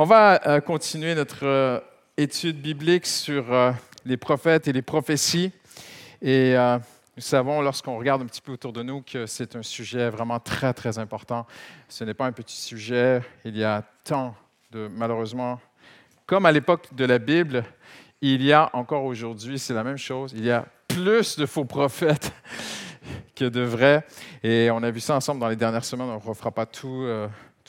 On 0.00 0.04
va 0.04 0.40
euh, 0.46 0.60
continuer 0.60 1.16
notre 1.16 1.44
euh, 1.44 1.80
étude 2.16 2.62
biblique 2.62 3.04
sur 3.04 3.52
euh, 3.52 3.72
les 4.04 4.16
prophètes 4.16 4.68
et 4.68 4.72
les 4.72 4.80
prophéties. 4.80 5.50
Et 6.22 6.54
nous 7.16 7.22
savons, 7.22 7.62
lorsqu'on 7.62 7.98
regarde 7.98 8.22
un 8.22 8.26
petit 8.26 8.40
peu 8.40 8.52
autour 8.52 8.72
de 8.72 8.84
nous, 8.84 9.02
que 9.02 9.26
c'est 9.26 9.56
un 9.56 9.62
sujet 9.64 10.08
vraiment 10.08 10.38
très, 10.38 10.72
très 10.72 11.00
important. 11.00 11.48
Ce 11.88 12.04
n'est 12.04 12.14
pas 12.14 12.26
un 12.26 12.32
petit 12.32 12.56
sujet. 12.56 13.22
Il 13.44 13.56
y 13.56 13.64
a 13.64 13.82
tant 14.04 14.36
de, 14.70 14.86
malheureusement, 14.86 15.58
comme 16.26 16.46
à 16.46 16.52
l'époque 16.52 16.94
de 16.94 17.04
la 17.04 17.18
Bible, 17.18 17.64
il 18.20 18.44
y 18.44 18.52
a 18.52 18.70
encore 18.74 19.02
aujourd'hui, 19.02 19.58
c'est 19.58 19.74
la 19.74 19.82
même 19.82 19.98
chose, 19.98 20.32
il 20.32 20.44
y 20.44 20.52
a 20.52 20.64
plus 20.86 21.36
de 21.40 21.44
faux 21.44 21.64
prophètes 21.64 22.32
que 23.34 23.46
de 23.46 23.62
vrais. 23.62 24.06
Et 24.44 24.70
on 24.70 24.80
a 24.84 24.92
vu 24.92 25.00
ça 25.00 25.16
ensemble 25.16 25.40
dans 25.40 25.48
les 25.48 25.56
dernières 25.56 25.84
semaines. 25.84 26.06
On 26.06 26.14
ne 26.14 26.20
refera 26.20 26.52
pas 26.52 26.66
tout 26.66 27.04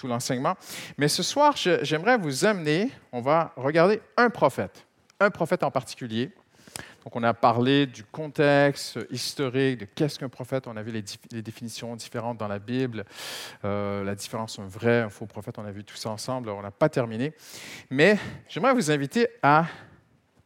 l'enseignement. 0.07 0.55
Mais 0.97 1.07
ce 1.07 1.23
soir, 1.23 1.55
j'aimerais 1.55 2.17
vous 2.17 2.45
amener, 2.45 2.91
on 3.11 3.21
va 3.21 3.53
regarder 3.55 4.01
un 4.17 4.29
prophète, 4.29 4.85
un 5.19 5.29
prophète 5.29 5.63
en 5.63 5.71
particulier. 5.71 6.31
Donc, 7.03 7.15
on 7.15 7.23
a 7.23 7.33
parlé 7.33 7.85
du 7.85 8.03
contexte 8.03 8.99
historique, 9.09 9.79
de 9.79 9.85
qu'est-ce 9.85 10.19
qu'un 10.19 10.29
prophète. 10.29 10.67
On 10.67 10.75
a 10.75 10.83
vu 10.83 10.91
les, 10.91 11.41
définitions 11.41 11.95
différentes 11.95 12.37
dans 12.37 12.47
la 12.47 12.59
Bible, 12.59 13.05
euh, 13.63 14.03
la 14.03 14.15
différence 14.15 14.59
entre 14.59 14.65
un 14.65 14.69
vrai, 14.69 14.99
un 15.01 15.09
faux 15.09 15.25
prophète. 15.25 15.57
On 15.57 15.65
a 15.65 15.71
vu 15.71 15.83
tout 15.83 15.95
ça 15.95 16.09
ensemble. 16.09 16.49
On 16.49 16.61
n'a 16.61 16.71
pas 16.71 16.89
terminé. 16.89 17.33
Mais 17.89 18.17
j'aimerais 18.49 18.73
vous 18.73 18.91
inviter 18.91 19.27
à 19.41 19.65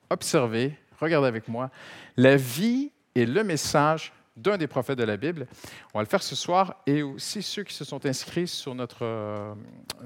observer, 0.10 0.78
regarder 1.00 1.28
avec 1.28 1.48
moi, 1.48 1.72
la 2.18 2.36
vie 2.36 2.92
et 3.16 3.26
le 3.26 3.44
message 3.44 4.14
d'un 4.36 4.58
des 4.58 4.68
prophètes 4.68 4.98
de 4.98 5.04
la 5.04 5.18
Bible. 5.18 5.48
On 5.94 6.00
va 6.00 6.04
le 6.04 6.10
faire 6.10 6.24
ce 6.24 6.36
soir 6.36 6.76
et 6.88 7.04
aussi 7.04 7.42
ceux 7.42 7.64
qui 7.64 7.74
se 7.74 7.86
sont 7.86 8.06
inscrits 8.06 8.48
sur 8.48 8.74
notre, 8.74 9.04
euh, 9.04 9.54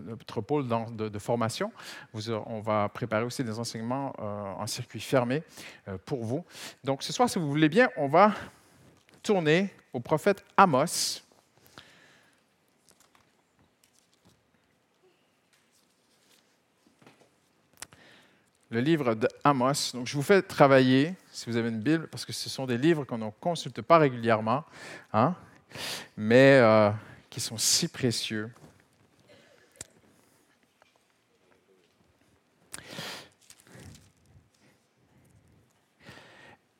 notre 0.05 0.41
pôle 0.41 0.67
de, 0.67 1.19
formation. 1.19 1.71
on 2.13 2.59
va 2.59 2.89
préparer 2.89 3.23
aussi 3.23 3.43
des 3.43 3.57
enseignements 3.59 4.13
euh, 4.19 4.53
en 4.57 4.67
circuit 4.67 4.99
fermé 4.99 5.43
euh, 5.87 5.97
pour 6.05 6.23
vous. 6.23 6.43
Donc 6.83 7.03
ce 7.03 7.13
soir, 7.13 7.29
si 7.29 7.39
vous 7.39 7.47
voulez 7.47 7.69
bien, 7.69 7.89
on 7.97 8.07
va 8.07 8.33
tourner 9.23 9.73
au 9.93 9.99
prophète 9.99 10.43
Amos. 10.57 11.26
Le 18.69 18.79
livre 18.79 19.15
d'Amos. 19.15 19.91
Donc, 19.93 20.07
je 20.07 20.15
vous 20.15 20.23
fais 20.23 20.41
travailler, 20.41 21.13
si 21.31 21.49
vous 21.49 21.57
avez 21.57 21.69
une 21.69 21.79
Bible, 21.79 22.07
parce 22.07 22.25
que 22.25 22.33
ce 22.33 22.49
sont 22.49 22.65
des 22.65 22.77
livres 22.77 23.05
qu'on 23.05 23.17
ne 23.17 23.29
consulte 23.39 23.81
pas 23.81 23.97
régulièrement, 23.97 24.63
hein, 25.13 25.35
mais 26.15 26.59
euh, 26.61 26.89
qui 27.29 27.39
sont 27.39 27.57
si 27.57 27.87
précieux. 27.87 28.51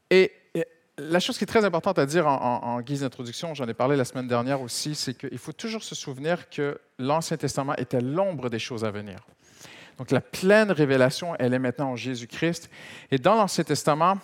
Et, 0.10 0.32
la 1.00 1.20
chose 1.20 1.38
qui 1.38 1.44
est 1.44 1.48
très 1.48 1.64
importante 1.64 2.00
à 2.00 2.08
dire 2.08 2.26
en 2.26 2.82
guise 2.82 3.02
d'introduction, 3.02 3.54
j'en 3.54 3.68
ai 3.68 3.76
parlé 3.76 3.96
la 3.96 4.04
semaine 4.04 4.28
dernière 4.28 4.62
aussi, 4.62 4.96
c'est 4.96 5.14
qu'il 5.14 5.38
faut 5.38 5.52
toujours 5.52 5.84
se 5.84 5.94
souvenir 5.94 6.50
que 6.50 6.82
l'Ancien 6.98 7.38
Testament 7.38 7.76
était 7.76 8.02
l'ombre 8.02 8.50
des 8.50 8.58
choses 8.58 8.84
à 8.84 8.90
venir. 8.90 9.20
Donc 9.98 10.12
la 10.12 10.22
pleine 10.22 10.72
révélation, 10.72 11.36
elle 11.40 11.54
est 11.54 11.60
maintenant 11.60 11.92
en 11.92 11.96
Jésus-Christ. 11.96 12.70
Et 13.12 13.18
dans 13.18 13.36
l'Ancien 13.36 13.64
Testament, 13.64 14.18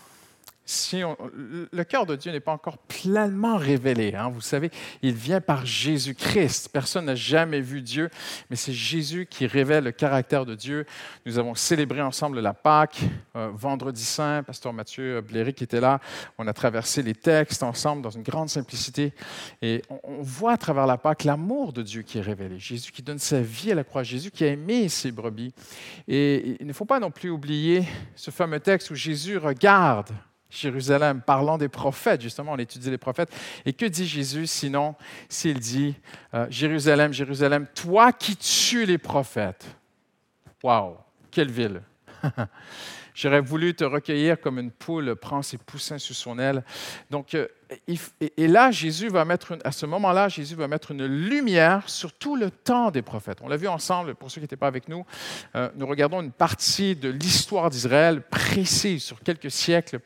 le 0.66 1.83
cœur 1.83 2.06
de 2.06 2.16
Dieu 2.16 2.31
n'est 2.31 2.39
pas 2.39 2.53
encore 2.53 2.78
pleinement 2.78 3.58
révélé. 3.58 4.16
Hein. 4.16 4.30
Vous 4.30 4.42
savez, 4.42 4.72
il 5.02 5.14
vient 5.14 5.42
par 5.42 5.66
Jésus-Christ. 5.66 6.70
Personne 6.72 7.05
n'a 7.05 7.16
jamais 7.16 7.59
vu 7.59 7.81
Dieu, 7.81 8.09
mais 8.50 8.55
c'est 8.55 8.73
Jésus 8.73 9.28
qui 9.30 9.45
révèle 9.45 9.83
le 9.83 9.92
caractère 9.92 10.45
de 10.45 10.55
Dieu. 10.55 10.86
Nous 11.25 11.38
avons 11.38 11.53
célébré 11.55 12.02
ensemble 12.02 12.39
la 12.39 12.53
Pâque, 12.53 13.02
euh, 13.36 13.52
vendredi 13.53 14.03
saint, 14.03 14.44
pasteur 14.44 14.72
Mathieu 14.72 15.22
Bléry 15.22 15.53
qui 15.53 15.66
était 15.66 15.81
là. 15.81 16.00
On 16.38 16.47
a 16.47 16.53
traversé 16.53 17.03
les 17.03 17.16
textes 17.16 17.64
ensemble 17.64 18.02
dans 18.02 18.09
une 18.09 18.23
grande 18.23 18.49
simplicité. 18.49 19.14
Et 19.61 19.82
on, 19.89 19.99
on 20.04 20.21
voit 20.21 20.54
à 20.54 20.58
travers 20.58 20.88
la 20.88 20.98
Pâque 20.98 21.26
l'amour 21.26 21.73
de 21.73 21.82
Dieu 21.82 22.04
qui 22.04 22.20
est 22.20 22.21
révélé. 22.21 22.58
Jésus 22.58 22.92
qui 22.92 23.02
donne 23.02 23.20
sa 23.20 23.42
vie 23.42 23.71
à 23.71 23.76
la 23.76 23.83
croix, 23.83 24.04
Jésus 24.04 24.32
qui 24.32 24.45
a 24.45 24.48
aimé 24.48 24.88
ses 24.88 25.11
brebis. 25.11 25.54
Et 26.08 26.55
il 26.59 26.67
ne 26.67 26.73
faut 26.73 26.86
pas 26.86 26.99
non 26.99 27.11
plus 27.11 27.30
oublier 27.30 27.83
ce 28.15 28.32
fameux 28.32 28.59
texte 28.59 28.92
où 28.92 28.95
Jésus 28.95 29.38
regarde 29.38 30.14
Jérusalem, 30.53 31.21
parlant 31.21 31.58
des 31.58 31.69
prophètes, 31.69 32.21
justement, 32.21 32.53
on 32.53 32.58
étudie 32.58 32.89
les 32.89 32.97
prophètes. 32.97 33.30
Et 33.65 33.73
que 33.73 33.86
dit 33.86 34.05
Jésus 34.05 34.47
sinon? 34.47 34.95
S'il 35.27 35.59
dit 35.59 35.95
euh, 36.33 36.45
Jérusalem, 36.49 37.11
Jérusalem, 37.11 37.67
toi 37.73 38.11
qui 38.11 38.36
tues 38.36 38.86
les 38.86 38.97
prophètes. 38.97 39.65
Waouh, 40.61 40.95
quelle 41.31 41.52
ville 41.52 41.81
J'aurais 43.14 43.42
voulu 43.42 43.74
te 43.76 43.84
recueillir 43.84 44.40
comme 44.40 44.60
une 44.60 44.72
poule 44.72 45.16
prend 45.16 45.42
ses 45.42 45.58
poussins 45.58 45.98
sous 45.98 46.14
son 46.14 46.40
aile. 46.40 46.64
Donc, 47.10 47.36
euh, 47.36 47.48
et 48.38 48.48
là, 48.48 48.72
Jésus 48.72 49.10
va 49.10 49.26
mettre, 49.26 49.58
à 49.64 49.72
ce 49.72 49.86
moment-là, 49.86 50.30
Jésus 50.30 50.56
va 50.56 50.68
mettre 50.68 50.92
une 50.92 51.06
lumière 51.06 51.88
sur 51.90 52.14
tout 52.14 52.36
le 52.36 52.52
temps 52.52 52.92
des 52.92 53.02
prophètes. 53.02 53.40
On 53.42 53.48
l'a 53.48 53.58
vu 53.58 53.68
ensemble, 53.68 54.16
pour 54.16 54.30
ceux 54.30 54.36
qui 54.36 54.42
n'étaient 54.42 54.56
pas 54.56 54.68
avec 54.68 54.88
nous, 54.88 55.06
euh, 55.56 55.70
nous 55.76 55.88
regardons 55.88 56.22
une 56.22 56.32
partie 56.32 56.96
de 56.96 57.10
l'histoire 57.10 57.70
d'Israël 57.70 58.22
précise 58.22 59.04
sur 59.04 59.20
quelques 59.22 59.52
siècles. 59.52 60.00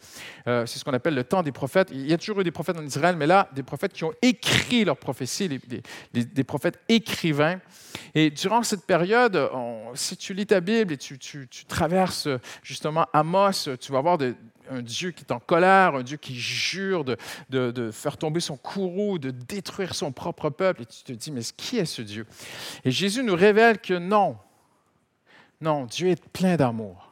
Euh, 0.48 0.66
c'est 0.66 0.80
ce 0.80 0.86
qu'on 0.86 0.94
appelle 0.94 1.16
le 1.16 1.24
temps 1.24 1.44
des 1.44 1.52
prophètes. 1.52 1.90
Il 1.92 2.08
y 2.08 2.14
a 2.14 2.18
toujours 2.18 2.40
eu 2.40 2.44
des 2.44 2.52
prophètes 2.52 2.78
en 2.78 2.86
Israël, 2.86 3.16
mais 3.18 3.28
là, 3.28 3.50
des 3.54 3.64
prophètes 3.64 3.94
qui 3.94 4.04
ont 4.04 4.14
écrit 4.22 4.86
leurs 4.86 4.98
prophéties, 4.98 5.60
des 6.14 6.44
prophètes 6.44 6.80
écrivains. 6.88 7.60
Et 8.16 8.30
durant 8.30 8.64
cette 8.64 8.86
période, 8.86 9.50
si 9.94 10.16
tu 10.18 10.34
lis 10.34 10.46
ta 10.46 10.62
Bible 10.62 10.94
et 10.94 10.98
tu, 10.98 11.18
tu 11.18 11.66
traverses 11.68 12.28
justement 12.64 12.97
Amos, 13.14 13.70
tu 13.80 13.92
vas 13.92 14.02
voir 14.02 14.18
de, 14.18 14.36
un 14.70 14.82
Dieu 14.82 15.12
qui 15.12 15.24
est 15.24 15.32
en 15.32 15.40
colère, 15.40 15.96
un 15.96 16.04
Dieu 16.04 16.18
qui 16.18 16.36
jure 16.36 17.04
de, 17.04 17.92
faire 17.92 18.18
tomber 18.18 18.40
son 18.40 18.58
courroux, 18.58 19.20
de 19.20 19.32
détruire 19.32 19.96
son 19.96 20.12
propre 20.12 20.50
peuple. 20.50 20.84
Et 20.84 20.86
tu 20.86 21.04
te 21.04 21.12
dis, 21.14 21.32
mais 21.32 21.42
qui 21.56 21.78
est 21.78 21.86
ce 21.86 22.02
Dieu? 22.02 22.26
Et 22.84 22.92
Jésus 22.92 23.24
nous 23.24 23.36
révèle 23.36 23.80
que 23.80 23.94
non, 23.94 24.38
non, 25.62 25.86
Dieu 25.86 26.10
est 26.10 26.24
plein 26.30 26.56
d'amour. 26.56 27.12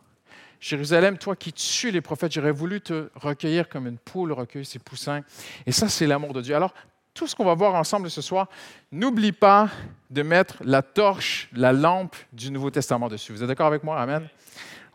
Jérusalem, 0.59 1.18
toi 1.18 1.35
qui 1.35 1.53
tues 1.53 1.91
les 1.91 2.02
prophètes, 2.02 2.31
j'aurais 2.31 2.52
voulu 2.52 2.81
te 2.81 3.09
recueillir 3.16 3.69
comme 3.69 3.88
une 3.88 3.97
poule 3.97 4.31
recueille 4.31 4.66
ses 4.66 4.79
poussins. 4.79 5.22
Et 5.66 5.72
ça, 5.72 5.90
c'est 5.90 6.07
l'amour 6.07 6.34
de 6.34 6.41
Dieu. 6.41 6.56
Alors, 6.56 6.73
tout 7.13 7.28
ce 7.28 7.35
qu'on 7.35 7.46
va 7.46 7.53
voir 7.53 7.75
ensemble 7.75 8.09
ce 8.09 8.22
soir, 8.22 8.50
n'oublie 8.91 9.31
pas 9.31 9.69
de 10.09 10.22
mettre 10.22 10.57
la 10.63 10.81
torche, 10.81 11.50
la 11.53 11.72
lampe 11.72 12.16
du 12.34 12.52
Nouveau 12.52 12.72
Testament 12.72 13.07
dessus. 13.07 13.31
Vous 13.31 13.41
êtes 13.41 13.47
d'accord 13.47 13.67
avec 13.67 13.84
moi? 13.84 14.00
Amen. 14.00 14.28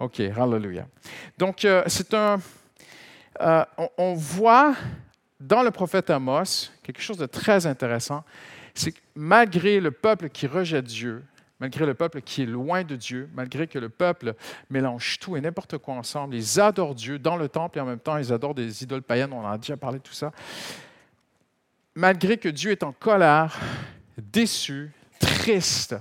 OK, 0.01 0.19
hallelujah. 0.21 0.87
Donc, 1.37 1.65
euh, 1.67 1.83
c'est 1.87 2.15
un. 2.15 2.41
Euh, 3.41 3.65
on, 3.99 4.15
voit 4.15 4.75
dans 5.39 5.63
le 5.63 5.71
prophète 5.71 6.09
Amos 6.09 6.71
quelque 6.83 7.03
chose 7.03 7.19
de 7.19 7.27
très 7.27 7.67
intéressant. 7.67 8.25
C'est 8.75 8.93
que 8.93 9.01
malgré 9.15 9.79
le 9.79 9.91
peuple 9.91 10.31
qui 10.31 10.47
rejette 10.47 10.87
Dieu, 10.87 11.23
malgré 11.61 11.85
le 11.85 11.93
peuple 11.95 12.23
qui 12.23 12.43
est 12.43 12.47
loin 12.47 12.83
de 12.83 12.97
Dieu, 12.97 13.29
malgré 13.35 13.67
que 13.67 13.79
le 13.79 13.91
peuple 13.91 14.35
mélange 14.71 15.19
tout 15.21 15.37
et 15.37 15.41
n'importe 15.41 15.77
quoi 15.79 15.95
ensemble, 15.95 16.35
ils 16.35 16.59
adorent 16.61 16.95
Dieu 16.95 17.19
dans 17.19 17.37
le 17.37 17.49
temple 17.49 17.79
et 17.79 17.81
en 17.83 17.87
même 17.87 18.01
temps 18.01 18.17
ils 18.17 18.33
adorent 18.33 18.55
des 18.55 18.83
idoles 18.83 19.03
païennes, 19.03 19.33
on 19.33 19.45
en 19.45 19.51
a 19.51 19.59
déjà 19.59 19.77
parlé 19.77 19.99
de 19.99 20.03
tout 20.03 20.15
ça. 20.15 20.33
Malgré 21.95 22.39
que 22.39 22.49
Dieu 22.49 22.71
est 22.71 22.83
en 22.83 22.93
colère, 22.93 23.59
déçu, 24.19 24.93
triste, 25.19 25.97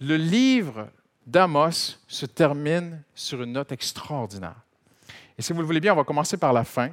le 0.00 0.16
livre 0.16 0.88
d'Amos 1.26 1.98
se 2.08 2.26
termine 2.26 3.02
sur 3.14 3.42
une 3.42 3.52
note 3.52 3.72
extraordinaire. 3.72 4.56
Et 5.38 5.42
si 5.42 5.52
vous 5.52 5.60
le 5.60 5.66
voulez 5.66 5.80
bien, 5.80 5.92
on 5.92 5.96
va 5.96 6.04
commencer 6.04 6.36
par 6.36 6.52
la 6.52 6.64
fin. 6.64 6.90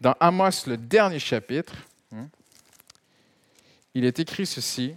Dans 0.00 0.14
Amos, 0.20 0.66
le 0.66 0.76
dernier 0.76 1.18
chapitre, 1.18 1.74
hein, 2.12 2.28
il 3.94 4.04
est 4.04 4.18
écrit 4.18 4.46
ceci, 4.46 4.94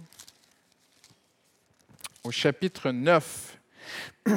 au 2.22 2.30
chapitre 2.30 2.90
9, 2.90 3.58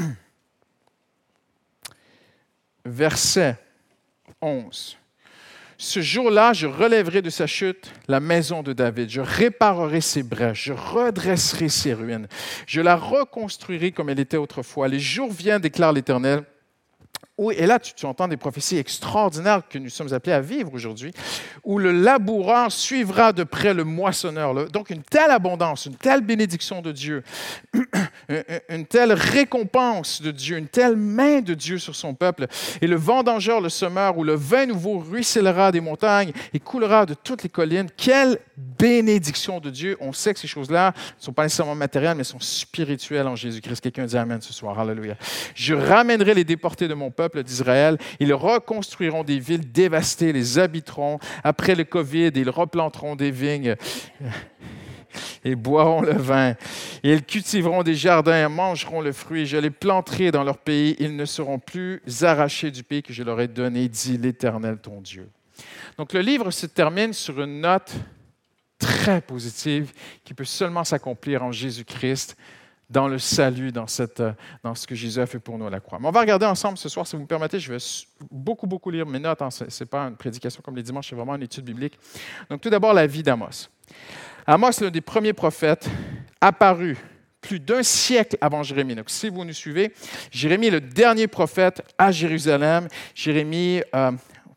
verset 2.86 3.58
11. 4.42 4.98
Ce 5.84 6.00
jour-là, 6.00 6.54
je 6.54 6.68
relèverai 6.68 7.24
de 7.24 7.32
sa 7.32 7.48
chute 7.48 7.92
la 8.08 8.20
maison 8.20 8.62
de 8.62 8.72
David, 8.72 9.10
je 9.10 9.20
réparerai 9.20 10.00
ses 10.00 10.22
brèches, 10.22 10.66
je 10.66 10.74
redresserai 10.74 11.70
ses 11.70 11.96
ruines, 11.96 12.28
je 12.68 12.82
la 12.82 12.96
reconstruirai 12.96 13.92
comme 13.92 14.12
elle 14.12 14.20
était 14.20 14.38
autrefois. 14.38 14.88
Les 14.88 15.00
jours 15.00 15.32
viennent, 15.32 15.60
déclare 15.60 15.92
l'Éternel, 15.92 16.44
et 17.50 17.66
là, 17.66 17.80
tu, 17.80 18.06
entends 18.06 18.28
des 18.28 18.38
prophéties 18.38 18.78
extraordinaires 18.78 19.62
que 19.68 19.80
nous 19.80 19.90
sommes 19.90 20.14
appelés 20.14 20.34
à 20.34 20.42
vivre 20.42 20.72
aujourd'hui, 20.74 21.12
où 21.64 21.80
le 21.80 21.92
laboureur 21.92 22.72
suivra 22.72 23.34
de 23.34 23.44
près 23.44 23.74
le 23.74 23.84
moissonneur. 23.84 24.54
Donc, 24.70 24.90
une 24.90 25.02
telle 25.02 25.32
abondance, 25.32 25.88
une 25.88 25.96
telle 25.96 26.22
bénédiction 26.22 26.82
de 26.82 26.92
Dieu, 26.92 27.24
une 28.70 28.86
telle 28.86 29.14
récompense 29.14 30.22
de 30.22 30.32
Dieu, 30.32 30.58
une 30.58 30.68
telle 30.68 30.96
main 30.96 31.42
de 31.42 31.54
Dieu 31.54 31.80
sur 31.80 31.96
son 31.96 32.14
peuple. 32.14 32.48
Et 32.82 32.88
le 32.88 32.98
vendangeur, 32.98 33.62
le 33.62 33.70
semeur, 33.70 34.18
où 34.18 34.24
le 34.24 34.36
vin 34.36 34.68
nouveau 34.68 35.00
ruissellera 35.00 35.72
des 35.72 35.82
montagnes 35.82 36.34
et 36.54 36.60
coulera 36.60 37.06
de 37.06 37.14
toutes 37.14 37.44
les 37.44 37.50
collines. 37.50 37.88
Quelle 37.96 38.38
bénédiction 38.78 39.60
de 39.60 39.70
Dieu. 39.70 39.98
On 40.00 40.14
sait 40.14 40.34
que 40.34 40.40
ces 40.40 40.48
choses-là 40.48 40.94
ne 41.20 41.24
sont 41.24 41.34
pas 41.34 41.44
nécessairement 41.44 41.76
matérielles, 41.76 42.18
mais 42.18 42.24
sont 42.24 42.40
spirituelles 42.40 43.28
en 43.28 43.36
Jésus-Christ. 43.36 43.82
Quelqu'un 43.82 44.06
dit 44.06 44.18
Amen 44.18 44.42
ce 44.42 44.54
soir. 44.54 44.78
Alléluia. 44.80 45.16
Je 45.56 45.74
ramènerai 45.74 46.34
les 46.34 46.44
déportés 46.44 46.88
de 46.88 46.94
mon 46.94 47.12
peuple 47.12 47.31
d'Israël. 47.40 47.98
Ils 48.20 48.34
reconstruiront 48.34 49.24
des 49.24 49.40
villes 49.40 49.72
dévastées, 49.72 50.34
les 50.34 50.60
habiteront. 50.60 51.20
Après 51.44 51.76
le 51.76 51.84
COVID, 51.84 52.32
ils 52.36 52.50
replanteront 52.50 53.16
des 53.16 53.32
vignes 53.32 53.76
et 55.44 55.56
boiront 55.56 56.02
le 56.02 56.14
vin. 56.14 56.56
Ils 57.04 57.24
cultiveront 57.24 57.84
des 57.84 57.96
jardins 57.96 58.50
mangeront 58.50 59.02
le 59.02 59.12
fruit. 59.12 59.46
Je 59.46 59.58
les 59.58 59.70
planterai 59.70 60.32
dans 60.32 60.44
leur 60.44 60.58
pays. 60.58 60.96
Ils 61.00 61.16
ne 61.16 61.26
seront 61.26 61.60
plus 61.60 62.02
arrachés 62.22 62.72
du 62.72 62.84
pays 62.84 63.04
que 63.04 63.14
je 63.14 63.24
leur 63.24 63.40
ai 63.40 63.48
donné, 63.48 63.88
dit 63.88 64.18
l'Éternel 64.18 64.78
ton 64.78 65.02
Dieu. 65.02 65.30
Donc 65.98 66.14
le 66.14 66.22
livre 66.22 66.52
se 66.52 66.66
termine 66.66 67.14
sur 67.14 67.42
une 67.42 67.62
note 67.62 67.94
très 68.80 69.22
positive 69.22 69.92
qui 70.24 70.34
peut 70.34 70.46
seulement 70.46 70.84
s'accomplir 70.84 71.44
en 71.44 71.52
Jésus-Christ 71.52 72.36
dans 72.92 73.08
le 73.08 73.18
salut, 73.18 73.72
dans, 73.72 73.88
cette, 73.88 74.22
dans 74.64 74.76
ce 74.76 74.86
que 74.86 74.96
Jésus 74.96 75.20
a 75.20 75.26
fait 75.26 75.40
pour 75.40 75.58
nous 75.58 75.66
à 75.66 75.70
la 75.70 75.80
croix. 75.80 75.98
Mais 76.00 76.08
on 76.08 76.12
va 76.12 76.20
regarder 76.20 76.46
ensemble 76.46 76.78
ce 76.78 76.90
soir, 76.90 77.08
si 77.08 77.16
vous 77.16 77.22
me 77.22 77.28
permettez, 77.28 77.60
je 77.60 77.72
vais 77.72 77.80
beaucoup, 78.30 78.68
beaucoup 78.68 78.92
lire 78.92 79.06
mes 79.06 79.20
notes. 79.20 79.40
Ce 79.50 79.64
n'est 79.64 79.88
pas 79.88 80.04
une 80.04 80.18
prédication 80.18 80.62
comme 80.64 80.76
les 80.76 80.84
dimanches, 80.84 81.10
c'est 81.10 81.16
vraiment 81.16 81.36
une 81.36 81.44
étude 81.44 81.64
biblique. 81.64 81.98
Donc 82.50 82.62
tout 82.62 82.70
d'abord, 82.70 82.94
la 82.94 83.08
vie 83.08 83.24
d'Amos. 83.24 83.70
Amos, 84.46 84.82
l'un 84.82 84.90
des 84.90 85.02
premiers 85.02 85.34
prophètes, 85.34 85.90
apparu 86.42 86.98
plus 87.40 87.60
d'un 87.60 87.82
siècle 87.82 88.38
avant 88.40 88.62
Jérémie. 88.62 88.94
Donc, 88.94 89.10
si 89.10 89.30
vous 89.30 89.44
nous 89.44 89.54
suivez, 89.54 89.94
Jérémie 90.30 90.68
est 90.68 90.72
le 90.72 90.82
dernier 90.82 91.28
prophète 91.28 91.82
à 91.98 92.12
Jérusalem. 92.12 92.88
Jérémie, 93.16 93.82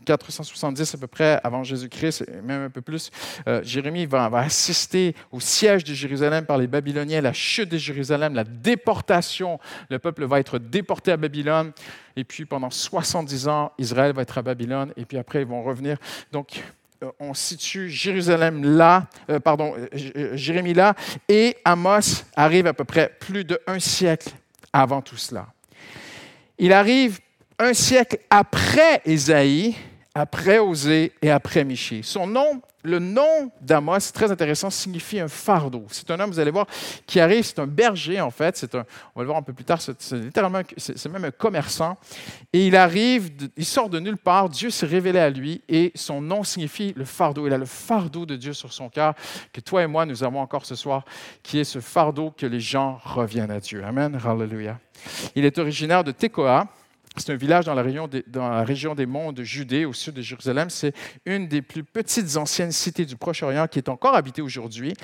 470 0.04 0.94
à 0.94 0.98
peu 0.98 1.06
près 1.06 1.40
avant 1.42 1.64
Jésus-Christ, 1.64 2.24
même 2.42 2.62
un 2.64 2.70
peu 2.70 2.80
plus, 2.80 3.10
euh, 3.46 3.60
Jérémie 3.62 4.06
va, 4.06 4.30
assister 4.34 5.14
au 5.32 5.40
siège 5.40 5.84
de 5.84 5.94
Jérusalem 5.94 6.46
par 6.46 6.58
les 6.58 6.66
Babyloniens, 6.66 7.20
la 7.20 7.32
chute 7.32 7.68
de 7.68 7.78
Jérusalem, 7.78 8.34
la 8.34 8.44
déportation. 8.44 9.58
Le 9.88 9.98
peuple 9.98 10.24
va 10.24 10.40
être 10.40 10.58
déporté 10.58 11.12
à 11.12 11.16
Babylone. 11.16 11.72
Et 12.16 12.24
puis 12.24 12.44
pendant 12.44 12.70
70 12.70 13.48
ans, 13.48 13.72
Israël 13.78 14.12
va 14.12 14.22
être 14.22 14.38
à 14.38 14.42
Babylone. 14.42 14.92
Et 14.96 15.04
puis 15.04 15.18
après, 15.18 15.42
ils 15.42 15.48
vont 15.48 15.62
revenir. 15.62 15.96
Donc, 16.32 16.62
euh, 17.02 17.10
on 17.18 17.34
situe 17.34 17.90
Jérusalem 17.90 18.76
là, 18.76 19.06
euh, 19.30 19.40
pardon, 19.40 19.74
Jérémie 19.92 20.74
là, 20.74 20.94
et 21.28 21.56
Amos 21.64 22.24
arrive 22.36 22.66
à 22.66 22.74
peu 22.74 22.84
près 22.84 23.12
plus 23.18 23.44
d'un 23.44 23.78
siècle 23.78 24.30
avant 24.72 25.02
tout 25.02 25.16
cela. 25.16 25.46
Il 26.58 26.72
arrive 26.72 27.20
un 27.58 27.72
siècle 27.72 28.18
après 28.30 29.00
Ésaïe, 29.04 29.74
après 30.14 30.58
Osée 30.58 31.12
et 31.22 31.30
après 31.30 31.64
Michée. 31.64 32.02
Son 32.04 32.28
nom, 32.28 32.62
le 32.84 33.00
nom 33.00 33.50
d'Amos, 33.60 34.12
très 34.12 34.30
intéressant, 34.30 34.70
signifie 34.70 35.18
un 35.18 35.26
fardeau. 35.26 35.86
C'est 35.90 36.08
un 36.10 36.20
homme, 36.20 36.30
vous 36.30 36.38
allez 36.38 36.52
voir, 36.52 36.66
qui 37.06 37.18
arrive, 37.18 37.42
c'est 37.44 37.58
un 37.58 37.66
berger 37.66 38.20
en 38.20 38.30
fait, 38.30 38.56
c'est 38.56 38.76
un, 38.76 38.84
on 39.14 39.20
va 39.20 39.22
le 39.22 39.26
voir 39.26 39.38
un 39.38 39.42
peu 39.42 39.52
plus 39.52 39.64
tard, 39.64 39.80
c'est 39.80 40.12
littéralement, 40.12 40.60
c'est 40.76 41.08
même 41.08 41.24
un 41.24 41.30
commerçant. 41.32 41.96
Et 42.52 42.68
il 42.68 42.76
arrive, 42.76 43.30
il 43.56 43.64
sort 43.64 43.88
de 43.88 43.98
nulle 43.98 44.16
part, 44.18 44.48
Dieu 44.48 44.70
s'est 44.70 44.86
révélé 44.86 45.18
à 45.18 45.30
lui 45.30 45.62
et 45.68 45.90
son 45.96 46.20
nom 46.20 46.44
signifie 46.44 46.92
le 46.94 47.04
fardeau. 47.04 47.48
Il 47.48 47.52
a 47.52 47.58
le 47.58 47.66
fardeau 47.66 48.24
de 48.24 48.36
Dieu 48.36 48.52
sur 48.52 48.72
son 48.72 48.88
cœur 48.88 49.14
que 49.52 49.60
toi 49.60 49.82
et 49.82 49.88
moi, 49.88 50.06
nous 50.06 50.22
avons 50.22 50.40
encore 50.40 50.64
ce 50.64 50.76
soir, 50.76 51.04
qui 51.42 51.58
est 51.58 51.64
ce 51.64 51.80
fardeau 51.80 52.30
que 52.30 52.46
les 52.46 52.60
gens 52.60 53.00
reviennent 53.02 53.50
à 53.50 53.58
Dieu. 53.58 53.82
Amen, 53.84 54.16
hallelujah. 54.24 54.78
Il 55.34 55.44
est 55.44 55.58
originaire 55.58 56.04
de 56.04 56.12
Tekoa, 56.12 56.68
c'est 57.16 57.32
un 57.32 57.36
village 57.36 57.64
dans 57.64 57.74
la, 57.74 57.82
région 58.64 58.94
des, 58.94 59.06
monts 59.06 59.32
de 59.32 59.44
Judée, 59.44 59.84
au 59.84 59.92
sud 59.92 60.14
de 60.14 60.22
Jérusalem. 60.22 60.68
C'est 60.68 60.92
une 61.24 61.46
des 61.46 61.62
plus 61.62 61.84
petites 61.84 62.36
anciennes 62.36 62.72
cités 62.72 63.04
du 63.04 63.16
Proche-Orient 63.16 63.68
qui 63.68 63.78
est 63.78 63.88
encore 63.88 64.16
habitée 64.16 64.42
aujourd'hui. 64.42 64.94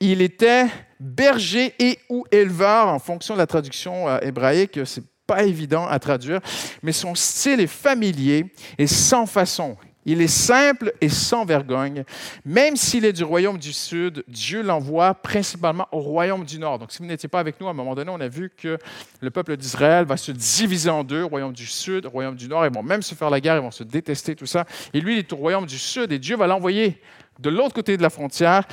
Il 0.00 0.22
était 0.22 0.66
berger 0.98 1.74
et 1.78 1.98
ou 2.08 2.24
éleveur 2.30 2.88
en 2.88 2.98
fonction 2.98 3.34
de 3.34 3.38
la 3.38 3.46
traduction 3.46 4.08
euh, 4.08 4.18
hébraïque. 4.22 4.80
C'est 4.86 5.04
pas 5.26 5.44
évident 5.44 5.86
à 5.86 5.98
traduire, 5.98 6.40
mais 6.82 6.92
son 6.92 7.14
style 7.14 7.60
est 7.60 7.66
familier 7.66 8.52
et 8.78 8.86
sans 8.86 9.26
façon. 9.26 9.76
Il 10.06 10.22
est 10.22 10.28
simple 10.28 10.94
et 11.00 11.10
sans 11.10 11.44
vergogne. 11.44 12.04
Même 12.44 12.76
s'il 12.76 13.04
est 13.04 13.12
du 13.12 13.22
royaume 13.22 13.58
du 13.58 13.72
Sud, 13.72 14.24
Dieu 14.28 14.62
l'envoie 14.62 15.14
principalement 15.14 15.86
au 15.92 16.00
royaume 16.00 16.44
du 16.44 16.58
Nord. 16.58 16.78
Donc, 16.78 16.92
si 16.92 16.98
vous 16.98 17.04
n'étiez 17.04 17.28
pas 17.28 17.40
avec 17.40 17.60
nous, 17.60 17.66
à 17.66 17.70
un 17.70 17.74
moment 17.74 17.94
donné, 17.94 18.10
on 18.10 18.20
a 18.20 18.28
vu 18.28 18.50
que 18.50 18.78
le 19.20 19.30
peuple 19.30 19.56
d'Israël 19.56 20.06
va 20.06 20.16
se 20.16 20.32
diviser 20.32 20.88
en 20.88 21.04
deux, 21.04 21.24
royaume 21.24 21.52
du 21.52 21.66
Sud, 21.66 22.06
royaume 22.06 22.36
du 22.36 22.48
Nord. 22.48 22.64
Ils 22.64 22.72
vont 22.72 22.82
même 22.82 23.02
se 23.02 23.14
faire 23.14 23.28
la 23.28 23.40
guerre, 23.40 23.56
ils 23.56 23.62
vont 23.62 23.70
se 23.70 23.84
détester, 23.84 24.34
tout 24.34 24.46
ça. 24.46 24.64
Et 24.94 25.00
lui, 25.00 25.14
il 25.14 25.18
est 25.18 25.32
au 25.32 25.36
royaume 25.36 25.66
du 25.66 25.78
Sud 25.78 26.12
et 26.12 26.18
Dieu 26.18 26.36
va 26.36 26.46
l'envoyer 26.46 27.00
de 27.38 27.50
l'autre 27.50 27.74
côté 27.74 27.96
de 27.96 28.02
la 28.02 28.10
frontière 28.10 28.66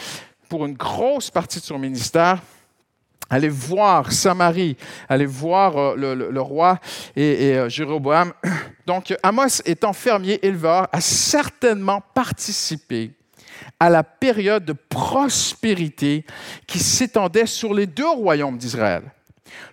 pour 0.47 0.65
une 0.65 0.75
grosse 0.75 1.29
partie 1.29 1.59
de 1.59 1.65
son 1.65 1.77
ministère 1.77 2.41
Allez 3.29 3.49
voir 3.49 4.11
Samarie, 4.11 4.77
allez 5.09 5.25
voir 5.25 5.77
euh, 5.77 6.15
le, 6.15 6.41
roi 6.41 6.79
et, 7.15 7.49
et, 7.49 7.57
euh, 7.57 7.69
Jéroboam. 7.69 8.33
Donc, 8.85 9.13
Amos, 9.21 9.61
étant 9.65 9.93
fermier, 9.93 10.45
éleveur, 10.45 10.87
a 10.91 11.01
certainement 11.01 12.01
participé 12.13 13.11
à 13.79 13.89
la 13.89 14.03
période 14.03 14.63
de 14.65 14.73
prospérité 14.73 16.25
qui 16.65 16.79
s'étendait 16.79 17.45
sur 17.45 17.73
les 17.73 17.85
deux 17.85 18.09
royaumes 18.09 18.57
d'Israël. 18.57 19.03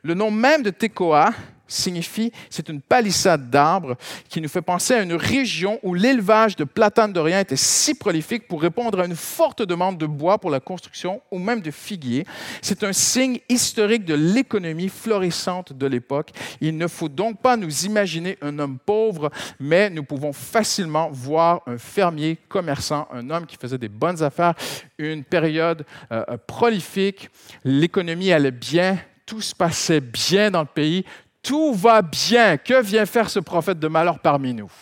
Le 0.03 0.15
nom 0.15 0.31
même 0.31 0.63
de 0.63 0.71
Tekoa 0.71 1.31
signifie, 1.67 2.33
c'est 2.51 2.69
une 2.69 2.81
palissade 2.81 3.51
d'arbres 3.51 3.97
qui 4.29 4.41
nous 4.41 4.49
fait 4.49 4.63
penser 4.63 4.95
à 4.95 5.03
une 5.03 5.15
région 5.15 5.79
où 5.83 5.95
l'élevage 5.95 6.57
de 6.57 6.65
platanes 6.65 7.13
d'Orient 7.13 7.41
était 7.41 7.57
si 7.57 7.95
prolifique 7.95 8.49
pour 8.49 8.63
répondre 8.63 9.01
à 9.01 9.07
une 9.07 9.17
forte 9.17 9.63
demande 9.63 9.99
de 9.99 10.07
bois 10.07 10.39
pour 10.39 10.51
la 10.51 10.61
construction 10.61 11.21
ou 11.31 11.39
même 11.39 11.61
de 11.61 11.71
figuiers. 11.71 12.27
C'est 12.63 12.85
un 12.85 12.93
signe 12.93 13.39
historique 13.49 14.05
de 14.05 14.15
l'économie 14.15 14.89
florissante 14.89 15.73
de 15.73 15.87
l'époque. 15.87 16.31
Il 16.61 16.77
ne 16.77 16.87
faut 16.87 17.09
donc 17.09 17.41
pas 17.41 17.57
nous 17.57 17.85
imaginer 17.85 18.39
un 18.43 18.59
homme 18.59 18.79
pauvre, 18.79 19.31
mais 19.59 19.91
nous 19.91 20.05
pouvons 20.05 20.33
facilement 20.33 21.11
voir 21.11 21.63
un 21.67 21.79
fermier 21.79 22.39
commerçant, 22.49 23.09
un 23.13 23.31
homme 23.31 23.47
qui 23.47 23.57
faisait 23.57 23.79
des 23.79 23.89
bonnes 23.89 24.23
affaires, 24.23 24.55
une 24.99 25.25
période 25.25 25.85
euh, 26.13 26.25
prolifique, 26.47 27.31
l'économie 27.65 28.33
allait 28.33 28.51
bien, 28.51 28.99
tout 29.27 29.41
se 29.41 29.55
passait 29.55 30.01
bien 30.01 30.51
dans 30.51 30.61
le 30.61 30.67
pays, 30.67 31.05
tout 31.45 31.73
va 31.75 32.03
bien. 32.03 32.57
Que 32.57 32.83
vient 32.83 33.07
faire 33.07 33.31
ce 33.31 33.39
prophète 33.39 33.79
de 33.79 33.87
malheur 33.87 34.19
parmi 34.19 34.53
nous? 34.53 34.73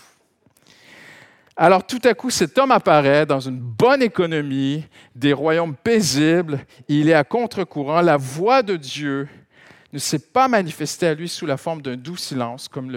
Alors 1.55 1.87
tout 1.87 2.01
à 2.05 2.15
coup, 2.15 2.31
cet 2.31 2.57
homme 2.57 2.71
apparaît 2.71 3.27
dans 3.27 3.41
une 3.41 3.59
bonne 3.59 4.03
économie, 4.03 4.87
des 5.15 5.35
royaumes 5.35 5.77
paisibles, 5.77 6.65
il 6.89 7.11
est 7.11 7.15
à 7.15 7.25
contre-courant, 7.25 8.01
la 8.01 8.17
voix 8.17 8.63
de 8.63 8.77
Dieu 8.77 9.29
ne 9.93 9.99
s'est 9.99 10.19
pas 10.19 10.49
manifestée 10.49 11.09
à 11.09 11.15
lui 11.15 11.29
sous 11.29 11.45
la 11.45 11.59
forme 11.59 11.83
d'un 11.83 11.97
doux 11.97 12.17
silence, 12.17 12.69
comme, 12.69 12.91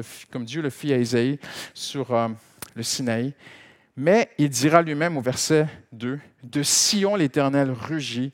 Dieu 0.45 0.61
le 0.61 0.69
fit 0.69 0.93
à 0.93 0.97
Isaïe 0.97 1.37
sur 1.73 2.13
euh, 2.13 2.29
le 2.75 2.83
Sinaï, 2.83 3.33
mais 3.95 4.29
il 4.37 4.49
dira 4.49 4.81
lui-même 4.81 5.17
au 5.17 5.21
verset 5.21 5.67
2, 5.93 6.19
De 6.43 6.63
Sion 6.63 7.15
l'Éternel 7.15 7.71
rugit, 7.71 8.33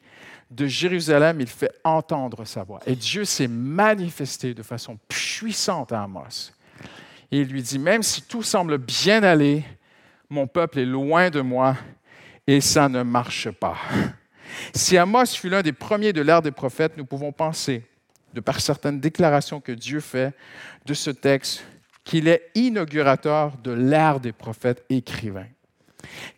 de 0.49 0.67
Jérusalem, 0.67 1.39
il 1.39 1.47
fait 1.47 1.71
entendre 1.83 2.43
sa 2.45 2.63
voix. 2.63 2.81
Et 2.85 2.95
Dieu 2.95 3.23
s'est 3.23 3.47
manifesté 3.47 4.53
de 4.53 4.63
façon 4.63 4.99
puissante 5.07 5.93
à 5.93 6.03
Amos. 6.03 6.51
Et 7.31 7.39
il 7.39 7.47
lui 7.47 7.61
dit, 7.61 7.79
même 7.79 8.03
si 8.03 8.21
tout 8.21 8.43
semble 8.43 8.77
bien 8.77 9.23
aller, 9.23 9.63
mon 10.29 10.47
peuple 10.47 10.79
est 10.79 10.85
loin 10.85 11.29
de 11.29 11.39
moi 11.39 11.77
et 12.47 12.59
ça 12.59 12.89
ne 12.89 13.01
marche 13.03 13.49
pas. 13.51 13.77
Si 14.73 14.97
Amos 14.97 15.27
fut 15.27 15.49
l'un 15.49 15.61
des 15.61 15.71
premiers 15.71 16.11
de 16.11 16.21
l'ère 16.21 16.41
des 16.41 16.51
prophètes, 16.51 16.97
nous 16.97 17.05
pouvons 17.05 17.31
penser, 17.31 17.85
de 18.33 18.41
par 18.41 18.59
certaines 18.59 18.99
déclarations 18.99 19.61
que 19.61 19.71
Dieu 19.71 20.01
fait 20.01 20.33
de 20.85 20.93
ce 20.93 21.09
texte, 21.09 21.63
qu'il 22.03 22.27
est 22.27 22.49
inaugurateur 22.55 23.57
de 23.57 23.71
l'ère 23.71 24.19
des 24.19 24.31
prophètes 24.31 24.83
écrivains. 24.89 25.47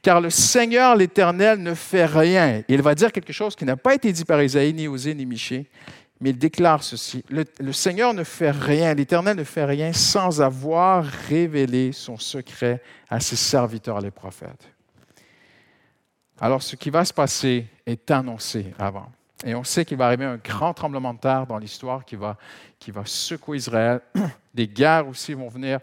Car 0.01 0.19
le 0.19 0.29
Seigneur 0.29 0.95
l'Éternel 0.95 1.61
ne 1.61 1.73
fait 1.73 2.05
rien. 2.05 2.63
Il 2.67 2.81
va 2.81 2.95
dire 2.95 3.11
quelque 3.11 3.33
chose 3.33 3.55
qui 3.55 3.65
n'a 3.65 3.77
pas 3.77 3.95
été 3.95 4.11
dit 4.11 4.25
par 4.25 4.41
Isaïe, 4.41 4.73
ni 4.73 4.87
Osée, 4.87 5.15
ni 5.15 5.25
Michée, 5.25 5.69
mais 6.19 6.31
il 6.31 6.37
déclare 6.37 6.83
ceci. 6.83 7.23
Le, 7.29 7.71
Seigneur 7.71 8.13
ne 8.13 8.23
fait 8.23 8.51
rien, 8.51 8.93
l'Éternel 8.93 9.37
ne 9.37 9.43
fait 9.43 9.65
rien 9.65 9.93
sans 9.93 10.41
avoir 10.41 11.03
révélé 11.03 11.91
son 11.91 12.17
secret 12.17 12.81
à 13.09 13.19
ses 13.19 13.35
serviteurs, 13.35 13.99
les 14.01 14.11
prophètes. 14.11 14.69
Alors 16.39 16.61
ce 16.61 16.75
qui 16.75 16.89
va 16.89 17.05
se 17.05 17.13
passer 17.13 17.67
est 17.85 18.09
annoncé 18.11 18.73
avant. 18.79 19.07
Et 19.45 19.55
on 19.55 19.63
sait 19.63 19.83
qu'il 19.85 19.97
va 19.97 20.07
arriver 20.07 20.25
un 20.25 20.37
grand 20.37 20.73
tremblement 20.73 21.13
de 21.13 21.19
terre 21.19 21.45
dans 21.45 21.57
l'histoire 21.57 22.05
qui 22.05 22.15
va, 22.15 22.37
qui 22.79 22.91
va 22.91 23.03
secouer 23.05 23.57
Israël. 23.57 24.01
Des 24.53 24.67
guerres 24.67 25.07
aussi 25.07 25.33
vont 25.33 25.47
venir. 25.47 25.79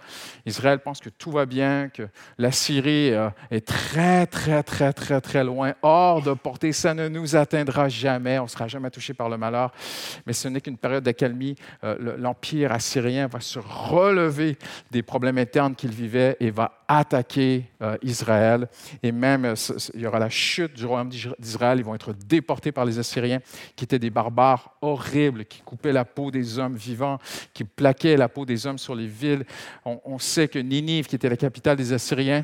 Israël 0.47 0.79
pense 0.79 1.01
que 1.01 1.09
tout 1.09 1.31
va 1.31 1.47
bien, 1.47 1.89
que 1.89 2.09
la 2.39 2.53
Syrie 2.53 3.13
euh, 3.13 3.29
est 3.51 3.67
très, 3.67 4.27
très, 4.27 4.63
très, 4.63 4.93
très, 4.93 5.21
très 5.21 5.43
loin, 5.43 5.75
hors 5.83 6.23
de 6.23 6.33
portée. 6.35 6.73
Ça 6.73 6.95
ne 6.95 7.09
nous 7.09 7.35
atteindra 7.37 7.89
jamais. 7.89 8.39
On 8.39 8.45
ne 8.45 8.49
sera 8.49 8.69
jamais 8.69 8.91
touché 8.91 9.13
par 9.15 9.29
le 9.29 9.37
malheur. 9.37 9.73
Mais 10.27 10.33
ce 10.33 10.49
n'est 10.49 10.61
qu'une 10.61 10.79
période 10.79 11.05
d'accalmie. 11.05 11.57
Euh, 11.85 12.17
L'Empire 12.19 12.73
assyrien 12.73 13.27
va 13.27 13.41
se 13.41 13.59
relever 13.59 14.57
des 14.91 15.03
problèmes 15.03 15.39
internes 15.39 15.75
qu'il 15.75 15.91
vivait 15.91 16.37
et 16.41 16.51
va 16.51 16.80
attaquer 16.99 17.71
euh, 17.83 17.97
Israël. 18.03 18.69
Et 19.03 19.13
même, 19.13 19.55
il 19.95 20.01
y 20.01 20.07
aura 20.07 20.19
la 20.19 20.29
chute 20.29 20.75
du 20.75 20.85
royaume 20.85 21.11
d'Israël. 21.39 21.79
Ils 21.79 21.85
vont 21.85 21.95
être 21.95 22.13
déportés 22.13 22.73
par 22.73 22.85
les 22.85 22.99
Assyriens, 22.99 23.41
qui 23.77 23.85
étaient 23.85 24.01
des 24.01 24.11
barbares 24.11 24.75
horribles, 24.83 25.45
qui 25.45 25.61
coupaient 25.61 25.93
la 25.93 26.05
peau 26.05 26.33
des 26.33 26.59
hommes 26.59 26.75
vivants, 26.75 27.19
qui 27.55 27.63
plaquaient 27.63 28.17
la 28.17 28.29
peau 28.29 28.45
des 28.45 28.67
hommes 28.67 28.79
sur 28.79 28.97
les 28.97 29.07
villes. 29.07 29.45
On, 29.85 30.19
sait 30.19 30.49
que 30.49 30.59
Ninive, 30.59 31.07
qui 31.07 31.15
était 31.15 31.29
la 31.29 31.37
capitale 31.37 31.77
des 31.77 31.93
Assyriens, 31.93 32.43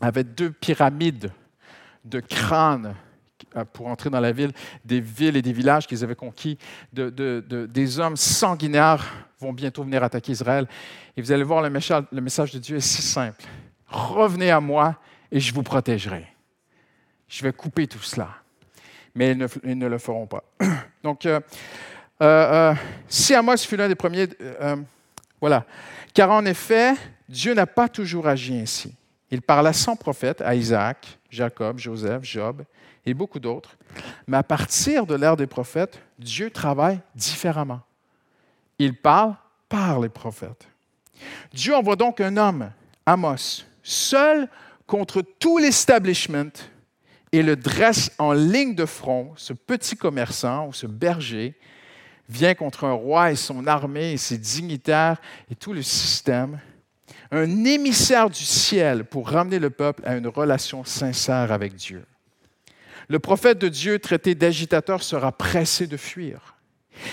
avait 0.00 0.24
deux 0.24 0.52
pyramides 0.52 1.32
de 2.04 2.20
crânes 2.20 2.94
euh, 2.94 3.09
pour 3.72 3.86
entrer 3.86 4.10
dans 4.10 4.20
la 4.20 4.32
ville, 4.32 4.52
des 4.84 5.00
villes 5.00 5.36
et 5.36 5.42
des 5.42 5.52
villages 5.52 5.86
qu'ils 5.86 6.02
avaient 6.04 6.14
conquis, 6.14 6.58
des 6.92 7.98
hommes 7.98 8.16
sanguinaires 8.16 9.04
vont 9.38 9.52
bientôt 9.52 9.82
venir 9.82 10.02
attaquer 10.02 10.32
Israël. 10.32 10.66
Et 11.16 11.22
vous 11.22 11.32
allez 11.32 11.42
voir, 11.42 11.62
le 11.62 11.70
message, 11.70 12.52
de 12.52 12.58
Dieu 12.58 12.76
est 12.76 12.80
si 12.80 13.02
simple. 13.02 13.44
Revenez 13.86 14.50
à 14.50 14.60
moi 14.60 14.96
et 15.32 15.40
je 15.40 15.52
vous 15.54 15.62
protégerai. 15.62 16.26
Je 17.28 17.42
vais 17.42 17.52
couper 17.52 17.86
tout 17.86 18.02
cela. 18.02 18.28
Mais 19.14 19.32
ils 19.64 19.78
ne, 19.78 19.86
le 19.86 19.98
feront 19.98 20.26
pas. 20.26 20.44
Donc, 21.02 21.26
euh, 21.26 21.40
euh, 22.22 22.74
si 23.08 23.34
Amos 23.34 23.56
fut 23.58 23.76
l'un 23.76 23.88
des 23.88 23.94
premiers, 23.94 24.28
voilà. 25.40 25.64
Car 26.12 26.30
en 26.30 26.44
effet, 26.44 26.94
Dieu 27.28 27.54
n'a 27.54 27.66
pas 27.66 27.88
toujours 27.88 28.28
agi 28.28 28.58
ainsi. 28.58 28.94
Il 29.30 29.42
parla 29.42 29.72
sans 29.72 29.96
prophète 29.96 30.40
à 30.40 30.54
Isaac, 30.54 31.18
Jacob, 31.30 31.78
Joseph, 31.78 32.24
Job 32.24 32.64
et 33.10 33.14
beaucoup 33.14 33.40
d'autres. 33.40 33.76
Mais 34.26 34.36
à 34.36 34.42
partir 34.42 35.06
de 35.06 35.14
l'ère 35.14 35.36
des 35.36 35.46
prophètes, 35.46 36.00
Dieu 36.18 36.50
travaille 36.50 37.00
différemment. 37.14 37.80
Il 38.78 38.94
parle 38.96 39.34
par 39.68 40.00
les 40.00 40.08
prophètes. 40.08 40.68
Dieu 41.52 41.74
envoie 41.74 41.96
donc 41.96 42.20
un 42.20 42.36
homme, 42.36 42.70
Amos, 43.04 43.64
seul 43.82 44.48
contre 44.86 45.22
tout 45.22 45.58
l'establishment 45.58 46.52
et 47.32 47.42
le 47.42 47.56
dresse 47.56 48.10
en 48.18 48.32
ligne 48.32 48.74
de 48.74 48.86
front, 48.86 49.32
ce 49.36 49.52
petit 49.52 49.96
commerçant 49.96 50.68
ou 50.68 50.72
ce 50.72 50.86
berger, 50.86 51.54
vient 52.28 52.54
contre 52.54 52.84
un 52.84 52.92
roi 52.92 53.32
et 53.32 53.36
son 53.36 53.66
armée 53.66 54.12
et 54.12 54.16
ses 54.16 54.38
dignitaires 54.38 55.20
et 55.50 55.54
tout 55.54 55.72
le 55.72 55.82
système, 55.82 56.58
un 57.30 57.64
émissaire 57.64 58.30
du 58.30 58.44
ciel 58.44 59.04
pour 59.04 59.28
ramener 59.28 59.58
le 59.58 59.70
peuple 59.70 60.02
à 60.04 60.16
une 60.16 60.26
relation 60.26 60.84
sincère 60.84 61.52
avec 61.52 61.74
Dieu. 61.74 62.04
Le 63.10 63.18
prophète 63.18 63.58
de 63.58 63.66
Dieu 63.66 63.98
traité 63.98 64.36
d'agitateur 64.36 65.02
sera 65.02 65.32
pressé 65.32 65.88
de 65.88 65.96
fuir. 65.96 66.54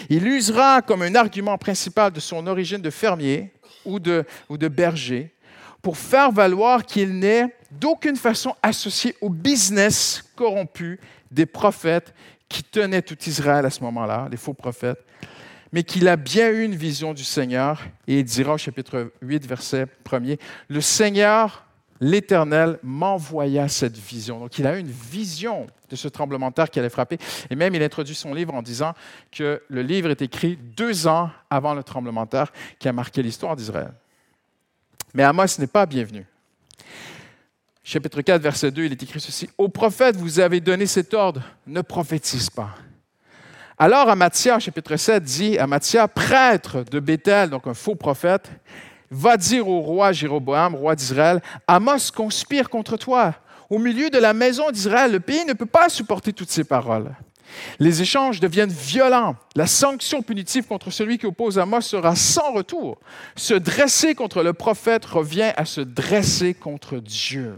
Il 0.10 0.28
usera 0.28 0.84
comme 0.84 1.02
un 1.02 1.16
argument 1.16 1.58
principal 1.58 2.12
de 2.12 2.20
son 2.20 2.46
origine 2.46 2.84
de 2.84 2.92
fermier 2.92 3.52
ou 3.84 4.00
de, 4.00 4.24
berger 4.68 5.32
pour 5.82 5.98
faire 5.98 6.32
valoir 6.32 6.86
qu'il 6.86 7.18
n'est 7.18 7.52
d'aucune 7.72 8.16
façon 8.16 8.54
associé 8.62 9.16
au 9.22 9.30
business 9.30 10.24
corrompu 10.36 11.00
des 11.32 11.48
prophètes 11.48 12.14
qui 12.48 12.64
tenaient 12.64 13.02
tout 13.02 13.18
Israël 13.26 13.66
à 13.66 13.72
ce 13.72 13.82
moment-là, 13.82 14.28
les 14.30 14.38
faux 14.38 14.54
prophètes, 14.54 15.04
mais 15.72 15.82
qu'il 15.82 16.08
a 16.08 16.16
bien 16.16 16.52
eu 16.52 16.64
une 16.64 16.76
vision 16.76 17.16
du 17.16 17.24
Seigneur. 17.24 17.82
Et 18.06 18.20
il 18.20 18.24
dira 18.24 18.54
au 18.54 18.58
chapitre 18.60 19.12
8, 19.24 19.48
verset 19.48 19.88
1er, 20.06 20.38
Le 20.70 20.80
Seigneur, 20.80 21.67
l'Éternel, 22.00 22.80
m'envoya 22.84 23.68
cette 23.68 23.98
vision. 23.98 24.40
Donc 24.40 24.58
il 24.60 24.68
a 24.68 24.76
eu 24.76 24.80
une 24.80 24.92
vision 24.92 25.68
de 25.90 25.96
ce 25.96 26.08
tremblement 26.08 26.50
de 26.50 26.56
terre 26.56 26.70
qui 26.70 26.80
allait 26.80 26.90
frapper. 26.90 27.18
Et 27.50 27.56
même 27.56 27.74
il 27.76 27.84
introduit 27.84 28.16
son 28.16 28.34
livre 28.34 28.54
en 28.54 28.62
disant 28.62 28.94
que 29.32 29.62
le 29.68 29.82
livre 29.82 30.10
est 30.10 30.22
écrit 30.22 30.58
deux 30.58 31.08
ans 31.08 31.30
avant 31.50 31.74
le 31.74 31.84
tremblement 31.84 32.26
de 32.26 32.30
terre 32.30 32.52
qui 32.80 32.88
a 32.88 32.94
marqué 32.94 33.22
l'histoire 33.24 33.56
d'Israël. 33.56 33.94
Mais 35.14 35.24
Amos 35.24 35.46
n'est 35.60 35.68
pas 35.68 35.86
bienvenu. 35.86 36.26
Chapitre 37.84 38.22
4, 38.22 38.42
verset 38.42 38.70
2, 38.70 38.84
il 38.84 38.92
est 38.92 39.02
écrit 39.02 39.22
ceci. 39.22 39.50
Au 39.58 39.70
prophète, 39.70 40.18
vous 40.18 40.42
avez 40.42 40.60
donné 40.60 40.86
cet 40.86 41.14
ordre, 41.14 41.42
ne 41.66 41.80
prophétise 41.82 42.50
pas. 42.50 42.76
Alors 43.78 44.10
Amathia, 44.10 44.60
chapitre 44.60 44.98
7, 44.98 45.24
dit, 45.24 45.58
Amathia, 45.58 46.08
prêtre 46.08 46.84
de 46.84 47.00
Bethel, 47.00 47.50
donc 47.50 47.66
un 47.66 47.74
faux 47.74 47.96
prophète, 47.96 48.52
va 49.12 49.38
dire 49.38 49.68
au 49.68 49.82
roi 49.82 50.12
Jéroboam, 50.12 50.76
roi 50.76 50.96
d'Israël, 50.96 51.42
Amos 51.68 52.12
conspire 52.16 52.70
contre 52.70 52.98
toi. 52.98 53.36
Au 53.70 53.80
milieu 53.80 54.10
de 54.10 54.18
la 54.18 54.34
maison 54.34 54.72
d'Israël, 54.72 55.12
le 55.12 55.20
pays 55.20 55.46
ne 55.46 55.54
peut 55.54 55.66
pas 55.66 55.90
supporter 55.90 56.34
toutes 56.34 56.52
ces 56.52 56.64
paroles. 56.64 57.12
Les 57.80 58.02
échanges 58.02 58.40
deviennent 58.40 58.70
violents. 58.70 59.36
La 59.56 59.68
sanction 59.68 60.22
punitive 60.22 60.66
contre 60.68 60.92
celui 60.92 61.18
qui 61.18 61.26
oppose 61.26 61.60
Amos 61.60 61.82
sera 61.82 62.16
sans 62.16 62.52
retour. 62.54 62.98
Se 63.36 63.54
dresser 63.54 64.16
contre 64.16 64.44
le 64.44 64.54
prophète 64.54 65.06
revient 65.06 65.54
à 65.56 65.66
se 65.66 65.82
dresser 65.82 66.54
contre 66.54 66.98
Dieu. 66.98 67.58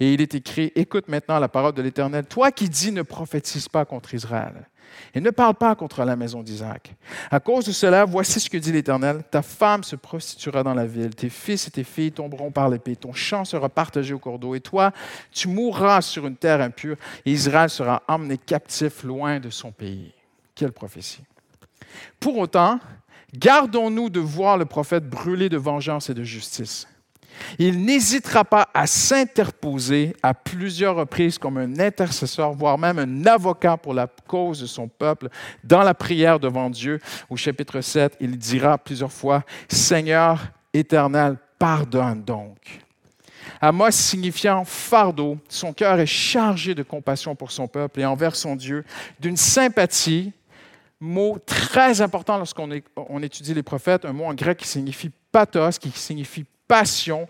Et 0.00 0.12
il 0.12 0.20
est 0.20 0.34
écrit, 0.34 0.72
écoute 0.74 1.08
maintenant 1.08 1.38
la 1.38 1.48
parole 1.48 1.72
de 1.72 1.82
l'Éternel, 1.82 2.26
toi 2.26 2.50
qui 2.50 2.68
dis 2.68 2.92
ne 2.92 3.02
prophétise 3.02 3.68
pas 3.68 3.84
contre 3.84 4.14
Israël. 4.14 4.68
Et 5.14 5.20
ne 5.20 5.30
parle 5.30 5.54
pas 5.54 5.74
contre 5.74 6.04
la 6.04 6.16
maison 6.16 6.42
d'Isaac. 6.42 6.94
À 7.30 7.40
cause 7.40 7.66
de 7.66 7.72
cela, 7.72 8.04
voici 8.04 8.40
ce 8.40 8.50
que 8.50 8.56
dit 8.56 8.72
l'Éternel. 8.72 9.22
Ta 9.30 9.42
femme 9.42 9.84
se 9.84 9.96
prostituera 9.96 10.62
dans 10.62 10.74
la 10.74 10.86
ville, 10.86 11.14
tes 11.14 11.28
fils 11.28 11.68
et 11.68 11.70
tes 11.70 11.84
filles 11.84 12.12
tomberont 12.12 12.50
par 12.50 12.68
l'épée, 12.68 12.96
ton 12.96 13.12
champ 13.12 13.44
sera 13.44 13.68
partagé 13.68 14.14
au 14.14 14.18
cours 14.18 14.38
d'eau, 14.38 14.54
et 14.54 14.60
toi, 14.60 14.92
tu 15.30 15.48
mourras 15.48 16.00
sur 16.00 16.26
une 16.26 16.36
terre 16.36 16.60
impure, 16.60 16.96
et 17.24 17.32
Israël 17.32 17.70
sera 17.70 18.02
emmené 18.08 18.38
captif 18.38 19.02
loin 19.04 19.40
de 19.40 19.50
son 19.50 19.70
pays. 19.72 20.12
Quelle 20.54 20.72
prophétie. 20.72 21.22
Pour 22.20 22.38
autant, 22.38 22.80
gardons-nous 23.34 24.10
de 24.10 24.20
voir 24.20 24.56
le 24.58 24.64
prophète 24.64 25.08
brûler 25.08 25.48
de 25.48 25.56
vengeance 25.56 26.10
et 26.10 26.14
de 26.14 26.24
justice 26.24 26.86
il 27.58 27.84
n'hésitera 27.84 28.44
pas 28.44 28.68
à 28.74 28.86
s'interposer 28.86 30.14
à 30.22 30.34
plusieurs 30.34 30.96
reprises 30.96 31.38
comme 31.38 31.58
un 31.58 31.78
intercesseur, 31.78 32.52
voire 32.52 32.78
même 32.78 32.98
un 32.98 33.26
avocat 33.26 33.76
pour 33.76 33.94
la 33.94 34.06
cause 34.26 34.60
de 34.60 34.66
son 34.66 34.88
peuple 34.88 35.28
dans 35.62 35.82
la 35.82 35.94
prière 35.94 36.38
devant 36.38 36.70
Dieu. 36.70 37.00
Au 37.30 37.36
chapitre 37.36 37.80
7, 37.80 38.16
il 38.20 38.36
dira 38.36 38.78
plusieurs 38.78 39.12
fois, 39.12 39.42
Seigneur 39.68 40.40
éternel, 40.72 41.36
pardonne 41.58 42.22
donc. 42.22 42.80
Amos 43.60 43.92
signifiant 43.92 44.64
fardeau, 44.64 45.38
son 45.48 45.72
cœur 45.72 45.98
est 46.00 46.06
chargé 46.06 46.74
de 46.74 46.82
compassion 46.82 47.34
pour 47.34 47.50
son 47.50 47.68
peuple 47.68 48.00
et 48.00 48.04
envers 48.04 48.36
son 48.36 48.56
Dieu, 48.56 48.84
d'une 49.20 49.36
sympathie, 49.36 50.32
mot 51.00 51.38
très 51.44 52.00
important 52.00 52.38
lorsqu'on 52.38 52.68
on 52.96 53.22
étudie 53.22 53.54
les 53.54 53.62
prophètes, 53.62 54.04
un 54.04 54.12
mot 54.12 54.24
en 54.24 54.34
grec 54.34 54.58
qui 54.58 54.68
signifie 54.68 55.10
pathos, 55.30 55.78
qui 55.78 55.90
signifie 55.90 56.44
passion 56.66 57.28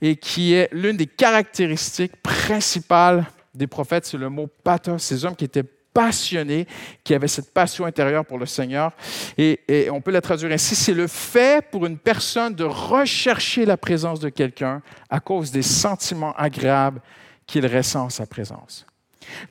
et 0.00 0.16
qui 0.16 0.54
est 0.54 0.68
l'une 0.72 0.96
des 0.96 1.06
caractéristiques 1.06 2.16
principales 2.22 3.26
des 3.54 3.66
prophètes, 3.66 4.06
c'est 4.06 4.18
le 4.18 4.28
mot 4.28 4.48
pathos, 4.64 5.02
ces 5.02 5.24
hommes 5.24 5.36
qui 5.36 5.44
étaient 5.44 5.62
passionnés, 5.62 6.66
qui 7.04 7.14
avaient 7.14 7.28
cette 7.28 7.54
passion 7.54 7.84
intérieure 7.84 8.24
pour 8.26 8.38
le 8.38 8.46
Seigneur. 8.46 8.92
Et, 9.38 9.60
et 9.68 9.90
on 9.90 10.00
peut 10.00 10.10
la 10.10 10.20
traduire 10.20 10.50
ainsi, 10.50 10.74
c'est 10.74 10.92
le 10.92 11.06
fait 11.06 11.64
pour 11.70 11.86
une 11.86 11.98
personne 11.98 12.54
de 12.54 12.64
rechercher 12.64 13.64
la 13.64 13.76
présence 13.76 14.18
de 14.18 14.28
quelqu'un 14.28 14.82
à 15.08 15.20
cause 15.20 15.52
des 15.52 15.62
sentiments 15.62 16.34
agréables 16.36 17.00
qu'il 17.46 17.64
ressent 17.66 18.06
en 18.06 18.10
sa 18.10 18.26
présence. 18.26 18.84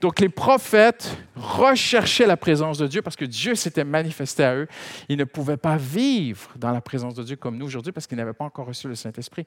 Donc 0.02 0.20
les 0.20 0.30
prophètes 0.30 1.18
recherchaient 1.36 2.26
la 2.26 2.38
présence 2.38 2.78
de 2.78 2.88
Dieu 2.88 3.02
parce 3.02 3.16
que 3.16 3.26
Dieu 3.26 3.56
s'était 3.56 3.84
manifesté 3.84 4.44
à 4.44 4.56
eux. 4.56 4.68
Ils 5.10 5.18
ne 5.18 5.24
pouvaient 5.24 5.58
pas 5.58 5.78
vivre 5.78 6.50
dans 6.56 6.72
la 6.72 6.82
présence 6.82 7.16
de 7.16 7.24
Dieu 7.24 7.36
comme 7.36 7.58
nous 7.58 7.66
aujourd'hui 7.66 7.92
parce 7.92 8.08
qu'ils 8.08 8.18
n'avaient 8.18 8.34
pas 8.34 8.46
encore 8.46 8.68
reçu 8.68 8.88
le 8.88 8.96
Saint-Esprit. 8.96 9.46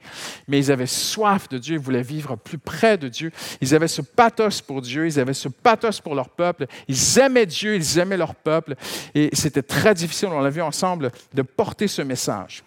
Mais 0.49 0.59
ils 0.59 0.73
avaient 0.73 0.87
soif 0.87 1.49
de 1.49 1.59
Dieu, 1.59 1.76
ils 1.76 1.80
voulaient 1.80 2.02
vivre 2.02 2.37
plus 2.37 2.59
près 2.59 2.99
de 2.99 3.09
Dieu. 3.09 3.30
Ils 3.61 3.75
avaient 3.75 3.88
ce 3.88 4.02
pathos 4.02 4.61
pour 4.62 4.83
Dieu, 4.83 5.06
ils 5.06 5.21
avaient 5.21 5.35
ce 5.35 5.49
pathos 5.49 6.00
pour 6.00 6.14
leur 6.14 6.28
peuple. 6.28 6.66
Ils 6.88 7.18
aimaient 7.18 7.47
Dieu, 7.47 7.76
ils 7.76 7.99
aimaient 7.99 8.16
leur 8.16 8.35
peuple. 8.35 8.75
Et 9.14 9.30
c'était 9.33 9.62
très 9.62 9.95
difficile, 9.95 10.28
on 10.33 10.40
l'a 10.40 10.50
vu 10.50 10.62
ensemble, 10.62 11.11
de 11.35 11.42
porter 11.42 11.88
ce 11.88 12.02
message. 12.02 12.64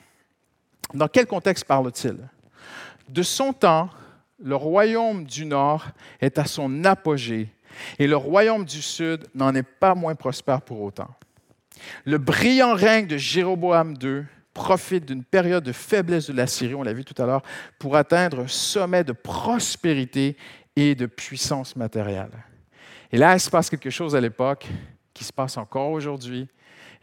Dans 0.94 1.08
quel 1.08 1.28
contexte 1.28 1.66
parle-t-il? 1.66 2.18
De 3.10 3.24
son 3.24 3.54
temps, 3.54 3.90
le 4.42 4.56
royaume 4.56 5.26
du 5.26 5.46
Nord 5.46 5.88
est 6.22 6.38
à 6.38 6.46
son 6.46 6.84
apogée 6.86 7.50
et 7.98 8.08
le 8.08 8.16
royaume 8.16 8.66
du 8.66 8.82
Sud 8.82 9.26
n'en 9.36 9.54
est 9.56 9.64
pas 9.64 9.96
moins 9.96 10.16
prospère 10.16 10.62
pour 10.62 10.82
autant. 10.82 11.10
Le 12.06 12.18
brillant 12.18 12.74
règne 12.74 13.08
de 13.08 13.18
Jéroboam 13.18 13.96
II 14.02 14.24
profite 14.54 15.06
d'une 15.06 15.24
période 15.24 15.64
de 15.64 15.72
faiblesse 15.72 16.28
de 16.28 16.34
la 16.34 16.48
Syrie, 16.48 16.76
on 16.76 16.84
l'a 16.84 16.94
vu 16.94 17.06
tout 17.06 17.20
à 17.22 17.26
l'heure, 17.26 17.44
pour 17.78 17.96
atteindre 17.96 18.42
un 18.42 18.48
sommet 18.48 19.04
de 19.04 19.14
prospérité 19.14 20.36
et 20.76 20.96
de 20.96 21.06
puissance 21.06 21.76
matérielle. 21.76 22.32
Et 23.12 23.18
là, 23.18 23.36
il 23.36 23.40
se 23.40 23.50
passe 23.50 23.70
quelque 23.70 23.90
chose 23.90 24.16
à 24.16 24.22
l'époque 24.22 24.68
qui 25.14 25.24
se 25.24 25.32
passe 25.34 25.58
encore 25.58 25.92
aujourd'hui, 25.92 26.48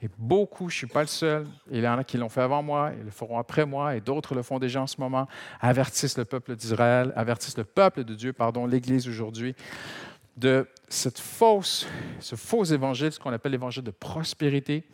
Et 0.03 0.11
beaucoup, 0.19 0.69
je 0.69 0.75
ne 0.75 0.79
suis 0.79 0.87
pas 0.87 1.01
le 1.01 1.07
seul, 1.07 1.47
il 1.71 1.81
y 1.81 1.89
en 1.89 1.99
a 1.99 2.05
qui 2.05 2.19
l'ont 2.19 2.29
fait 2.29 2.43
avant 2.43 2.63
moi, 2.63 2.93
ils 2.99 3.05
le 3.05 3.11
feront 3.11 3.39
après 3.39 3.65
moi, 3.65 3.97
et 3.97 4.03
d'autres 4.03 4.35
le 4.35 4.43
font 4.43 4.59
déjà 4.59 4.83
en 4.83 4.87
ce 4.87 5.01
moment, 5.01 5.27
avertissent 5.61 6.19
le 6.19 6.27
peuple 6.27 6.55
d'Israël, 6.55 7.13
avertissent 7.17 7.57
le 7.57 7.65
peuple 7.65 8.05
de 8.05 8.15
Dieu, 8.15 8.35
pardon, 8.35 8.67
l'Église 8.67 9.09
aujourd'hui, 9.09 9.55
de 10.37 10.69
cette 10.89 11.19
fausse, 11.19 11.87
ce 12.21 12.37
faux 12.37 12.65
évangile, 12.65 13.11
ce 13.11 13.19
qu'on 13.19 13.33
appelle 13.33 13.53
l'évangile 13.53 13.85
de 13.85 13.91
prospérité, 13.91 14.85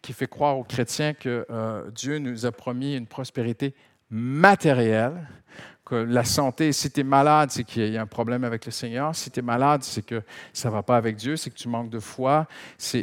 qui 0.00 0.12
fait 0.12 0.26
croire 0.26 0.58
aux 0.58 0.64
chrétiens 0.64 1.14
que 1.14 1.46
euh, 1.48 1.88
Dieu 1.92 2.18
nous 2.18 2.44
a 2.44 2.50
promis 2.50 2.96
une 2.96 3.06
prospérité 3.06 3.76
matérielle, 4.10 5.28
que 5.84 5.96
la 5.96 6.24
santé, 6.24 6.72
si 6.72 6.90
tu 6.90 7.00
es 7.00 7.02
malade, 7.04 7.50
c'est 7.50 7.64
qu'il 7.64 7.92
y 7.92 7.96
a 7.96 8.02
un 8.02 8.06
problème 8.06 8.44
avec 8.44 8.64
le 8.64 8.70
Seigneur. 8.70 9.14
Si 9.16 9.30
tu 9.30 9.40
es 9.40 9.42
malade, 9.42 9.82
c'est 9.82 10.04
que 10.04 10.22
ça 10.52 10.68
ne 10.68 10.74
va 10.74 10.82
pas 10.82 10.96
avec 10.96 11.16
Dieu, 11.16 11.36
c'est 11.36 11.50
que 11.50 11.56
tu 11.56 11.68
manques 11.68 11.90
de 11.90 11.98
foi. 11.98 12.46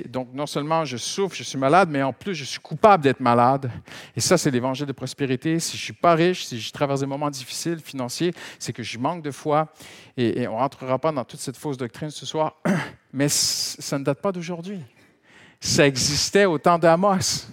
Donc, 0.08 0.30
non 0.34 0.46
seulement 0.46 0.86
je 0.86 0.96
souffre, 0.96 1.36
je 1.36 1.44
suis 1.44 1.58
malade, 1.58 1.90
mais 1.92 2.02
en 2.02 2.14
plus, 2.14 2.36
je 2.36 2.46
suis 2.46 2.60
coupable 2.60 3.04
d'être 3.04 3.20
malade. 3.20 3.70
Et 4.16 4.22
ça, 4.22 4.38
c'est 4.38 4.50
l'évangile 4.50 4.86
de 4.86 4.94
prospérité. 4.94 5.60
Si 5.60 5.76
je 5.76 5.82
ne 5.82 5.86
suis 5.86 5.94
pas 5.94 6.16
riche, 6.16 6.46
si 6.46 6.60
je 6.60 6.72
traverse 6.72 7.02
des 7.02 7.06
moments 7.06 7.30
difficiles 7.30 7.80
financiers, 7.80 8.34
c'est 8.58 8.72
que 8.72 8.84
je 8.84 8.98
manque 8.98 9.24
de 9.24 9.32
foi. 9.32 9.74
Et, 10.16 10.48
on 10.48 10.54
ne 10.54 10.60
rentrera 10.60 10.98
pas 11.00 11.12
dans 11.12 11.26
toute 11.26 11.40
cette 11.42 11.58
fausse 11.58 11.78
doctrine 11.78 12.10
ce 12.10 12.26
soir, 12.26 12.56
mais 13.14 13.28
ça 13.30 14.00
ne 14.00 14.06
date 14.06 14.22
pas 14.22 14.32
d'aujourd'hui. 14.32 14.80
Ça 15.60 15.86
existait 15.86 16.46
au 16.46 16.58
temps 16.58 16.80
d'Amos. 16.80 17.48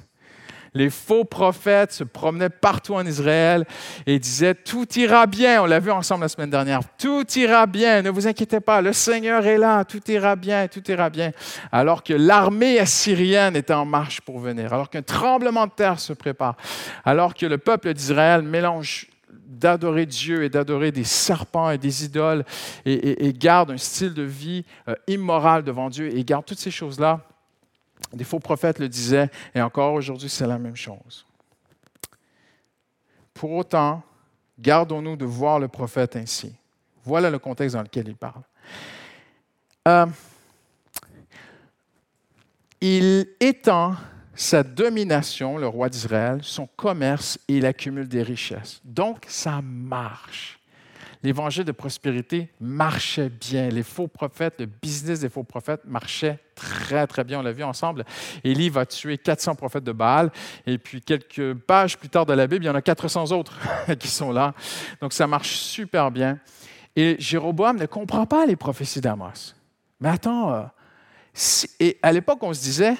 Les 0.76 0.90
faux 0.90 1.25
prophètes 1.25 1.92
se 1.92 2.04
promenaient 2.04 2.50
partout 2.50 2.95
en 2.95 3.06
Israël 3.06 3.64
et 4.04 4.18
disaient 4.18 4.54
Tout 4.54 4.87
ira 4.99 5.26
bien. 5.26 5.62
On 5.62 5.66
l'a 5.66 5.80
vu 5.80 5.90
ensemble 5.90 6.23
la 6.23 6.28
semaine 6.28 6.50
dernière. 6.50 6.80
Tout 6.99 7.25
ira 7.37 7.66
bien. 7.66 8.02
Ne 8.02 8.11
vous 8.11 8.26
inquiétez 8.26 8.61
pas. 8.61 8.83
Le 8.83 8.92
Seigneur 8.92 9.47
est 9.47 9.56
là. 9.56 9.85
Tout 9.85 10.02
ira 10.11 10.37
bien. 10.37 10.68
Tout 10.68 10.88
ira 10.90 11.09
bien. 11.09 11.33
Alors 11.73 12.02
que 12.02 12.12
l'armée 12.12 12.78
assyrienne 12.78 13.56
est 13.56 13.71
en 13.71 13.87
marche 13.87 14.21
pour 14.21 14.38
venir. 14.38 14.75
Alors 14.75 14.90
qu'un 14.90 15.00
tremblement 15.00 15.66
de 15.66 15.73
terre 15.73 15.99
se 15.99 16.12
prépare. 16.12 16.56
Alors 17.06 17.33
que 17.33 17.47
le 17.47 17.56
peuple 17.56 17.95
d'Israël 17.95 18.42
mélange 18.42 19.09
d'adorer 19.47 20.04
Dieu 20.04 20.45
et 20.45 20.50
d'adorer 20.50 20.92
des 20.92 21.04
serpents 21.04 21.71
et 21.71 21.78
des 21.78 22.04
idoles 22.04 22.45
et, 22.85 23.33
garde 23.33 23.71
un 23.71 23.78
style 23.78 24.12
de 24.12 24.23
vie 24.23 24.64
euh, 24.88 24.95
immoral 25.06 25.62
devant 25.62 25.88
Dieu 25.88 26.14
et 26.14 26.25
garde 26.25 26.45
toutes 26.45 26.59
ces 26.59 26.71
choses-là 26.71 27.21
des 28.13 28.25
faux 28.25 28.39
prophètes 28.39 28.79
le 28.79 28.89
disaient, 28.89 29.31
et 29.55 29.61
encore 29.61 29.95
aujourd'hui, 29.95 30.29
c'est 30.29 30.47
la 30.47 30.59
même 30.59 30.77
chose. 30.77 31.27
Pour 33.35 33.53
autant, 33.53 34.03
gardons-nous 34.59 35.17
de 35.17 35.25
voir 35.25 35.59
le 35.59 35.69
prophète 35.69 36.17
ainsi. 36.17 36.55
Voilà 37.05 37.31
le 37.31 37.39
contexte 37.39 37.77
dans 37.77 37.83
lequel 37.83 38.09
il 38.09 38.17
parle. 38.17 38.43
Euh, 39.89 40.07
il 42.81 43.29
étend 43.41 43.97
sa 44.35 44.63
domination, 44.63 45.57
le 45.57 45.67
roi 45.67 45.89
d'Israël, 45.89 46.41
son 46.43 46.67
commerce 46.67 47.39
et 47.49 47.59
il 47.59 47.67
accumule 47.67 48.09
des 48.09 48.23
richesses. 48.23 48.81
Donc, 48.85 49.25
ça 49.29 49.61
marche 49.63 50.59
l'évangile 51.23 51.65
de 51.65 51.73
prospérité 51.73 52.51
marchait 52.61 53.29
bien. 53.29 53.69
Les 53.69 53.83
faux 53.83 54.09
prophètes, 54.09 54.55
le 54.59 54.67
business 54.67 55.21
des 55.21 55.29
faux 55.29 55.43
prophètes 55.43 55.83
marchait 55.85 56.39
très, 56.55 57.07
très 57.07 57.25
bien. 57.25 57.41
On 57.41 57.43
l'a 57.43 57.53
vu 57.53 57.65
ensemble. 57.65 58.05
Élie 58.45 58.71
va 58.71 58.87
tuer 58.87 59.19
400 59.19 59.55
prophètes 59.55 59.85
de 59.85 59.93
Baal. 59.93 60.31
Et 60.67 60.79
puis, 60.79 61.01
quelques 61.01 61.55
pages 61.55 61.99
plus 61.99 62.09
tard 62.09 62.27
de 62.27 62.33
la 62.33 62.47
Bible, 62.47 62.65
il 62.65 62.69
y 62.69 62.71
en 62.71 62.75
a 62.75 62.83
400 62.83 63.33
autres 63.33 63.59
qui 63.99 64.09
sont 64.09 64.33
là. 64.33 64.55
Donc, 65.01 65.13
ça 65.13 65.27
marche 65.27 65.57
super 65.57 66.11
bien. 66.11 66.39
Et 66.95 67.17
Jéroboam 67.19 67.77
ne 67.77 67.87
comprend 67.87 68.27
pas 68.27 68.47
les 68.47 68.57
prophéties 68.57 69.01
d'Amos. 69.01 69.55
Mais 70.01 70.09
attends, 70.09 70.53
euh, 70.53 70.63
et 71.81 71.99
à 72.03 72.13
l'époque, 72.13 72.39
on 72.43 72.53
se 72.55 72.63
disait, 72.63 72.95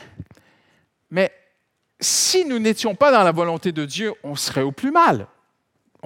mais 1.11 1.33
si 1.99 2.45
nous 2.45 2.59
n'étions 2.59 2.95
pas 2.95 3.11
dans 3.11 3.23
la 3.23 3.33
volonté 3.33 3.73
de 3.73 3.85
Dieu, 3.85 4.13
on 4.23 4.35
serait 4.35 4.63
au 4.63 4.73
plus 4.73 4.91
mal 4.91 5.27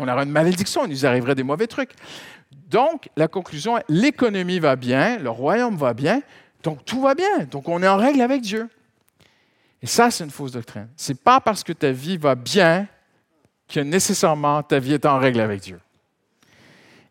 on 0.01 0.09
aurait 0.09 0.25
une 0.25 0.31
malédiction, 0.31 0.85
il 0.87 0.91
nous 0.91 1.07
arriverait 1.07 1.35
des 1.35 1.43
mauvais 1.43 1.67
trucs. 1.67 1.93
Donc, 2.69 3.09
la 3.17 3.29
conclusion 3.29 3.79
est, 3.79 3.85
l'économie 3.89 4.59
va 4.59 4.75
bien, 4.77 5.19
le 5.19 5.31
royaume 5.31 5.77
va 5.77 5.93
bien, 5.93 6.23
donc 6.63 6.85
tout 6.85 7.03
va 7.03 7.15
bien, 7.15 7.45
donc 7.51 7.69
on 7.69 7.83
est 7.83 7.89
en 7.89 7.97
règle 7.97 8.21
avec 8.23 8.41
Dieu. 8.41 8.69
Et 9.83 9.87
ça, 9.87 10.11
c'est 10.11 10.25
une 10.25 10.31
fausse 10.31 10.53
doctrine. 10.53 10.89
Ce 10.97 11.13
n'est 11.13 11.19
pas 11.19 11.41
parce 11.41 11.63
que 11.63 11.73
ta 11.73 11.93
vie 11.93 12.17
va 12.17 12.35
bien 12.35 12.87
que 13.69 13.81
nécessairement 13.81 14.63
ta 14.63 14.79
vie 14.79 14.95
est 14.95 15.07
en 15.07 15.19
règle 15.19 15.41
avec 15.41 15.61
Dieu. 15.61 15.81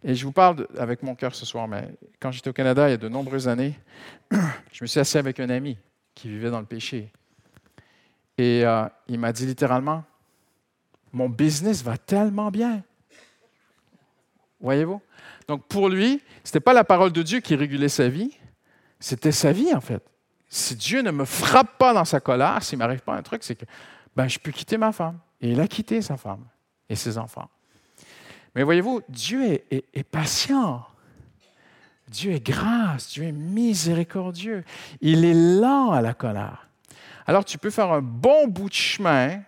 Et 0.03 0.15
je 0.15 0.25
vous 0.25 0.31
parle 0.31 0.67
avec 0.77 1.03
mon 1.03 1.13
cœur 1.13 1.36
ce 1.36 1.46
soir, 1.46 1.67
mais 1.67 1.89
quand 2.19 2.31
j'étais 2.31 2.50
au 2.50 2.53
Canada 2.53 2.88
il 2.88 2.91
y 2.91 2.93
a 2.93 2.98
de 2.98 3.10
nombreuses 3.10 3.48
années, 3.48 3.77
je 4.31 4.84
me 4.84 4.88
suis 4.88 5.00
assis 5.00 5.17
avec 5.17 5.39
un 5.39 5.50
ami 5.50 5.77
qui 6.15 6.29
vivait 6.29 6.50
dans 6.50 6.60
le 6.60 6.65
péché. 6.65 7.12
Et 8.38 8.65
euh, 8.65 8.86
il 9.08 9.19
m'a 9.19 9.34
dit 9.34 9.46
littéralement, 9.46 10.03
mon 11.13 11.29
business 11.29 11.83
va 11.83 11.97
tellement 11.97 12.51
bien. 12.51 12.83
Voyez-vous? 14.59 15.01
Donc 15.48 15.65
pour 15.67 15.89
lui, 15.89 16.22
ce 16.43 16.50
n'était 16.50 16.59
pas 16.59 16.74
la 16.74 16.83
parole 16.83 17.11
de 17.11 17.24
Dieu 17.24 17.39
qui 17.39 17.55
régulait 17.55 17.89
sa 17.89 18.09
vie, 18.09 18.37
c'était 19.00 19.31
sa 19.31 19.51
vie 19.51 19.74
en 19.74 19.81
fait. 19.81 20.03
Si 20.50 20.75
Dieu 20.75 21.01
ne 21.01 21.11
me 21.11 21.25
frappe 21.25 21.77
pas 21.77 21.93
dans 21.93 22.05
sa 22.05 22.19
colère, 22.19 22.63
s'il 22.63 22.77
ne 22.77 22.83
m'arrive 22.83 23.01
pas 23.01 23.15
un 23.15 23.22
truc, 23.22 23.43
c'est 23.43 23.55
que 23.55 23.65
ben, 24.15 24.27
je 24.27 24.39
peux 24.39 24.51
quitter 24.51 24.77
ma 24.77 24.91
femme. 24.91 25.19
Et 25.41 25.51
il 25.51 25.59
a 25.59 25.67
quitté 25.67 26.01
sa 26.01 26.17
femme 26.17 26.43
et 26.89 26.95
ses 26.95 27.17
enfants. 27.17 27.50
Mais 28.55 28.63
voyez-vous, 28.63 29.01
Dieu 29.07 29.43
est, 29.45 29.85
est 29.93 30.03
patient. 30.03 30.85
Dieu 32.07 32.31
est 32.31 32.45
grâce, 32.45 33.09
Dieu 33.09 33.25
est 33.25 33.31
miséricordieux. 33.31 34.63
Il 35.01 35.24
est 35.24 35.59
lent 35.59 35.91
à 35.91 36.01
la 36.01 36.13
colère. 36.13 36.67
Alors 37.27 37.45
tu 37.45 37.57
peux 37.59 37.69
faire 37.69 37.91
un 37.91 38.01
bon 38.01 38.48
bout 38.48 38.69
de 38.69 38.74
chemin 38.74 39.41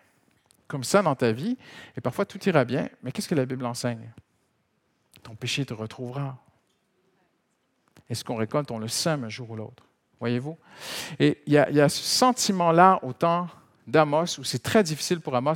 comme 0.71 0.85
ça 0.85 1.01
dans 1.01 1.15
ta 1.15 1.33
vie, 1.33 1.57
et 1.97 2.01
parfois 2.01 2.25
tout 2.25 2.39
ira 2.47 2.63
bien, 2.63 2.87
mais 3.03 3.11
qu'est-ce 3.11 3.27
que 3.27 3.35
la 3.35 3.45
Bible 3.45 3.65
enseigne? 3.65 4.09
Ton 5.21 5.35
péché 5.35 5.65
te 5.65 5.73
retrouvera. 5.73 6.37
Et 8.09 8.15
ce 8.15 8.23
qu'on 8.23 8.37
récolte, 8.37 8.71
on 8.71 8.79
le 8.79 8.87
sème 8.87 9.25
un 9.25 9.29
jour 9.29 9.51
ou 9.51 9.57
l'autre? 9.57 9.83
Voyez-vous? 10.21 10.57
Et 11.19 11.41
il 11.45 11.51
y, 11.51 11.57
a 11.57 11.89
ce 11.89 12.03
sentiment-là 12.03 12.99
au 13.03 13.11
temps 13.11 13.49
d'Amos, 13.85 14.39
où 14.39 14.45
c'est 14.45 14.63
très 14.63 14.81
difficile 14.81 15.19
pour 15.19 15.35
Amos, 15.35 15.55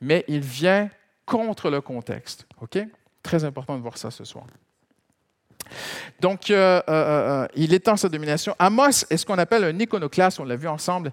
mais 0.00 0.26
il 0.28 0.40
vient 0.40 0.90
contre 1.24 1.70
le 1.70 1.80
contexte. 1.80 2.46
OK? 2.60 2.78
Très 3.22 3.44
important 3.44 3.76
de 3.76 3.82
voir 3.82 3.96
ça 3.96 4.10
ce 4.10 4.24
soir. 4.24 4.44
Donc, 6.20 6.50
euh, 6.50 6.82
euh, 6.88 7.44
euh, 7.44 7.48
il 7.54 7.72
étend 7.72 7.96
sa 7.96 8.10
domination. 8.10 8.54
Amos 8.58 9.06
est 9.08 9.16
ce 9.16 9.24
qu'on 9.24 9.38
appelle 9.38 9.64
un 9.64 9.78
iconoclaste, 9.78 10.38
on 10.38 10.44
l'a 10.44 10.56
vu 10.56 10.68
ensemble. 10.68 11.12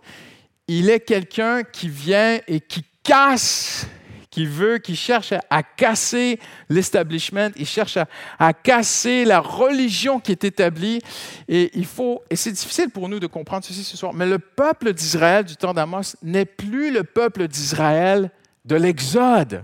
Il 0.68 0.90
est 0.90 1.00
quelqu'un 1.00 1.64
qui 1.64 1.88
vient 1.88 2.40
et 2.48 2.60
qui 2.60 2.84
casse, 3.08 3.88
qui 4.30 4.46
veut, 4.46 4.78
qui 4.78 4.96
cherche 4.96 5.34
à, 5.50 5.64
casser 5.64 6.40
l'establishment, 6.70 7.50
il 7.56 7.66
cherche 7.66 7.98
à, 8.38 8.54
casser 8.54 9.26
la 9.26 9.40
religion 9.40 10.20
qui 10.20 10.34
est 10.34 10.44
établie. 10.44 11.02
Et 11.48 11.72
il 11.74 11.86
faut, 11.86 12.22
et 12.30 12.36
c'est 12.36 12.52
difficile 12.52 12.90
pour 12.90 13.10
nous 13.10 13.20
de 13.20 13.28
comprendre 13.28 13.66
ceci 13.66 13.84
ce 13.84 13.98
soir, 13.98 14.14
mais 14.14 14.28
le 14.28 14.38
peuple 14.38 14.94
d'Israël 14.94 15.46
du 15.46 15.56
temps 15.56 15.74
d'Amos 15.74 16.16
n'est 16.22 16.46
plus 16.46 16.92
le 16.92 17.04
peuple 17.04 17.48
d'Israël 17.48 18.30
de 18.66 18.76
l'Exode. 18.76 19.64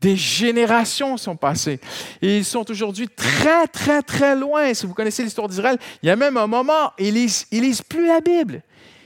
Des 0.00 0.16
générations 0.16 1.16
sont 1.16 1.36
passées. 1.36 1.78
Et 2.20 2.38
ils 2.38 2.44
sont 2.44 2.68
aujourd'hui 2.68 3.08
très, 3.08 3.68
très, 3.68 4.02
très 4.02 4.34
loin. 4.34 4.74
Si 4.74 4.84
vous 4.84 4.94
connaissez 4.94 5.22
l'histoire 5.22 5.46
d'Israël, 5.46 5.78
il 6.02 6.08
y 6.08 6.10
a 6.10 6.16
même 6.16 6.36
un 6.36 6.48
moment, 6.48 6.92
ils 6.98 7.16
ils 7.52 7.62
lisent 7.62 7.82
plus 7.82 8.08
la 8.08 8.20
Bible. 8.20 8.62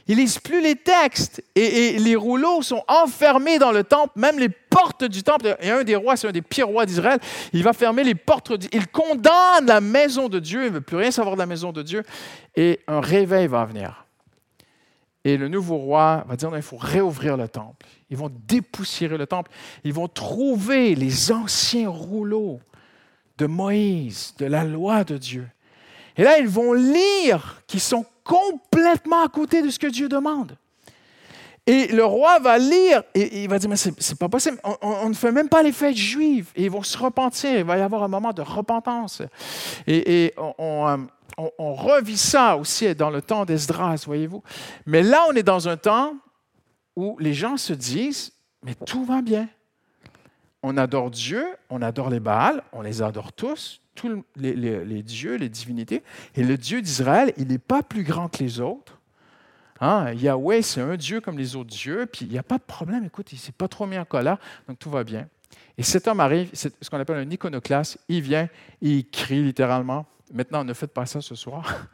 Ils 0.09 0.17
lisent 0.17 0.39
plus 0.39 0.61
les 0.63 0.77
textes 0.77 1.43
et, 1.55 1.99
les 1.99 2.15
rouleaux 2.15 2.63
sont 2.63 2.83
enfermés 2.87 3.59
dans 3.59 3.73
le 3.73 3.83
temple, 3.83 4.13
même 4.17 4.39
les 4.39 4.49
portes 4.49 5.05
du 5.05 5.23
temple. 5.23 5.57
Et 5.61 5.71
un 5.71 5.83
des 5.83 5.97
rois, 5.97 6.17
c'est 6.17 6.29
un 6.29 6.33
des 6.33 6.43
pires 6.43 6.69
rois 6.69 6.87
d'Israël, 6.87 7.19
il 7.53 7.65
va 7.65 7.73
fermer 7.73 8.05
les 8.05 8.15
portes. 8.15 8.53
Il 8.73 8.87
condamne 8.89 9.67
la 9.67 9.81
maison 9.81 10.29
de 10.29 10.39
Dieu, 10.39 10.63
il 10.63 10.69
ne 10.69 10.75
veut 10.75 10.81
plus 10.81 10.97
rien 10.97 11.11
savoir 11.11 11.35
de 11.35 11.41
la 11.41 11.47
maison 11.47 11.73
de 11.73 11.83
Dieu. 11.83 12.05
Et 12.55 12.81
un 12.87 13.01
réveil 13.01 13.49
va 13.49 13.65
venir. 13.65 14.07
Et 15.25 15.37
le 15.37 15.49
nouveau 15.49 15.77
roi 15.79 16.25
va 16.29 16.37
dire, 16.37 16.53
non, 16.53 16.57
il 16.57 16.63
faut 16.63 16.77
réouvrir 16.77 17.37
le 17.37 17.49
temple. 17.49 17.85
Ils 18.11 18.17
vont 18.17 18.31
dépoussiérer 18.47 19.19
le 19.19 19.27
temple. 19.27 19.51
Ils 19.83 19.93
vont 19.93 20.07
trouver 20.07 20.95
les 20.95 21.33
anciens 21.33 21.89
rouleaux 21.89 22.61
de 23.39 23.47
Moïse, 23.47 24.35
de 24.39 24.47
la 24.47 24.63
loi 24.63 25.03
de 25.03 25.19
Dieu. 25.19 25.49
Et 26.17 26.23
là, 26.23 26.39
ils 26.39 26.47
vont 26.47 26.73
lire 26.73 27.61
qu'ils 27.67 27.81
sont 27.81 28.07
complètement 28.27 29.25
à 29.25 29.29
côté 29.29 29.63
de 29.63 29.71
ce 29.71 29.79
que 29.79 29.87
Dieu 29.87 30.09
demande. 30.09 30.57
Et 31.69 31.89
le 31.89 32.05
roi 32.05 32.39
va 32.39 32.59
lire 32.59 33.03
et 33.13 33.43
il 33.43 33.49
va 33.49 33.59
dire, 33.59 33.69
mais 33.69 33.77
c'est 33.77 34.19
pas 34.19 34.29
possible, 34.29 34.59
on, 34.83 35.09
ne 35.09 35.15
fait 35.15 35.33
même 35.33 35.49
pas 35.49 35.65
les 35.65 35.73
fêtes 35.73 35.97
juives. 35.97 36.51
Et 36.55 36.65
ils 36.65 36.71
vont 36.71 36.83
se 36.83 36.97
repentir, 36.97 37.59
il 37.59 37.65
va 37.65 37.77
y 37.77 37.81
avoir 37.81 38.05
un 38.05 38.09
moment 38.09 38.33
de 38.33 38.43
repentance. 38.43 39.21
Et, 39.89 40.33
on, 40.59 41.07
on, 41.59 41.75
revit 41.75 42.17
ça 42.17 42.57
aussi 42.57 42.95
dans 42.95 43.11
le 43.11 43.21
temps 43.21 43.45
d'Esdras, 43.45 44.05
voyez-vous. 44.07 44.45
Mais 44.87 45.03
là, 45.03 45.25
on 45.29 45.33
est 45.33 45.43
dans 45.43 45.69
un 45.69 45.77
temps 45.77 46.15
où 46.95 47.17
les 47.19 47.35
gens 47.35 47.57
se 47.57 47.73
disent, 47.73 48.33
mais 48.65 48.75
tout 48.87 49.05
va 49.05 49.21
bien. 49.21 49.49
On 50.63 50.77
adore 50.77 51.11
Dieu, 51.11 51.45
on 51.71 51.83
adore 51.83 52.11
les 52.11 52.21
Baals, 52.21 52.63
on 52.73 52.83
les 52.83 53.03
adore 53.03 53.33
tous, 53.33 53.81
tous 53.95 54.25
les, 54.37 55.03
dieux, 55.03 55.37
les 55.37 55.49
divinités. 55.49 56.03
Et 56.35 56.43
le 56.43 56.57
Dieu 56.57 56.83
d'Israël, 56.83 57.33
il 57.37 57.49
n'est 57.49 57.59
pas 57.59 57.83
plus 57.83 58.03
grand 58.03 58.29
que 58.29 58.43
les 58.43 58.61
autres. 58.61 58.99
Hein? 59.81 60.13
Yahweh, 60.13 60.63
c'est 60.63 60.81
un 60.81 60.97
Dieu 60.97 61.21
comme 61.21 61.39
les 61.39 61.57
autres 61.57 61.71
dieux, 61.71 62.07
puis 62.07 62.27
il 62.27 62.33
n'y 62.33 62.39
a 62.39 62.43
pas 62.43 62.59
de 62.59 62.63
problème. 62.63 63.05
Écoute, 63.05 63.33
il 63.33 63.37
ne 63.37 63.41
s'est 63.41 63.53
pas 63.53 63.69
trop 63.69 63.87
mis 63.87 63.99
en 63.99 64.05
colère, 64.05 64.39
donc 64.67 64.79
tout 64.79 64.91
va 64.91 65.05
bien. 65.05 65.29
Et 65.79 65.83
cet 65.83 66.09
homme 66.09 66.21
arrive, 66.21 66.51
c'est 66.53 66.73
ce 66.83 66.89
qu'on 66.89 66.99
appelle 66.99 67.19
un 67.19 67.31
iconoclaste. 67.31 67.99
Il 68.09 68.23
vient, 68.23 68.49
il 68.81 69.09
crie 69.09 69.43
littéralement. 69.43 70.07
Maintenant, 70.33 70.65
ne 70.65 70.73
faites 70.73 70.93
pas 70.93 71.07
ça 71.07 71.21
ce 71.21 71.35
soir. 71.35 71.87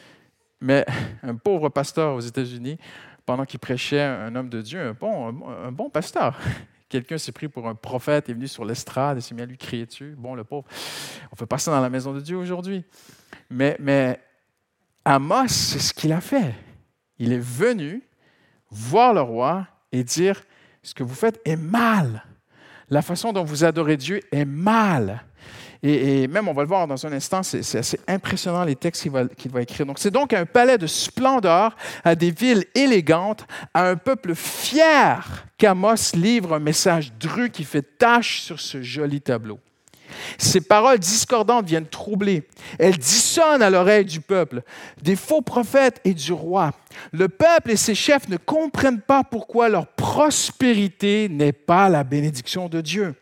Mais 0.60 0.86
un 1.22 1.34
pauvre 1.34 1.70
pasteur 1.70 2.14
aux 2.14 2.20
États-Unis, 2.20 2.78
pendant 3.24 3.44
qu'il 3.44 3.58
prêchait 3.58 4.02
un 4.02 4.34
homme 4.36 4.48
de 4.48 4.60
Dieu, 4.60 4.80
un 4.80 4.92
bon, 4.92 5.28
un 5.48 5.72
bon 5.72 5.90
pasteur, 5.90 6.38
quelqu'un 6.92 7.16
s'est 7.16 7.32
pris 7.32 7.48
pour 7.48 7.66
un 7.66 7.74
prophète, 7.74 8.28
est 8.28 8.34
venu 8.34 8.46
sur 8.46 8.66
l'estrade 8.66 9.16
et 9.16 9.22
s'est 9.22 9.34
mis 9.34 9.40
à 9.40 9.46
lui 9.46 9.56
crier 9.56 9.86
dessus. 9.86 10.14
Bon, 10.18 10.34
le 10.34 10.44
pauvre, 10.44 10.66
on 11.32 11.36
fait 11.36 11.46
pas 11.46 11.56
ça 11.56 11.70
dans 11.70 11.80
la 11.80 11.88
maison 11.88 12.12
de 12.12 12.20
Dieu 12.20 12.36
aujourd'hui. 12.36 12.84
Mais, 13.48 13.76
mais 13.80 14.20
Amos, 15.02 15.48
c'est 15.48 15.78
ce 15.78 15.94
qu'il 15.94 16.12
a 16.12 16.20
fait. 16.20 16.54
Il 17.18 17.32
est 17.32 17.42
venu 17.42 18.02
voir 18.68 19.14
le 19.14 19.22
roi 19.22 19.66
et 19.90 20.04
dire, 20.04 20.42
ce 20.82 20.92
que 20.92 21.02
vous 21.02 21.14
faites 21.14 21.40
est 21.46 21.56
mal. 21.56 22.24
La 22.90 23.00
façon 23.00 23.32
dont 23.32 23.44
vous 23.44 23.64
adorez 23.64 23.96
Dieu 23.96 24.20
est 24.30 24.44
mal. 24.44 25.24
Et, 25.84 26.28
même, 26.28 26.46
on 26.46 26.52
va 26.52 26.62
le 26.62 26.68
voir 26.68 26.86
dans 26.86 27.06
un 27.06 27.12
instant, 27.12 27.42
c'est 27.42 27.76
assez 27.76 27.98
impressionnant 28.06 28.64
les 28.64 28.76
textes 28.76 29.02
qu'il 29.02 29.10
va, 29.10 29.24
va, 29.24 29.62
écrire. 29.62 29.84
Donc, 29.84 29.98
c'est 29.98 30.12
donc 30.12 30.32
un 30.32 30.46
palais 30.46 30.78
de 30.78 30.86
splendeur, 30.86 31.76
à 32.04 32.14
des 32.14 32.30
villes 32.30 32.64
élégantes, 32.76 33.44
à 33.74 33.88
un 33.88 33.96
peuple 33.96 34.36
fier 34.36 35.46
qu'Amos 35.58 36.14
livre 36.14 36.54
un 36.54 36.60
message 36.60 37.12
dru 37.18 37.50
qui 37.50 37.64
fait 37.64 37.98
tache 37.98 38.42
sur 38.42 38.60
ce 38.60 38.80
joli 38.80 39.20
tableau. 39.20 39.58
Ces 40.38 40.60
paroles 40.60 40.98
discordantes 40.98 41.66
viennent 41.66 41.86
troubler. 41.86 42.46
Elles 42.78 42.98
dissonnent 42.98 43.62
à 43.62 43.70
l'oreille 43.70 44.04
du 44.04 44.20
peuple, 44.20 44.62
des 45.02 45.16
faux 45.16 45.42
prophètes 45.42 46.00
et 46.04 46.14
du 46.14 46.32
roi. 46.32 46.72
Le 47.12 47.28
peuple 47.28 47.72
et 47.72 47.76
ses 47.76 47.94
chefs 47.94 48.28
ne 48.28 48.36
comprennent 48.36 49.00
pas 49.00 49.24
pourquoi 49.24 49.68
leur 49.68 49.86
prospérité 49.86 51.28
n'est 51.28 51.52
pas 51.52 51.88
la 51.88 52.04
bénédiction 52.04 52.68
de 52.68 52.80
Dieu. 52.80 53.14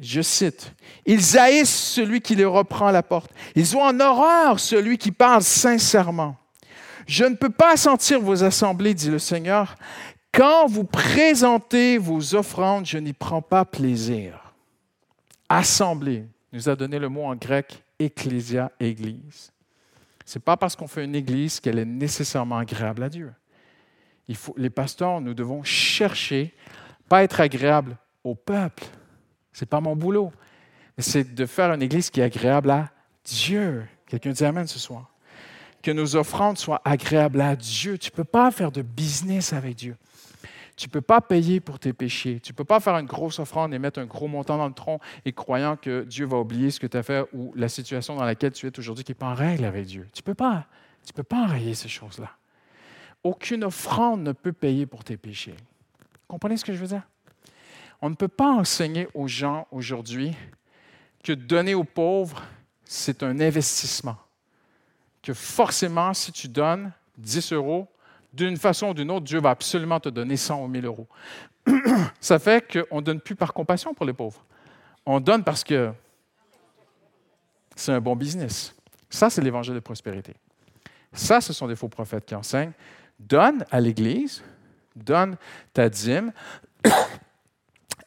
Je 0.00 0.22
cite, 0.22 0.72
Ils 1.04 1.38
haïssent 1.38 1.92
celui 1.92 2.22
qui 2.22 2.34
les 2.34 2.46
reprend 2.46 2.90
la 2.90 3.02
porte. 3.02 3.30
Ils 3.54 3.76
ont 3.76 3.82
en 3.82 4.00
horreur 4.00 4.58
celui 4.58 4.96
qui 4.96 5.12
parle 5.12 5.42
sincèrement. 5.42 6.36
Je 7.06 7.24
ne 7.24 7.34
peux 7.34 7.50
pas 7.50 7.76
sentir 7.76 8.20
vos 8.20 8.42
assemblées, 8.42 8.94
dit 8.94 9.10
le 9.10 9.18
Seigneur. 9.18 9.74
Quand 10.32 10.66
vous 10.66 10.84
présentez 10.84 11.98
vos 11.98 12.34
offrandes, 12.34 12.86
je 12.86 12.96
n'y 12.96 13.12
prends 13.12 13.42
pas 13.42 13.64
plaisir. 13.64 14.54
Assemblée 15.48 16.24
nous 16.52 16.68
a 16.68 16.76
donné 16.76 16.98
le 16.98 17.08
mot 17.08 17.24
en 17.24 17.36
grec 17.36 17.82
ecclésia, 17.98 18.70
église. 18.80 19.52
Ce 20.24 20.38
n'est 20.38 20.42
pas 20.42 20.56
parce 20.56 20.76
qu'on 20.76 20.86
fait 20.86 21.04
une 21.04 21.16
église 21.16 21.60
qu'elle 21.60 21.78
est 21.78 21.84
nécessairement 21.84 22.58
agréable 22.58 23.02
à 23.02 23.08
Dieu. 23.08 23.32
Il 24.28 24.36
faut, 24.36 24.54
les 24.56 24.70
pasteurs, 24.70 25.20
nous 25.20 25.34
devons 25.34 25.62
chercher, 25.64 26.54
pas 27.08 27.24
être 27.24 27.40
agréable 27.40 27.96
au 28.22 28.34
peuple, 28.34 28.84
ce 29.52 29.64
n'est 29.64 29.68
pas 29.68 29.80
mon 29.80 29.96
boulot. 29.96 30.32
C'est 30.98 31.34
de 31.34 31.46
faire 31.46 31.72
une 31.72 31.82
église 31.82 32.10
qui 32.10 32.20
est 32.20 32.24
agréable 32.24 32.70
à 32.70 32.90
Dieu. 33.24 33.86
Quelqu'un 34.06 34.30
dit 34.30 34.44
Amen 34.44 34.66
ce 34.66 34.78
soir. 34.78 35.10
Que 35.82 35.90
nos 35.90 36.16
offrandes 36.16 36.58
soient 36.58 36.82
agréables 36.84 37.40
à 37.40 37.56
Dieu. 37.56 37.96
Tu 37.96 38.10
ne 38.10 38.16
peux 38.16 38.24
pas 38.24 38.50
faire 38.50 38.70
de 38.70 38.82
business 38.82 39.52
avec 39.52 39.76
Dieu. 39.76 39.96
Tu 40.76 40.88
ne 40.88 40.92
peux 40.92 41.00
pas 41.00 41.20
payer 41.20 41.60
pour 41.60 41.78
tes 41.78 41.92
péchés. 41.92 42.40
Tu 42.40 42.52
ne 42.52 42.56
peux 42.56 42.64
pas 42.64 42.80
faire 42.80 42.96
une 42.96 43.06
grosse 43.06 43.38
offrande 43.38 43.74
et 43.74 43.78
mettre 43.78 44.00
un 44.00 44.06
gros 44.06 44.28
montant 44.28 44.56
dans 44.56 44.68
le 44.68 44.74
tronc 44.74 44.98
et 45.24 45.32
croyant 45.32 45.76
que 45.76 46.04
Dieu 46.04 46.26
va 46.26 46.38
oublier 46.38 46.70
ce 46.70 46.80
que 46.80 46.86
tu 46.86 46.96
as 46.96 47.02
fait 47.02 47.26
ou 47.34 47.52
la 47.54 47.68
situation 47.68 48.16
dans 48.16 48.24
laquelle 48.24 48.52
tu 48.52 48.66
es 48.66 48.78
aujourd'hui 48.78 49.04
qui 49.04 49.10
n'est 49.10 49.16
pas 49.16 49.26
en 49.26 49.34
règle 49.34 49.64
avec 49.64 49.86
Dieu. 49.86 50.08
Tu 50.12 50.20
ne 50.20 50.24
peux 50.24 50.34
pas. 50.34 50.66
Tu 51.06 51.12
peux 51.12 51.22
pas 51.22 51.44
enrayer 51.44 51.74
ces 51.74 51.88
choses-là. 51.88 52.30
Aucune 53.22 53.64
offrande 53.64 54.22
ne 54.22 54.32
peut 54.32 54.52
payer 54.52 54.86
pour 54.86 55.04
tes 55.04 55.16
péchés. 55.16 55.54
Comprenez 56.28 56.56
ce 56.56 56.64
que 56.64 56.72
je 56.72 56.78
veux 56.78 56.86
dire? 56.86 57.02
On 58.02 58.10
ne 58.10 58.14
peut 58.14 58.28
pas 58.28 58.50
enseigner 58.50 59.08
aux 59.14 59.28
gens 59.28 59.66
aujourd'hui 59.70 60.34
que 61.22 61.32
donner 61.32 61.74
aux 61.74 61.84
pauvres, 61.84 62.42
c'est 62.84 63.22
un 63.22 63.38
investissement. 63.40 64.16
Que 65.22 65.34
forcément, 65.34 66.14
si 66.14 66.32
tu 66.32 66.48
donnes 66.48 66.92
10 67.18 67.52
euros, 67.52 67.88
d'une 68.32 68.56
façon 68.56 68.88
ou 68.88 68.94
d'une 68.94 69.10
autre, 69.10 69.24
Dieu 69.24 69.40
va 69.40 69.50
absolument 69.50 70.00
te 70.00 70.08
donner 70.08 70.36
100 70.36 70.64
ou 70.64 70.68
1000 70.68 70.86
euros. 70.86 71.08
Ça 72.20 72.38
fait 72.38 72.86
qu'on 72.88 72.96
ne 72.96 73.04
donne 73.04 73.20
plus 73.20 73.34
par 73.34 73.52
compassion 73.52 73.92
pour 73.92 74.06
les 74.06 74.12
pauvres. 74.12 74.42
On 75.04 75.20
donne 75.20 75.44
parce 75.44 75.64
que 75.64 75.92
c'est 77.74 77.92
un 77.92 78.00
bon 78.00 78.14
business. 78.16 78.74
Ça, 79.08 79.30
c'est 79.30 79.40
l'évangile 79.40 79.74
de 79.74 79.80
prospérité. 79.80 80.34
Ça, 81.12 81.40
ce 81.40 81.52
sont 81.52 81.66
des 81.66 81.76
faux 81.76 81.88
prophètes 81.88 82.24
qui 82.24 82.34
enseignent. 82.34 82.72
Donne 83.18 83.64
à 83.70 83.80
l'Église, 83.80 84.42
donne 84.94 85.36
ta 85.72 85.88
dîme, 85.88 86.32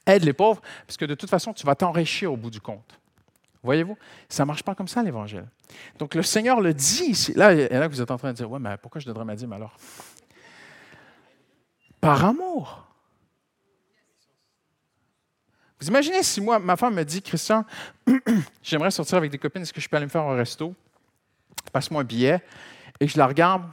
aide 0.05 0.23
les 0.23 0.33
pauvres, 0.33 0.61
parce 0.85 0.97
que 0.97 1.05
de 1.05 1.15
toute 1.15 1.29
façon, 1.29 1.53
tu 1.53 1.65
vas 1.65 1.75
t'enrichir 1.75 2.31
au 2.31 2.37
bout 2.37 2.49
du 2.49 2.61
compte. 2.61 2.99
Voyez-vous, 3.63 3.97
ça 4.27 4.43
ne 4.43 4.47
marche 4.47 4.63
pas 4.63 4.75
comme 4.75 4.89
ça, 4.89 5.01
l'Évangile. 5.01 5.45
Donc, 5.97 6.15
le 6.15 6.23
Seigneur 6.23 6.59
le 6.59 6.73
dit 6.73 7.05
ici. 7.05 7.33
Là, 7.33 7.47
a 7.47 7.87
que 7.87 7.93
vous 7.93 8.01
êtes 8.01 8.11
en 8.11 8.17
train 8.17 8.31
de 8.31 8.37
dire, 8.37 8.51
ouais, 8.51 8.59
mais 8.59 8.75
pourquoi 8.77 8.99
je 8.99 9.05
donnerais 9.05 9.23
ma 9.23 9.35
dîme 9.35 9.53
alors? 9.53 9.75
Par 12.01 12.25
amour. 12.25 12.85
Vous 15.79 15.87
imaginez 15.87 16.23
si 16.23 16.41
moi, 16.41 16.59
ma 16.59 16.75
femme 16.75 16.95
me 16.95 17.03
dit, 17.03 17.21
Christian, 17.21 17.65
j'aimerais 18.63 18.91
sortir 18.91 19.17
avec 19.17 19.31
des 19.31 19.37
copines, 19.37 19.61
est-ce 19.61 19.73
que 19.73 19.81
je 19.81 19.87
peux 19.87 19.95
aller 19.95 20.05
me 20.05 20.11
faire 20.11 20.23
un 20.23 20.35
resto? 20.35 20.75
Passe-moi 21.71 22.01
un 22.01 22.05
billet. 22.05 22.41
Et 22.99 23.07
je 23.07 23.17
la 23.17 23.27
regarde. 23.27 23.63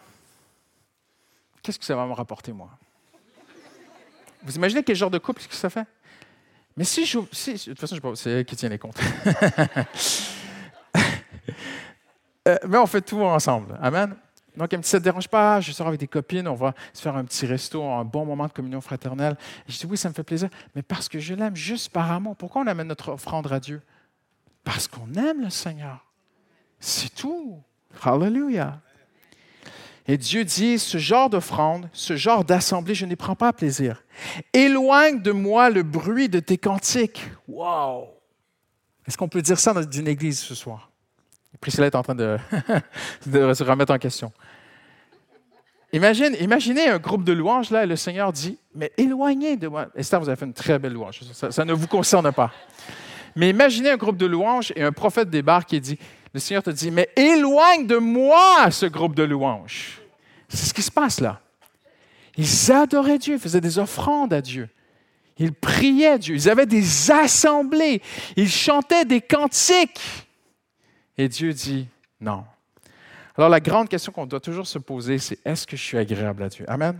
Qu'est-ce 1.63 1.79
que 1.79 1.85
ça 1.85 1.97
va 1.97 2.07
me 2.07 2.13
rapporter, 2.13 2.53
moi? 2.53 2.71
Vous 4.43 4.57
imaginez 4.57 4.83
quel 4.83 4.97
genre 4.97 5.11
de 5.11 5.19
couple 5.19 5.43
que 5.43 5.55
ça 5.55 5.69
fait? 5.69 5.87
Mais 6.77 6.85
si 6.85 7.05
je. 7.05 7.19
Si, 7.33 7.53
de 7.55 7.59
toute 7.59 7.81
façon, 7.81 7.97
c'est 8.15 8.31
elle 8.31 8.45
qui 8.45 8.57
tient 8.57 8.69
les 8.69 8.79
comptes. 8.79 9.01
Euh, 12.49 12.57
mais 12.67 12.79
on 12.79 12.87
fait 12.87 13.03
tout 13.03 13.21
ensemble. 13.21 13.79
Amen. 13.83 14.17
Donc, 14.57 14.75
dit, 14.75 14.89
ça 14.89 14.97
ne 14.97 15.01
te 15.01 15.05
dérange 15.05 15.29
pas, 15.29 15.61
je 15.61 15.73
sors 15.73 15.87
avec 15.87 16.01
des 16.01 16.09
copines, 16.09 16.49
on 16.49 16.55
va 16.55 16.75
se 16.93 17.03
faire 17.03 17.15
un 17.15 17.25
petit 17.25 17.47
resto, 17.47 17.85
un 17.85 18.05
bon 18.05 18.25
moment 18.25 18.47
de 18.47 18.53
communion 18.53 18.81
fraternelle. 18.81 19.37
Je 19.69 19.79
dis, 19.79 19.87
oui, 19.87 19.99
ça 19.99 20.09
me 20.09 20.15
fait 20.15 20.23
plaisir, 20.23 20.49
mais 20.75 20.83
parce 20.83 21.09
que 21.09 21.19
je 21.19 21.35
l'aime 21.35 21.55
juste 21.55 21.91
par 21.91 22.11
amour. 22.11 22.37
Pourquoi 22.37 22.63
on 22.63 22.67
amène 22.67 22.89
notre 22.89 23.13
offrande 23.13 23.51
à 23.53 23.61
Dieu? 23.61 23.83
Parce 24.65 24.89
qu'on 24.89 25.13
aime 25.15 25.43
le 25.43 25.51
Seigneur. 25.51 26.05
C'est 26.79 27.15
tout. 27.15 27.63
Hallelujah. 28.03 28.81
Et 30.09 30.17
Dieu 30.17 30.45
dit, 30.45 30.79
ce 30.79 30.99
genre 30.99 31.31
d'offrande, 31.31 31.89
ce 31.93 32.17
genre 32.17 32.45
d'assemblée, 32.45 32.95
je 32.95 33.07
n'y 33.07 33.17
prends 33.17 33.37
pas 33.37 33.53
plaisir. 33.53 34.03
Éloigne 34.53 35.21
de 35.23 35.31
moi 35.31 35.71
le 35.71 35.83
bruit 35.83 36.29
de 36.29 36.41
tes 36.41 36.59
cantiques. 36.59 37.31
Wow! 37.47 38.09
Est-ce 39.07 39.17
qu'on 39.17 39.29
peut 39.29 39.43
dire 39.43 39.59
ça 39.59 39.73
dans 39.73 39.83
une 39.83 40.09
église 40.09 40.39
ce 40.39 40.55
soir? 40.55 40.91
Priscilla 41.61 41.87
est 41.87 41.95
en 41.95 42.03
train 42.03 42.15
de, 42.17 42.39
se 43.27 43.65
remettre 43.65 43.93
en 43.93 43.99
question. 43.99 44.33
Imagine, 45.93 46.37
imaginez 46.41 46.89
un 46.89 46.99
groupe 46.99 47.25
de 47.25 47.33
louanges, 47.33 47.71
là, 47.71 47.83
et 47.83 47.87
le 47.87 47.97
Seigneur 47.97 48.33
dit, 48.33 48.59
mais 48.75 48.93
éloignez 48.97 49.57
de 49.57 49.69
moi. 49.69 49.89
Esther, 49.97 50.21
vous 50.21 50.29
avez 50.29 50.37
fait 50.37 50.47
une 50.47 50.55
très 50.55 50.79
belle 50.79 50.93
louange. 50.93 51.21
Ça, 51.33 51.51
ça 51.51 51.65
ne 51.65 51.73
vous 51.73 51.89
concerne 51.89 52.31
pas. 52.33 52.53
Mais 53.37 53.51
imaginez 53.51 53.91
un 53.91 53.97
groupe 53.97 54.17
de 54.17 54.27
louanges 54.27 54.73
et 54.77 54.83
un 54.83 54.93
prophète 54.93 55.31
débarque 55.31 55.73
et 55.73 55.81
dit, 55.81 55.99
le 56.33 56.41
Seigneur 56.41 56.63
te 56.63 56.71
dit, 56.71 56.91
mais 56.91 57.09
éloigne 57.17 57.87
de 57.87 57.97
moi 57.97 58.71
ce 58.71 58.87
groupe 58.87 59.15
de 59.15 59.23
louanges. 59.23 60.01
C'est 60.49 60.67
ce 60.67 60.75
qui 60.75 60.83
se 60.83 60.91
passe 60.91 61.21
là. 61.21 61.41
Ils 62.37 62.73
adoraient 62.73 63.19
Dieu, 63.19 63.39
faisaient 63.39 63.61
des 63.61 63.79
offrandes 63.79 64.33
à 64.33 64.41
Dieu. 64.41 64.69
Ils 65.39 65.53
priaient 65.53 66.19
Dieu, 66.19 66.35
ils 66.35 66.49
avaient 66.49 66.67
des 66.67 67.11
assemblées, 67.11 68.03
ils 68.37 68.49
chantaient 68.49 69.05
des 69.05 69.21
cantiques. 69.21 70.01
Et 71.17 71.29
Dieu 71.29 71.53
dit 71.53 71.89
non. 72.21 72.45
Alors 73.37 73.49
la 73.49 73.61
grande 73.61 73.89
question 73.89 74.13
qu'on 74.13 74.27
doit 74.27 74.41
toujours 74.41 74.67
se 74.67 74.79
poser, 74.79 75.19
c'est 75.19 75.39
est-ce 75.45 75.67
que 75.67 75.77
je 75.77 75.83
suis 75.83 75.99
agréable 75.99 76.43
à 76.43 76.49
Dieu? 76.49 76.65
Amen 76.69 76.97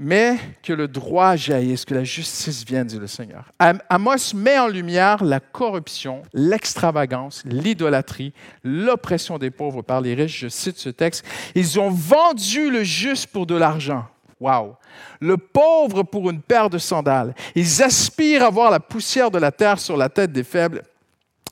mais 0.00 0.38
que 0.62 0.72
le 0.72 0.86
droit 0.86 1.34
jaillisse, 1.34 1.84
que 1.84 1.92
la 1.92 2.04
justice 2.04 2.64
vienne, 2.64 2.86
dit 2.86 3.00
le 3.00 3.08
Seigneur. 3.08 3.52
Amos 3.58 4.32
met 4.32 4.56
en 4.56 4.68
lumière 4.68 5.24
la 5.24 5.40
corruption, 5.40 6.22
l'extravagance, 6.32 7.42
l'idolâtrie, 7.44 8.32
l'oppression 8.62 9.38
des 9.38 9.50
pauvres 9.50 9.82
par 9.82 10.00
les 10.00 10.14
riches. 10.14 10.38
Je 10.38 10.48
cite 10.48 10.78
ce 10.78 10.88
texte. 10.88 11.24
Ils 11.56 11.80
ont 11.80 11.90
vendu 11.90 12.70
le 12.70 12.84
juste 12.84 13.26
pour 13.26 13.44
de 13.44 13.56
l'argent. 13.56 14.06
Wow. 14.40 14.76
Le 15.20 15.36
pauvre 15.36 16.04
pour 16.04 16.30
une 16.30 16.42
paire 16.42 16.70
de 16.70 16.78
sandales. 16.78 17.34
Ils 17.56 17.82
aspirent 17.82 18.44
à 18.44 18.50
voir 18.50 18.70
la 18.70 18.78
poussière 18.78 19.32
de 19.32 19.38
la 19.38 19.50
terre 19.50 19.80
sur 19.80 19.96
la 19.96 20.08
tête 20.08 20.30
des 20.30 20.44
faibles 20.44 20.84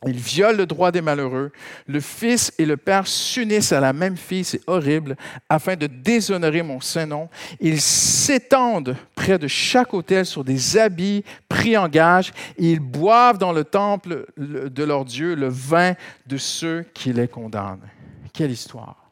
il 0.06 0.18
viole 0.18 0.56
le 0.56 0.66
droit 0.66 0.92
des 0.92 1.00
malheureux. 1.00 1.52
Le 1.86 2.00
fils 2.00 2.52
et 2.58 2.66
le 2.66 2.76
père 2.76 3.06
s'unissent 3.06 3.72
à 3.72 3.80
la 3.80 3.92
même 3.92 4.16
fille, 4.16 4.44
c'est 4.44 4.60
horrible, 4.66 5.16
afin 5.48 5.74
de 5.74 5.86
déshonorer 5.86 6.62
mon 6.62 6.80
Saint-Nom. 6.80 7.28
Ils 7.60 7.80
s'étendent 7.80 8.96
près 9.14 9.38
de 9.38 9.48
chaque 9.48 9.94
autel 9.94 10.26
sur 10.26 10.44
des 10.44 10.76
habits 10.76 11.24
pris 11.48 11.76
en 11.76 11.88
gage 11.88 12.32
ils 12.58 12.80
boivent 12.80 13.38
dans 13.38 13.52
le 13.52 13.64
temple 13.64 14.26
de 14.36 14.84
leur 14.84 15.04
Dieu 15.04 15.34
le 15.34 15.48
vin 15.48 15.94
de 16.26 16.36
ceux 16.36 16.84
qui 16.94 17.12
les 17.12 17.28
condamnent. 17.28 17.88
Quelle 18.32 18.50
histoire! 18.50 19.08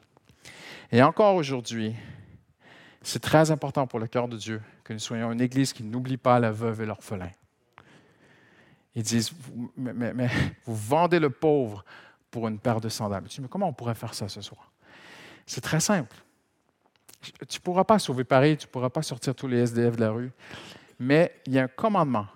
Et 0.92 1.02
encore 1.02 1.34
aujourd'hui, 1.34 1.94
c'est 3.02 3.20
très 3.20 3.50
important 3.50 3.86
pour 3.86 3.98
le 3.98 4.06
cœur 4.06 4.28
de 4.28 4.36
Dieu 4.36 4.62
que 4.82 4.92
nous 4.92 4.98
soyons 4.98 5.32
une 5.32 5.40
Église 5.40 5.72
qui 5.72 5.82
n'oublie 5.82 6.16
pas 6.16 6.38
la 6.38 6.50
veuve 6.50 6.82
et 6.82 6.86
l'orphelin. 6.86 7.30
Ils 8.94 9.02
disent, 9.02 9.32
mais, 9.76 10.28
vous 10.64 10.76
vendez 10.76 11.18
le 11.18 11.30
pauvre 11.30 11.84
pour 12.30 12.48
une 12.48 12.58
paire 12.58 12.80
de 12.80 12.88
sandales. 12.88 13.24
Tu 13.24 13.36
dis, 13.36 13.40
mais 13.42 13.48
comment 13.48 13.68
on 13.68 13.72
pourrait 13.72 13.94
faire 13.94 14.14
ça 14.14 14.28
ce 14.28 14.40
soir? 14.40 14.72
C'est 15.46 15.60
très 15.60 15.80
simple. 15.80 16.16
Tu 17.20 17.58
ne 17.58 17.62
pourras 17.62 17.84
pas 17.84 17.98
sauver 17.98 18.24
Paris, 18.24 18.56
tu 18.56 18.66
ne 18.66 18.70
pourras 18.70 18.90
pas 18.90 19.02
sortir 19.02 19.34
tous 19.34 19.48
les 19.48 19.58
SDF 19.58 19.96
de 19.96 20.00
la 20.00 20.10
rue, 20.10 20.30
mais 20.98 21.40
il 21.46 21.54
y 21.54 21.58
a 21.58 21.64
un 21.64 21.68
commandement 21.68 22.26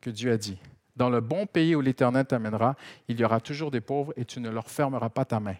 que 0.00 0.10
Dieu 0.10 0.32
a 0.32 0.36
dit. 0.36 0.58
Dans 0.94 1.08
le 1.08 1.20
bon 1.20 1.46
pays 1.46 1.74
où 1.74 1.80
l'Éternel 1.80 2.26
t'amènera, 2.26 2.76
il 3.06 3.18
y 3.18 3.24
aura 3.24 3.40
toujours 3.40 3.70
des 3.70 3.80
pauvres 3.80 4.12
et 4.16 4.24
tu 4.24 4.40
ne 4.40 4.50
leur 4.50 4.68
fermeras 4.68 5.08
pas 5.08 5.24
ta 5.24 5.40
main. 5.40 5.56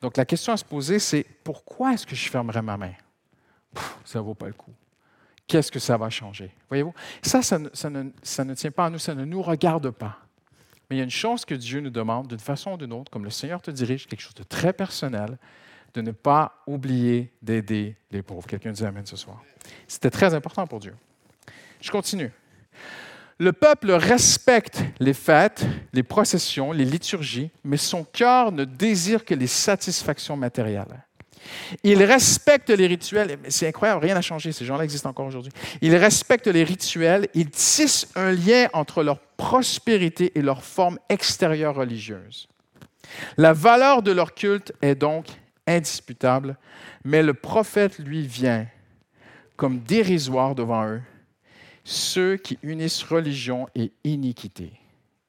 Donc 0.00 0.16
la 0.16 0.24
question 0.24 0.52
à 0.52 0.56
se 0.56 0.64
poser, 0.64 0.98
c'est 0.98 1.24
pourquoi 1.42 1.94
est-ce 1.94 2.06
que 2.06 2.14
je 2.14 2.28
fermerai 2.28 2.62
ma 2.62 2.76
main? 2.76 2.92
ça 4.04 4.18
ne 4.18 4.24
vaut 4.24 4.34
pas 4.34 4.46
le 4.46 4.52
coup. 4.52 4.72
Qu'est-ce 5.48 5.72
que 5.72 5.78
ça 5.78 5.96
va 5.96 6.10
changer? 6.10 6.50
Voyez-vous, 6.68 6.94
ça, 7.22 7.40
ça 7.42 7.58
ne, 7.58 8.54
tient 8.54 8.70
pas 8.70 8.86
à 8.86 8.90
nous, 8.90 8.98
ça 8.98 9.14
ne 9.14 9.24
nous 9.24 9.42
regarde 9.42 9.90
pas. 9.90 10.18
Mais 10.88 10.96
il 10.96 10.98
y 10.98 11.00
a 11.00 11.04
une 11.04 11.10
chose 11.10 11.46
que 11.46 11.54
Dieu 11.54 11.80
nous 11.80 11.90
demande 11.90 12.28
d'une 12.28 12.38
façon 12.38 12.72
ou 12.72 12.76
d'une 12.76 12.92
autre, 12.92 13.10
comme 13.10 13.24
le 13.24 13.30
Seigneur 13.30 13.62
te 13.62 13.70
dirige, 13.70 14.06
quelque 14.06 14.20
chose 14.20 14.34
de 14.34 14.42
très 14.42 14.74
personnel, 14.74 15.38
de 15.94 16.02
ne 16.02 16.12
pas 16.12 16.62
oublier 16.66 17.32
d'aider 17.40 17.96
les 18.10 18.22
pauvres. 18.22 18.46
Quelqu'un 18.46 18.72
dit 18.72 18.84
Amen 18.84 19.06
ce 19.06 19.16
soir. 19.16 19.42
C'était 19.86 20.10
très 20.10 20.34
important 20.34 20.66
pour 20.66 20.80
Dieu. 20.80 20.94
Je 21.80 21.90
continue. 21.90 22.30
Le 23.38 23.52
peuple 23.52 23.92
respecte 23.92 24.82
les 25.00 25.14
fêtes, 25.14 25.64
les 25.94 26.02
processions, 26.02 26.72
les 26.72 26.84
liturgies, 26.84 27.50
mais 27.64 27.76
son 27.78 28.04
cœur 28.04 28.52
ne 28.52 28.64
désire 28.64 29.24
que 29.24 29.34
les 29.34 29.46
satisfactions 29.46 30.36
matérielles. 30.36 31.04
Il 31.82 32.02
respecte 32.02 32.70
les 32.70 32.86
rituels, 32.86 33.38
c'est 33.48 33.68
incroyable, 33.68 34.04
rien 34.04 34.14
n'a 34.14 34.22
changé, 34.22 34.52
ces 34.52 34.64
gens-là 34.64 34.84
existent 34.84 35.10
encore 35.10 35.26
aujourd'hui. 35.26 35.52
Ils 35.80 35.96
respectent 35.96 36.48
les 36.48 36.64
rituels, 36.64 37.28
ils 37.34 37.50
tissent 37.50 38.08
un 38.14 38.32
lien 38.32 38.68
entre 38.72 39.02
leur 39.02 39.18
prospérité 39.18 40.32
et 40.34 40.42
leur 40.42 40.62
forme 40.62 40.98
extérieure 41.08 41.76
religieuse. 41.76 42.48
La 43.36 43.52
valeur 43.52 44.02
de 44.02 44.12
leur 44.12 44.34
culte 44.34 44.72
est 44.82 44.94
donc 44.94 45.26
indisputable, 45.66 46.56
mais 47.04 47.22
le 47.22 47.34
prophète, 47.34 47.98
lui, 47.98 48.26
vient 48.26 48.66
comme 49.56 49.80
dérisoire 49.80 50.54
devant 50.54 50.86
eux 50.86 51.02
ceux 51.84 52.36
qui 52.36 52.58
unissent 52.62 53.02
religion 53.02 53.66
et 53.74 53.92
iniquité. 54.04 54.72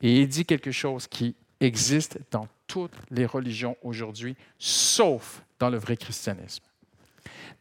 Et 0.01 0.21
il 0.21 0.27
dit 0.27 0.45
quelque 0.45 0.71
chose 0.71 1.07
qui 1.07 1.35
existe 1.61 2.19
dans 2.31 2.47
toutes 2.69 2.95
les 3.11 3.25
religions 3.25 3.75
aujourd'hui, 3.83 4.37
sauf 4.57 5.43
dans 5.59 5.69
le 5.69 5.77
vrai 5.77 5.97
christianisme. 5.97 6.63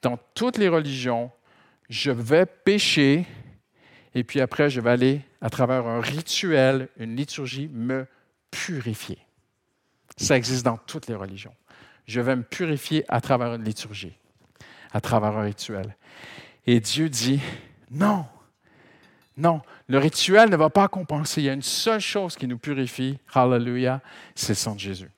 Dans 0.03 0.19
toutes 0.35 0.59
les 0.59 0.69
religions, 0.69 1.33
je 1.89 2.13
vais 2.13 2.47
pécher 2.47 3.27
et 4.15 4.25
puis 4.25 4.41
après, 4.41 4.71
je 4.71 4.81
vais 4.81 4.91
aller, 4.91 5.21
à 5.41 5.51
travers 5.51 5.87
un 5.87 6.01
rituel, 6.01 6.89
une 6.99 7.17
liturgie, 7.17 7.69
me 7.69 8.07
purifier. 8.51 9.19
Ça 10.17 10.37
existe 10.37 10.65
dans 10.65 10.77
toutes 10.77 11.07
les 11.07 11.15
religions. 11.15 11.55
Je 12.07 12.21
vais 12.21 12.35
me 12.35 12.43
purifier 12.43 13.05
à 13.09 13.21
travers 13.21 13.55
une 13.55 13.65
liturgie, 13.65 14.17
à 14.93 15.01
travers 15.01 15.37
un 15.37 15.43
rituel. 15.43 15.97
Et 16.67 16.81
Dieu 16.81 17.09
dit, 17.09 17.41
non, 17.91 18.27
non, 19.39 19.61
le 19.87 19.99
rituel 19.99 20.51
ne 20.51 20.57
va 20.57 20.69
pas 20.69 20.89
compenser. 20.89 21.43
Il 21.43 21.45
y 21.45 21.49
a 21.49 21.53
une 21.53 21.63
seule 21.63 22.01
chose 22.01 22.35
qui 22.35 22.49
nous 22.49 22.59
purifie, 22.59 23.19
hallelujah, 23.33 24.01
c'est 24.35 24.51
le 24.51 24.55
sang 24.57 24.75
de 24.75 24.81
Jésus. 24.81 25.11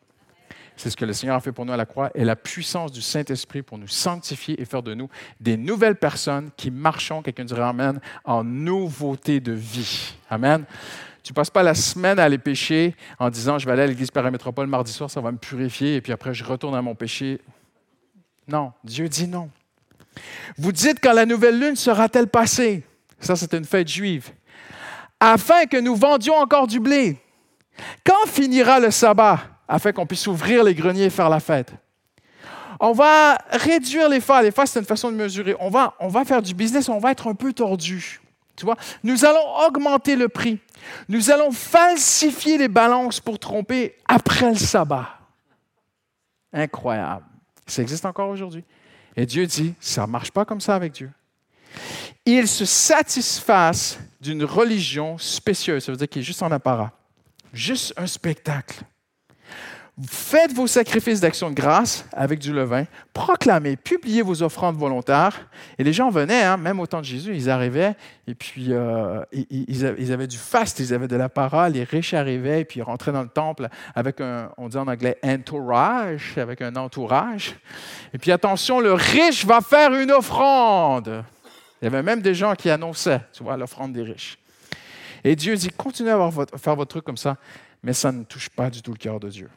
C'est 0.76 0.90
ce 0.90 0.96
que 0.96 1.06
le 1.06 1.14
Seigneur 1.14 1.36
a 1.36 1.40
fait 1.40 1.52
pour 1.52 1.64
nous 1.64 1.72
à 1.72 1.76
la 1.76 1.86
croix 1.86 2.10
et 2.14 2.24
la 2.24 2.36
puissance 2.36 2.92
du 2.92 3.00
Saint-Esprit 3.00 3.62
pour 3.62 3.78
nous 3.78 3.88
sanctifier 3.88 4.60
et 4.60 4.64
faire 4.66 4.82
de 4.82 4.94
nous 4.94 5.08
des 5.40 5.56
nouvelles 5.56 5.96
personnes 5.96 6.50
qui 6.56 6.70
marchons, 6.70 7.22
quelqu'un 7.22 7.44
dirait 7.44 7.62
Amen, 7.62 7.98
en 8.24 8.44
nouveauté 8.44 9.40
de 9.40 9.52
vie. 9.52 10.14
Amen. 10.28 10.64
Tu 11.22 11.32
ne 11.32 11.34
passes 11.34 11.50
pas 11.50 11.62
la 11.62 11.74
semaine 11.74 12.18
à 12.18 12.24
aller 12.24 12.38
pécher 12.38 12.94
en 13.18 13.30
disant 13.30 13.58
je 13.58 13.66
vais 13.66 13.72
aller 13.72 13.82
à 13.82 13.86
l'église 13.86 14.10
paramétropole 14.10 14.66
mardi 14.66 14.92
soir, 14.92 15.10
ça 15.10 15.20
va 15.20 15.32
me 15.32 15.38
purifier 15.38 15.96
et 15.96 16.00
puis 16.02 16.12
après 16.12 16.34
je 16.34 16.44
retourne 16.44 16.74
à 16.74 16.82
mon 16.82 16.94
péché. 16.94 17.40
Non, 18.48 18.72
Dieu 18.84 19.08
dit 19.08 19.28
non. 19.28 19.50
Vous 20.58 20.72
dites 20.72 20.98
quand 21.02 21.12
la 21.12 21.26
nouvelle 21.26 21.58
lune 21.58 21.76
sera-t-elle 21.76 22.26
passée? 22.26 22.84
Ça, 23.20 23.36
c'est 23.36 23.52
une 23.54 23.64
fête 23.64 23.88
juive. 23.88 24.30
Afin 25.18 25.66
que 25.66 25.76
nous 25.76 25.94
vendions 25.94 26.34
encore 26.34 26.66
du 26.66 26.80
blé. 26.80 27.18
Quand 28.04 28.26
finira 28.26 28.80
le 28.80 28.90
sabbat? 28.90 29.40
Afin 29.68 29.92
qu'on 29.92 30.06
puisse 30.06 30.26
ouvrir 30.26 30.64
les 30.64 30.74
greniers 30.74 31.04
et 31.04 31.10
faire 31.10 31.28
la 31.28 31.40
fête. 31.40 31.72
On 32.80 32.92
va 32.92 33.36
réduire 33.50 34.08
les 34.08 34.20
phases. 34.20 34.44
Les 34.44 34.50
phases, 34.50 34.70
c'est 34.70 34.80
une 34.80 34.86
façon 34.86 35.10
de 35.10 35.16
mesurer. 35.16 35.54
On 35.60 35.68
va, 35.68 35.94
on 36.00 36.08
va 36.08 36.24
faire 36.24 36.40
du 36.40 36.54
business, 36.54 36.88
on 36.88 36.98
va 36.98 37.12
être 37.12 37.28
un 37.28 37.34
peu 37.34 37.52
tordu. 37.52 38.20
Tu 38.56 38.64
vois? 38.64 38.76
Nous 39.04 39.24
allons 39.24 39.66
augmenter 39.66 40.16
le 40.16 40.28
prix. 40.28 40.58
Nous 41.08 41.30
allons 41.30 41.52
falsifier 41.52 42.56
les 42.56 42.68
balances 42.68 43.20
pour 43.20 43.38
tromper 43.38 43.96
après 44.08 44.50
le 44.50 44.56
sabbat. 44.56 45.08
Incroyable. 46.52 47.24
Ça 47.66 47.82
existe 47.82 48.04
encore 48.06 48.30
aujourd'hui. 48.30 48.64
Et 49.14 49.26
Dieu 49.26 49.46
dit, 49.46 49.74
ça 49.78 50.06
ne 50.06 50.06
marche 50.10 50.30
pas 50.30 50.44
comme 50.44 50.60
ça 50.60 50.74
avec 50.74 50.92
Dieu. 50.92 51.10
Ils 52.32 52.46
se 52.46 52.64
satisfassent 52.64 53.98
d'une 54.20 54.44
religion 54.44 55.18
spécieuse, 55.18 55.82
ça 55.82 55.90
veut 55.90 55.98
dire 55.98 56.08
qu'il 56.08 56.22
est 56.22 56.24
juste 56.24 56.44
en 56.44 56.52
apparat, 56.52 56.92
juste 57.52 57.92
un 57.96 58.06
spectacle. 58.06 58.84
Faites 60.06 60.52
vos 60.52 60.68
sacrifices 60.68 61.18
d'action 61.18 61.50
de 61.50 61.56
grâce 61.56 62.04
avec 62.12 62.38
du 62.38 62.52
levain, 62.52 62.84
proclamez, 63.12 63.74
publiez 63.74 64.22
vos 64.22 64.44
offrandes 64.44 64.76
volontaires. 64.76 65.48
Et 65.76 65.82
les 65.82 65.92
gens 65.92 66.08
venaient, 66.08 66.44
hein, 66.44 66.56
même 66.56 66.78
au 66.78 66.86
temps 66.86 67.00
de 67.00 67.04
Jésus, 67.04 67.34
ils 67.34 67.50
arrivaient, 67.50 67.96
et 68.28 68.36
puis 68.36 68.66
euh, 68.68 69.24
ils, 69.32 70.12
avaient 70.12 70.28
du 70.28 70.38
faste, 70.38 70.78
ils 70.78 70.94
avaient 70.94 71.08
de 71.08 71.16
la 71.16 71.28
parole, 71.28 71.72
les 71.72 71.82
riches 71.82 72.14
arrivaient, 72.14 72.60
et 72.60 72.64
puis 72.64 72.78
ils 72.78 72.84
rentraient 72.84 73.12
dans 73.12 73.24
le 73.24 73.28
temple 73.28 73.68
avec 73.96 74.20
un, 74.20 74.52
on 74.56 74.68
dit 74.68 74.76
en 74.76 74.86
anglais, 74.86 75.18
entourage, 75.24 76.34
avec 76.36 76.62
un 76.62 76.76
entourage. 76.76 77.56
Et 78.14 78.18
puis 78.18 78.30
attention, 78.30 78.78
le 78.78 78.92
riche 78.92 79.44
va 79.44 79.60
faire 79.60 79.92
une 79.94 80.12
offrande. 80.12 81.24
Il 81.80 81.84
y 81.84 81.88
avait 81.88 82.02
même 82.02 82.20
des 82.20 82.34
gens 82.34 82.54
qui 82.54 82.70
annonçaient, 82.70 83.20
tu 83.32 83.42
vois, 83.42 83.56
l'offrande 83.56 83.92
des 83.92 84.02
riches. 84.02 84.38
Et 85.24 85.36
Dieu 85.36 85.54
dit, 85.56 85.70
continuez 85.70 86.10
à 86.10 86.30
faire 86.58 86.76
votre 86.76 86.90
truc 86.90 87.04
comme 87.04 87.16
ça, 87.16 87.36
mais 87.82 87.92
ça 87.92 88.12
ne 88.12 88.24
touche 88.24 88.48
pas 88.48 88.70
du 88.70 88.82
tout 88.82 88.92
le 88.92 88.98
cœur 88.98 89.20
de 89.20 89.28
Dieu. 89.28 89.50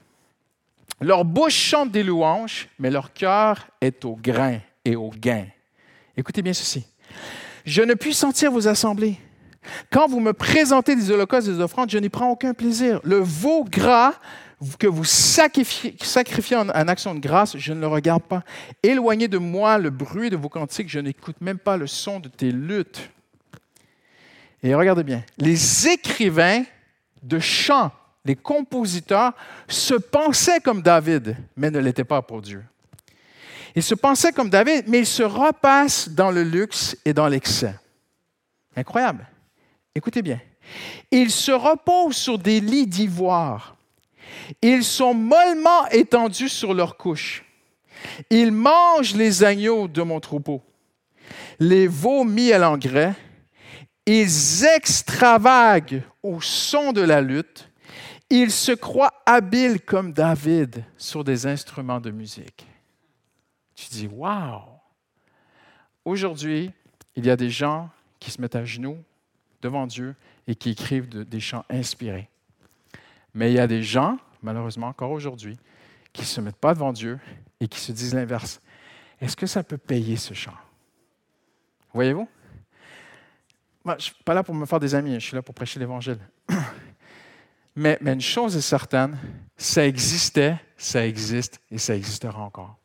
Leur 1.02 1.26
bouche 1.26 1.54
chante 1.54 1.92
des 1.92 2.04
louanges, 2.04 2.70
mais 2.80 2.90
leur 2.90 3.14
cœur 3.14 3.68
est 3.82 4.06
au 4.06 4.16
grain 4.16 4.60
et 4.86 4.96
au 4.96 5.10
gain. 5.10 5.48
Écoutez 6.16 6.42
bien 6.42 6.54
ceci. 6.54 6.86
Je 7.66 7.82
ne 7.82 7.94
puis 7.94 8.14
sentir 8.14 8.52
vos 8.52 8.68
assemblées. 8.68 9.18
Quand 9.92 10.08
vous 10.08 10.20
me 10.20 10.34
présentez 10.34 10.96
des 10.96 11.12
holocaustes 11.12 11.48
et 11.48 11.52
des 11.52 11.60
offrandes, 11.62 11.90
je 11.90 11.98
n'y 11.98 12.10
prends 12.10 12.30
aucun 12.30 12.54
plaisir. 12.54 13.00
Le 13.04 13.18
veau 13.18 13.64
gras 13.64 14.14
que 14.80 14.88
vous 14.88 15.04
sacrifiez, 15.04 16.56
en, 16.56 16.70
action 16.70 17.16
de 17.16 17.20
grâce, 17.20 17.58
je 17.58 17.74
ne 17.74 17.82
le 17.82 17.88
regarde 17.88 18.24
pas. 18.24 18.44
Éloignez 18.82 19.28
de 19.28 19.38
moi 19.38 19.78
le 19.78 19.90
bruit 19.90 20.30
de 20.30 20.36
vos 20.36 20.50
cantiques, 20.50 20.90
je 20.90 21.00
n'écoute 21.00 21.38
même 21.42 21.60
pas 21.60 21.78
le 21.78 21.88
son 21.88 22.20
de 22.20 22.30
tes 22.30 22.52
luttes. 22.52 23.10
Et 24.62 24.74
regardez 24.76 25.04
bien, 25.04 25.24
les 25.38 25.88
écrivains 25.88 26.64
de 27.22 27.40
chants, 27.40 27.92
les 28.26 28.36
compositeurs, 28.36 29.34
se 29.68 29.94
pensaient 29.94 30.62
comme 30.62 30.82
David, 30.82 31.36
mais 31.58 31.70
ne 31.70 31.80
l'étaient 31.80 32.04
pas 32.04 32.22
pour 32.22 32.42
Dieu. 32.42 32.64
Ils 33.76 33.84
se 33.84 33.96
pensaient 33.96 34.32
comme 34.32 34.50
David, 34.50 34.86
mais 34.88 35.00
ils 35.00 35.06
se 35.06 35.24
repassent 35.24 36.10
dans 36.10 36.32
le 36.32 36.44
luxe 36.44 36.96
et 37.06 37.14
dans 37.14 37.28
l'excès. 37.28 37.76
Incroyable. 38.76 39.28
Écoutez 39.96 40.22
bien. 40.22 40.40
Ils 41.12 41.32
se 41.32 41.52
reposent 41.52 42.16
sur 42.16 42.38
des 42.38 42.60
lits 42.60 42.88
d'ivoire 42.88 43.76
ils 44.62 44.84
sont 44.84 45.14
mollement 45.14 45.88
étendus 45.88 46.50
sur 46.50 46.74
leurs 46.74 46.98
couches. 46.98 47.44
Ils 48.30 48.52
mangent 48.52 49.16
les 49.16 49.44
agneaux 49.44 49.88
de 49.88 50.02
mon 50.02 50.20
troupeau, 50.20 50.62
les 51.60 51.88
veaux 51.88 52.24
mis 52.24 52.52
à 52.52 52.58
l'engrais. 52.58 53.16
Ils 54.06 54.66
extravaguent 54.66 56.04
au 56.22 56.42
son 56.42 56.92
de 56.92 57.02
la 57.02 57.22
lutte. 57.22 57.70
Ils 58.30 58.52
se 58.52 58.72
croient 58.74 59.14
habiles 59.26 59.80
comme 59.80 60.12
David 60.12 60.84
sur 60.98 61.24
des 61.24 61.46
instruments 61.46 62.02
de 62.02 62.12
musique. 62.12 62.66
Tu 63.76 63.88
dis, 63.90 64.08
waouh! 64.08 64.62
Aujourd'hui, 66.04 66.72
il 67.16 67.26
y 67.26 67.30
a 67.30 67.38
des 67.38 67.50
gens 67.50 67.90
qui 68.20 68.32
se 68.32 68.42
mettent 68.42 68.56
à 68.56 68.66
genoux 68.66 68.98
devant 69.62 69.88
Dieu 69.88 70.16
et 70.48 70.56
qui 70.56 70.72
écrivent 70.72 71.08
des 71.08 71.40
chants 71.40 71.64
inspirés. 71.70 72.30
Mais 73.34 73.52
il 73.52 73.56
y 73.56 73.60
a 73.60 73.68
des 73.68 73.84
gens, 73.84 74.18
malheureusement 74.42 74.88
encore 74.88 75.12
aujourd'hui, 75.12 75.58
qui 76.12 76.22
ne 76.22 76.28
se 76.28 76.42
mettent 76.42 76.58
pas 76.58 76.74
devant 76.74 76.94
Dieu 76.94 77.20
et 77.60 77.68
qui 77.68 77.80
se 77.80 77.92
disent 77.92 78.14
l'inverse. 78.14 78.62
Est-ce 79.20 79.36
que 79.36 79.48
ça 79.48 79.64
peut 79.64 79.78
payer 79.78 80.16
ce 80.16 80.34
chant? 80.34 80.54
Voyez-vous? 81.94 82.28
Moi, 83.86 83.96
je 83.96 84.10
ne 84.10 84.14
suis 84.14 84.24
pas 84.24 84.34
là 84.34 84.44
pour 84.44 84.56
me 84.56 84.66
faire 84.66 84.80
des 84.80 84.96
amis, 84.96 85.16
je 85.16 85.26
suis 85.26 85.36
là 85.36 85.42
pour 85.42 85.54
prêcher 85.56 85.80
l'Évangile. 85.80 86.20
Mais, 87.76 87.98
mais, 88.02 88.14
une 88.14 88.22
chose 88.22 88.56
est 88.56 88.62
certaine, 88.62 89.18
ça 89.58 89.88
existait, 89.88 90.58
ça 90.78 91.08
existe 91.08 91.60
et 91.72 91.80
ça 91.80 91.96
existera 91.96 92.40
encore. 92.40 92.78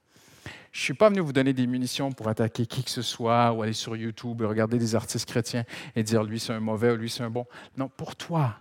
Je 0.72 0.80
ne 0.80 0.82
suis 0.82 0.94
pas 0.94 1.10
venu 1.10 1.20
vous 1.20 1.34
donner 1.34 1.52
des 1.52 1.66
munitions 1.66 2.10
pour 2.10 2.26
attaquer 2.28 2.64
qui 2.64 2.82
que 2.82 2.90
ce 2.90 3.02
soit 3.02 3.52
ou 3.52 3.60
aller 3.60 3.74
sur 3.74 3.94
YouTube 3.96 4.40
et 4.40 4.46
regarder 4.46 4.78
des 4.78 4.94
artistes 4.94 5.28
chrétiens 5.28 5.64
et 5.94 6.02
dire 6.02 6.22
lui 6.22 6.40
c'est 6.40 6.54
un 6.54 6.60
mauvais 6.60 6.92
ou 6.92 6.96
lui 6.96 7.10
c'est 7.10 7.22
un 7.22 7.28
bon. 7.28 7.44
Non, 7.76 7.88
pour 7.88 8.16
toi, 8.16 8.56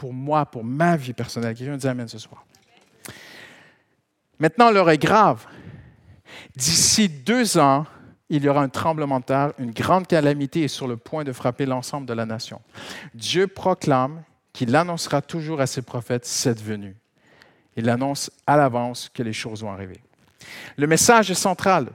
pour 0.00 0.14
moi, 0.14 0.46
pour 0.46 0.64
ma 0.64 0.96
vie 0.96 1.12
personnelle. 1.12 1.54
Quelqu'un 1.54 1.76
dit 1.76 1.86
Amen 1.86 2.08
ce 2.08 2.18
soir. 2.18 2.46
Maintenant, 4.38 4.70
l'heure 4.70 4.88
est 4.88 4.96
grave. 4.96 5.44
D'ici 6.56 7.10
deux 7.10 7.58
ans, 7.58 7.84
il 8.30 8.42
y 8.42 8.48
aura 8.48 8.62
un 8.62 8.70
tremblement 8.70 9.20
de 9.20 9.26
terre, 9.26 9.52
une 9.58 9.72
grande 9.72 10.06
calamité 10.06 10.62
est 10.62 10.68
sur 10.68 10.88
le 10.88 10.96
point 10.96 11.22
de 11.22 11.32
frapper 11.32 11.66
l'ensemble 11.66 12.06
de 12.06 12.14
la 12.14 12.24
nation. 12.24 12.62
Dieu 13.14 13.46
proclame 13.46 14.22
qu'il 14.54 14.74
annoncera 14.74 15.20
toujours 15.20 15.60
à 15.60 15.66
ses 15.66 15.82
prophètes 15.82 16.24
cette 16.24 16.62
venue. 16.62 16.96
Il 17.76 17.90
annonce 17.90 18.30
à 18.46 18.56
l'avance 18.56 19.10
que 19.12 19.22
les 19.22 19.34
choses 19.34 19.60
vont 19.60 19.70
arriver. 19.70 20.00
Le 20.78 20.86
message 20.86 21.30
est 21.30 21.34
central. 21.34 21.88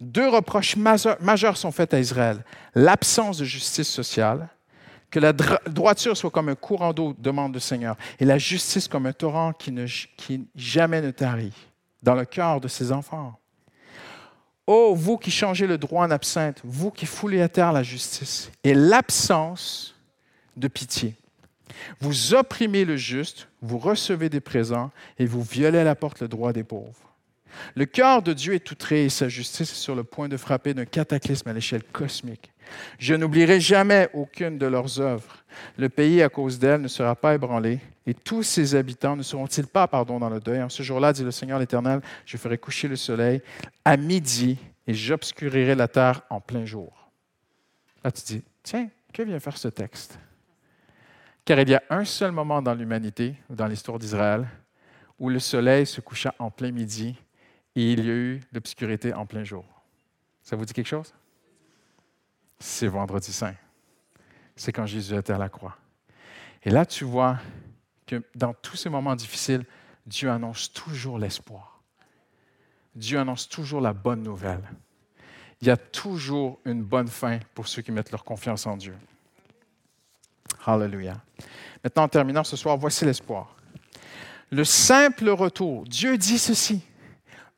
Deux 0.00 0.28
reproches 0.28 0.74
majeurs 0.74 1.56
sont 1.56 1.70
faits 1.70 1.94
à 1.94 2.00
Israël. 2.00 2.44
L'absence 2.74 3.38
de 3.38 3.44
justice 3.44 3.88
sociale, 3.88 4.48
que 5.10 5.20
la 5.20 5.32
droiture 5.32 6.16
soit 6.16 6.30
comme 6.30 6.48
un 6.48 6.54
courant 6.54 6.92
d'eau, 6.92 7.14
demande 7.18 7.54
le 7.54 7.60
Seigneur, 7.60 7.96
et 8.18 8.24
la 8.24 8.38
justice 8.38 8.88
comme 8.88 9.06
un 9.06 9.12
torrent 9.12 9.52
qui, 9.52 9.70
ne, 9.72 9.86
jamais 10.56 11.00
ne 11.00 11.10
tarit 11.10 11.54
dans 12.02 12.14
le 12.14 12.24
cœur 12.24 12.60
de 12.60 12.68
ses 12.68 12.92
enfants. 12.92 13.38
Oh, 14.66 14.94
vous 14.96 15.18
qui 15.18 15.30
changez 15.30 15.66
le 15.66 15.78
droit 15.78 16.06
en 16.06 16.10
absinthe, 16.10 16.60
vous 16.64 16.90
qui 16.90 17.06
foulez 17.06 17.42
à 17.42 17.48
terre 17.48 17.72
la 17.72 17.82
justice 17.82 18.50
et 18.62 18.74
l'absence 18.74 19.94
de 20.56 20.68
pitié. 20.68 21.14
Vous 22.00 22.34
opprimez 22.34 22.84
le 22.84 22.96
juste, 22.96 23.48
vous 23.60 23.78
recevez 23.78 24.28
des 24.28 24.40
présents 24.40 24.90
et 25.18 25.26
vous 25.26 25.42
violez 25.42 25.78
à 25.78 25.84
la 25.84 25.94
porte 25.94 26.22
le 26.22 26.28
droit 26.28 26.52
des 26.52 26.64
pauvres. 26.64 27.13
Le 27.74 27.86
cœur 27.86 28.22
de 28.22 28.32
Dieu 28.32 28.54
est 28.54 28.70
outré 28.70 29.04
et 29.04 29.08
sa 29.08 29.28
justice 29.28 29.72
est 29.72 29.76
sur 29.76 29.94
le 29.94 30.04
point 30.04 30.28
de 30.28 30.36
frapper 30.36 30.74
d'un 30.74 30.84
cataclysme 30.84 31.48
à 31.48 31.52
l'échelle 31.52 31.84
cosmique. 31.84 32.50
Je 32.98 33.14
n'oublierai 33.14 33.60
jamais 33.60 34.08
aucune 34.14 34.58
de 34.58 34.66
leurs 34.66 35.00
œuvres. 35.00 35.44
Le 35.76 35.88
pays, 35.88 36.22
à 36.22 36.28
cause 36.28 36.58
d'elles, 36.58 36.80
ne 36.80 36.88
sera 36.88 37.14
pas 37.14 37.34
ébranlé, 37.34 37.80
et 38.06 38.14
tous 38.14 38.42
ses 38.42 38.74
habitants 38.74 39.16
ne 39.16 39.22
seront-ils 39.22 39.66
pas, 39.66 39.86
pardon, 39.86 40.18
dans 40.18 40.30
le 40.30 40.40
deuil? 40.40 40.62
En 40.62 40.68
ce 40.68 40.82
jour-là, 40.82 41.12
dit 41.12 41.24
le 41.24 41.30
Seigneur 41.30 41.58
l'Éternel, 41.58 42.00
je 42.24 42.36
ferai 42.36 42.58
coucher 42.58 42.88
le 42.88 42.96
soleil 42.96 43.42
à 43.84 43.96
midi, 43.96 44.58
et 44.86 44.94
j'obscurirai 44.94 45.74
la 45.74 45.88
terre 45.88 46.22
en 46.30 46.40
plein 46.40 46.64
jour. 46.64 47.10
Là, 48.02 48.10
tu 48.10 48.22
dis, 48.22 48.42
tiens, 48.62 48.88
que 49.12 49.22
vient 49.22 49.40
faire 49.40 49.56
ce 49.56 49.68
texte? 49.68 50.18
Car 51.44 51.60
il 51.60 51.68
y 51.68 51.74
a 51.74 51.82
un 51.90 52.04
seul 52.04 52.32
moment 52.32 52.62
dans 52.62 52.74
l'humanité, 52.74 53.34
dans 53.50 53.66
l'histoire 53.66 53.98
d'Israël, 53.98 54.46
où 55.18 55.28
le 55.28 55.38
soleil 55.38 55.86
se 55.86 56.00
coucha 56.00 56.34
en 56.38 56.50
plein 56.50 56.72
midi 56.72 57.16
il 57.74 58.04
y 58.04 58.10
a 58.10 58.14
eu 58.14 58.40
l'obscurité 58.52 59.12
en 59.12 59.26
plein 59.26 59.44
jour. 59.44 59.64
Ça 60.42 60.56
vous 60.56 60.64
dit 60.64 60.72
quelque 60.72 60.88
chose? 60.88 61.12
C'est 62.58 62.86
vendredi 62.86 63.32
saint. 63.32 63.54
C'est 64.56 64.72
quand 64.72 64.86
Jésus 64.86 65.16
était 65.16 65.32
à 65.32 65.38
la 65.38 65.48
croix. 65.48 65.76
Et 66.62 66.70
là, 66.70 66.86
tu 66.86 67.04
vois 67.04 67.38
que 68.06 68.22
dans 68.34 68.54
tous 68.54 68.76
ces 68.76 68.88
moments 68.88 69.16
difficiles, 69.16 69.64
Dieu 70.06 70.30
annonce 70.30 70.72
toujours 70.72 71.18
l'espoir. 71.18 71.80
Dieu 72.94 73.18
annonce 73.18 73.48
toujours 73.48 73.80
la 73.80 73.92
bonne 73.92 74.22
nouvelle. 74.22 74.62
Il 75.60 75.68
y 75.68 75.70
a 75.70 75.76
toujours 75.76 76.60
une 76.64 76.82
bonne 76.82 77.08
fin 77.08 77.38
pour 77.54 77.66
ceux 77.66 77.82
qui 77.82 77.90
mettent 77.90 78.12
leur 78.12 78.24
confiance 78.24 78.66
en 78.66 78.76
Dieu. 78.76 78.94
Hallelujah. 80.66 81.20
Maintenant, 81.82 82.04
en 82.04 82.08
terminant 82.08 82.44
ce 82.44 82.56
soir, 82.56 82.76
voici 82.76 83.04
l'espoir. 83.04 83.56
Le 84.50 84.64
simple 84.64 85.28
retour, 85.30 85.84
Dieu 85.84 86.16
dit 86.16 86.38
ceci, 86.38 86.82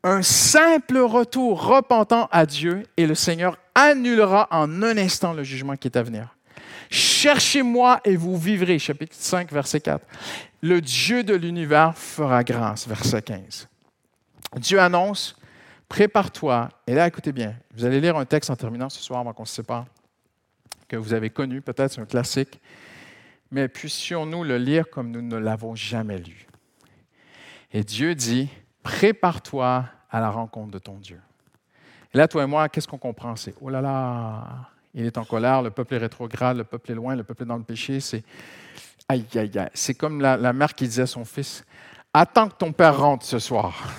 un 0.03 0.23
simple 0.23 0.99
retour 0.99 1.67
repentant 1.67 2.29
à 2.31 2.47
Dieu 2.47 2.85
et 2.97 3.07
le 3.07 3.15
Seigneur 3.15 3.59
annulera 3.75 4.49
en 4.51 4.83
un 4.83 4.97
instant 4.97 5.33
le 5.33 5.43
jugement 5.43 5.77
qui 5.77 5.89
est 5.89 5.97
à 5.97 6.03
venir. 6.03 6.37
Cherchez-moi 6.91 8.01
et 8.05 8.17
vous 8.17 8.37
vivrez, 8.37 8.79
chapitre 8.79 9.17
5, 9.19 9.51
verset 9.53 9.81
4. 9.81 10.05
Le 10.63 10.81
Dieu 10.81 11.25
de 11.25 11.35
l'univers 11.35 11.97
fera 11.97 12.45
grâce, 12.45 12.87
verset 12.87 13.23
15. 13.23 13.69
Dieu 14.57 14.81
annonce, 14.81 15.37
prépare-toi. 15.89 16.69
Et 16.87 16.95
là, 16.95 17.07
écoutez 17.07 17.33
bien, 17.33 17.55
vous 17.75 17.85
allez 17.85 18.01
lire 18.01 18.17
un 18.17 18.25
texte 18.25 18.51
en 18.51 18.57
terminant 18.57 18.89
ce 18.89 19.03
soir 19.03 19.21
avant 19.21 19.33
qu'on 19.33 19.45
se 19.45 19.57
sépare, 19.57 19.87
que 20.89 20.97
vous 20.97 21.13
avez 21.13 21.31
connu, 21.31 21.61
peut-être 21.61 21.93
c'est 21.93 22.01
un 22.01 22.07
classique, 22.07 22.61
mais 23.51 23.69
puissions-nous 23.69 24.45
le 24.45 24.59
lire 24.59 24.89
comme 24.89 25.11
nous 25.11 25.23
ne 25.23 25.37
l'avons 25.37 25.75
jamais 25.75 26.19
lu. 26.19 26.47
Et 27.73 27.83
Dieu 27.83 28.15
dit, 28.15 28.49
prépare-toi 28.87 29.85
à 30.09 30.21
la 30.21 30.31
rencontre 30.31 30.71
de 30.71 30.79
ton 30.79 30.95
Dieu. 30.95 31.21
Et 32.15 32.19
là, 32.19 32.29
toi 32.29 32.45
et 32.45 32.47
moi, 32.47 32.69
qu'est-ce 32.69 32.87
qu'on 32.87 32.99
comprend? 32.99 33.35
C'est, 33.35 33.53
oh 33.61 33.69
là 33.69 33.81
là, 33.81 34.71
il 34.95 35.05
est 35.05 35.19
en 35.19 35.25
colère, 35.25 35.61
le 35.61 35.71
peuple 35.71 35.95
est 35.95 35.99
rétrograde, 35.99 36.57
le 36.57 36.63
peuple 36.63 36.93
est 36.93 36.95
loin, 36.95 37.17
le 37.17 37.25
peuple 37.25 37.43
est 37.43 37.47
dans 37.47 37.57
le 37.57 37.65
péché. 37.65 37.99
C'est, 37.99 38.23
aïe, 39.09 39.27
aïe, 39.35 39.59
aïe. 39.59 39.71
C'est 39.75 39.95
comme 39.95 40.21
la, 40.21 40.37
la 40.37 40.53
mère 40.53 40.73
qui 40.73 40.85
disait 40.85 41.03
à 41.03 41.07
son 41.09 41.25
fils, 41.25 41.65
attends 42.15 42.49
que 42.49 42.55
ton 42.55 42.71
père 42.71 42.97
rentre 42.97 43.27
ce 43.27 43.41
soir. 43.41 43.93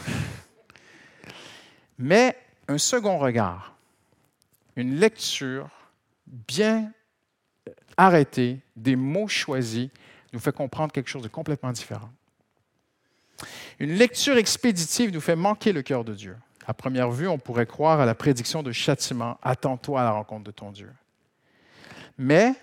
Mais 1.99 2.37
un 2.69 2.77
second 2.77 3.17
regard, 3.17 3.75
une 4.77 4.95
lecture 4.95 5.67
bien 6.25 6.93
arrêtée, 7.97 8.61
des 8.77 8.95
mots 8.95 9.27
choisis, 9.27 9.89
nous 10.31 10.39
fait 10.39 10.55
comprendre 10.55 10.93
quelque 10.93 11.09
chose 11.09 11.23
de 11.23 11.27
complètement 11.27 11.73
différent. 11.73 12.09
Une 13.79 13.93
lecture 13.93 14.37
expéditive 14.37 15.11
nous 15.11 15.21
fait 15.21 15.35
manquer 15.35 15.71
le 15.71 15.81
cœur 15.81 16.03
de 16.03 16.13
Dieu. 16.13 16.35
À 16.65 16.73
première 16.73 17.11
vue, 17.11 17.27
on 17.27 17.37
pourrait 17.37 17.65
croire 17.65 18.01
à 18.01 18.05
la 18.05 18.15
prédiction 18.15 18.61
de 18.61 18.71
châtiment. 18.71 19.37
Attends-toi 19.41 20.01
à 20.01 20.03
la 20.03 20.11
rencontre 20.11 20.43
de 20.43 20.51
ton 20.51 20.71
Dieu. 20.71 20.91
Mais 22.17 22.53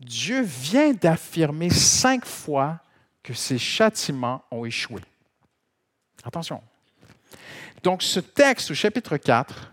Dieu 0.00 0.42
vient 0.42 0.92
d'affirmer 0.92 1.70
cinq 1.70 2.24
fois 2.24 2.80
que 3.22 3.34
ces 3.34 3.58
châtiments 3.58 4.42
ont 4.50 4.64
échoué. 4.64 5.00
Attention. 6.24 6.62
Donc, 7.82 8.02
ce 8.02 8.18
texte 8.18 8.70
au 8.72 8.74
chapitre 8.74 9.16
4, 9.16 9.72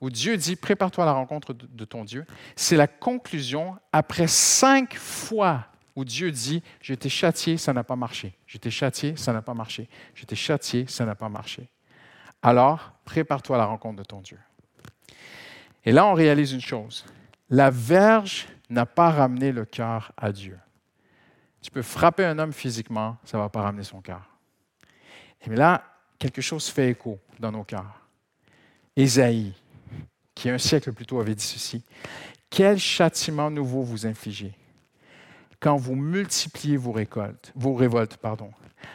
où 0.00 0.10
Dieu 0.10 0.36
dit 0.36 0.54
Prépare-toi 0.54 1.04
à 1.04 1.06
la 1.06 1.12
rencontre 1.12 1.52
de 1.52 1.84
ton 1.84 2.04
Dieu, 2.04 2.26
c'est 2.54 2.76
la 2.76 2.86
conclusion 2.86 3.76
après 3.92 4.28
cinq 4.28 4.94
fois 4.94 5.66
où 5.96 6.04
Dieu 6.04 6.30
dit, 6.30 6.62
j'ai 6.80 6.94
été 6.94 7.08
châtié, 7.08 7.56
ça 7.56 7.72
n'a 7.72 7.84
pas 7.84 7.96
marché. 7.96 8.36
J'ai 8.46 8.56
été 8.56 8.70
châtié, 8.70 9.16
ça 9.16 9.32
n'a 9.32 9.42
pas 9.42 9.54
marché. 9.54 9.88
J'ai 10.14 10.24
été 10.24 10.36
châtié, 10.36 10.86
ça 10.88 11.04
n'a 11.04 11.14
pas 11.14 11.28
marché. 11.28 11.68
Alors, 12.42 12.92
prépare-toi 13.04 13.56
à 13.56 13.58
la 13.58 13.66
rencontre 13.66 13.96
de 13.96 14.04
ton 14.04 14.20
Dieu. 14.20 14.38
Et 15.84 15.92
là, 15.92 16.06
on 16.06 16.14
réalise 16.14 16.52
une 16.52 16.60
chose. 16.60 17.04
La 17.48 17.70
verge 17.70 18.48
n'a 18.70 18.86
pas 18.86 19.10
ramené 19.10 19.52
le 19.52 19.64
cœur 19.64 20.12
à 20.16 20.32
Dieu. 20.32 20.58
Tu 21.62 21.70
peux 21.70 21.82
frapper 21.82 22.24
un 22.24 22.38
homme 22.38 22.52
physiquement, 22.52 23.16
ça 23.24 23.38
ne 23.38 23.42
va 23.42 23.48
pas 23.48 23.62
ramener 23.62 23.84
son 23.84 24.00
cœur. 24.00 24.28
Et 25.46 25.50
là, 25.54 25.82
quelque 26.18 26.42
chose 26.42 26.68
fait 26.68 26.90
écho 26.90 27.18
dans 27.38 27.52
nos 27.52 27.64
cœurs. 27.64 28.00
Ésaïe, 28.96 29.54
qui 30.34 30.50
un 30.50 30.58
siècle 30.58 30.92
plus 30.92 31.06
tôt 31.06 31.20
avait 31.20 31.34
dit 31.34 31.44
ceci, 31.44 31.82
Quel 32.50 32.78
châtiment 32.78 33.50
nouveau 33.50 33.82
vous 33.82 34.06
infligez? 34.06 34.54
Quand 35.64 35.78
vous 35.78 35.94
multipliez 35.94 36.76
vos 36.76 36.92
récoltes, 36.92 37.50
vos 37.56 37.72
révoltes, 37.72 38.18
pardon. 38.18 38.50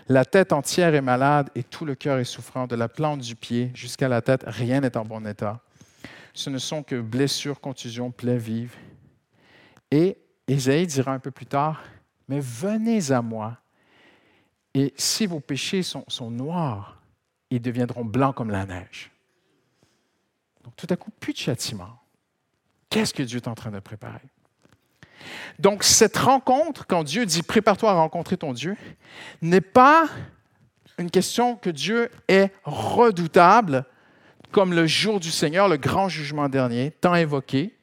La 0.07 0.23
tête 0.23 0.53
entière 0.53 0.93
est 0.93 1.01
malade 1.01 1.49
et 1.55 1.63
tout 1.63 1.83
le 1.83 1.95
cœur 1.95 2.19
est 2.19 2.25
souffrant, 2.25 2.67
de 2.67 2.75
la 2.75 2.87
plante 2.87 3.21
du 3.21 3.35
pied 3.35 3.71
jusqu'à 3.73 4.07
la 4.07 4.21
tête, 4.21 4.43
rien 4.45 4.81
n'est 4.81 4.95
en 4.95 5.03
bon 5.03 5.25
état. 5.25 5.61
Ce 6.35 6.51
ne 6.51 6.59
sont 6.59 6.83
que 6.83 7.01
blessures, 7.01 7.59
contusions, 7.59 8.11
plaies 8.11 8.37
vives. 8.37 8.75
Et 9.89 10.19
Ésaïe 10.47 10.85
dira 10.85 11.11
un 11.11 11.17
peu 11.17 11.31
plus 11.31 11.47
tard, 11.47 11.81
mais 12.27 12.39
venez 12.39 13.11
à 13.11 13.23
moi, 13.23 13.57
et 14.75 14.93
si 14.95 15.25
vos 15.25 15.39
péchés 15.39 15.81
sont, 15.81 16.05
sont 16.07 16.29
noirs, 16.29 17.01
ils 17.49 17.63
deviendront 17.63 18.05
blancs 18.05 18.35
comme 18.35 18.51
la 18.51 18.67
neige. 18.67 19.09
Donc 20.63 20.75
tout 20.75 20.87
à 20.91 20.95
coup, 20.95 21.09
plus 21.19 21.33
de 21.33 21.39
châtiment. 21.39 21.99
Qu'est-ce 22.91 23.15
que 23.15 23.23
Dieu 23.23 23.37
est 23.37 23.47
en 23.47 23.55
train 23.55 23.71
de 23.71 23.79
préparer? 23.79 24.21
Donc, 25.59 25.83
cette 25.83 26.17
rencontre, 26.17 26.85
quand 26.87 27.03
Dieu 27.03 27.25
dit 27.25 27.43
prépare-toi 27.43 27.91
à 27.91 27.93
rencontrer 27.93 28.37
ton 28.37 28.53
Dieu, 28.53 28.75
n'est 29.41 29.61
pas 29.61 30.07
une 30.97 31.09
question 31.09 31.55
que 31.55 31.69
Dieu 31.69 32.09
est 32.27 32.51
redoutable, 32.63 33.85
comme 34.51 34.73
le 34.73 34.87
jour 34.87 35.19
du 35.19 35.31
Seigneur, 35.31 35.67
le 35.67 35.77
grand 35.77 36.09
jugement 36.09 36.49
dernier, 36.49 36.91
tant 36.91 37.15
évoqué. 37.15 37.75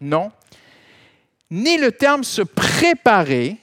Non. 0.00 0.30
Ni 1.50 1.76
le 1.78 1.92
terme 1.92 2.24
se 2.24 2.42
préparer, 2.42 3.56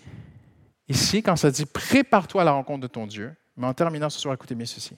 ici, 0.87 1.23
quand 1.23 1.35
ça 1.35 1.51
dit 1.51 1.65
prépare-toi 1.65 2.41
à 2.41 2.45
la 2.45 2.51
rencontre 2.51 2.81
de 2.81 2.87
ton 2.87 3.07
Dieu, 3.07 3.33
mais 3.57 3.67
en 3.67 3.73
terminant 3.73 4.09
ce 4.09 4.19
soir, 4.19 4.33
écoutez 4.33 4.55
bien 4.55 4.65
ceci. 4.65 4.97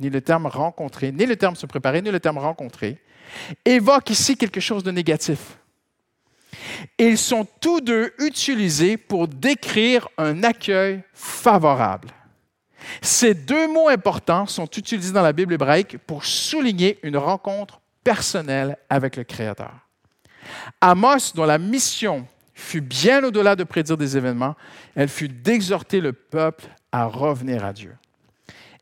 Ni 0.00 0.10
le 0.10 0.20
terme 0.20 0.46
rencontrer, 0.46 1.10
ni 1.10 1.26
le 1.26 1.36
terme 1.36 1.56
se 1.56 1.66
préparer, 1.66 2.02
ni 2.02 2.10
le 2.10 2.20
terme 2.20 2.38
rencontrer, 2.38 2.98
évoque 3.64 4.10
ici 4.10 4.36
quelque 4.36 4.60
chose 4.60 4.84
de 4.84 4.90
négatif. 4.90 5.57
Ils 6.98 7.18
sont 7.18 7.46
tous 7.60 7.80
deux 7.80 8.12
utilisés 8.18 8.96
pour 8.96 9.28
décrire 9.28 10.08
un 10.18 10.42
accueil 10.42 11.02
favorable. 11.12 12.08
Ces 13.02 13.34
deux 13.34 13.68
mots 13.68 13.88
importants 13.88 14.46
sont 14.46 14.68
utilisés 14.76 15.12
dans 15.12 15.22
la 15.22 15.32
Bible 15.32 15.54
hébraïque 15.54 15.98
pour 15.98 16.24
souligner 16.24 16.98
une 17.02 17.16
rencontre 17.16 17.80
personnelle 18.02 18.76
avec 18.88 19.16
le 19.16 19.24
Créateur. 19.24 19.72
Amos, 20.80 21.32
dont 21.34 21.44
la 21.44 21.58
mission 21.58 22.26
fut 22.54 22.80
bien 22.80 23.22
au-delà 23.22 23.54
de 23.54 23.64
prédire 23.64 23.96
des 23.96 24.16
événements, 24.16 24.56
elle 24.94 25.08
fut 25.08 25.28
d'exhorter 25.28 26.00
le 26.00 26.12
peuple 26.12 26.64
à 26.90 27.04
revenir 27.04 27.64
à 27.64 27.72
Dieu. 27.72 27.94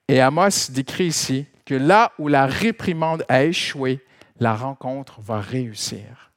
Et 0.09 0.21
Amos 0.21 0.71
décrit 0.71 1.07
ici 1.07 1.47
que 1.65 1.75
là 1.75 2.13
où 2.19 2.29
la 2.29 2.47
réprimande 2.47 3.25
a 3.29 3.45
échoué, 3.45 4.01
la 4.39 4.55
rencontre 4.55 5.21
va 5.21 5.41
réussir. 5.41 6.31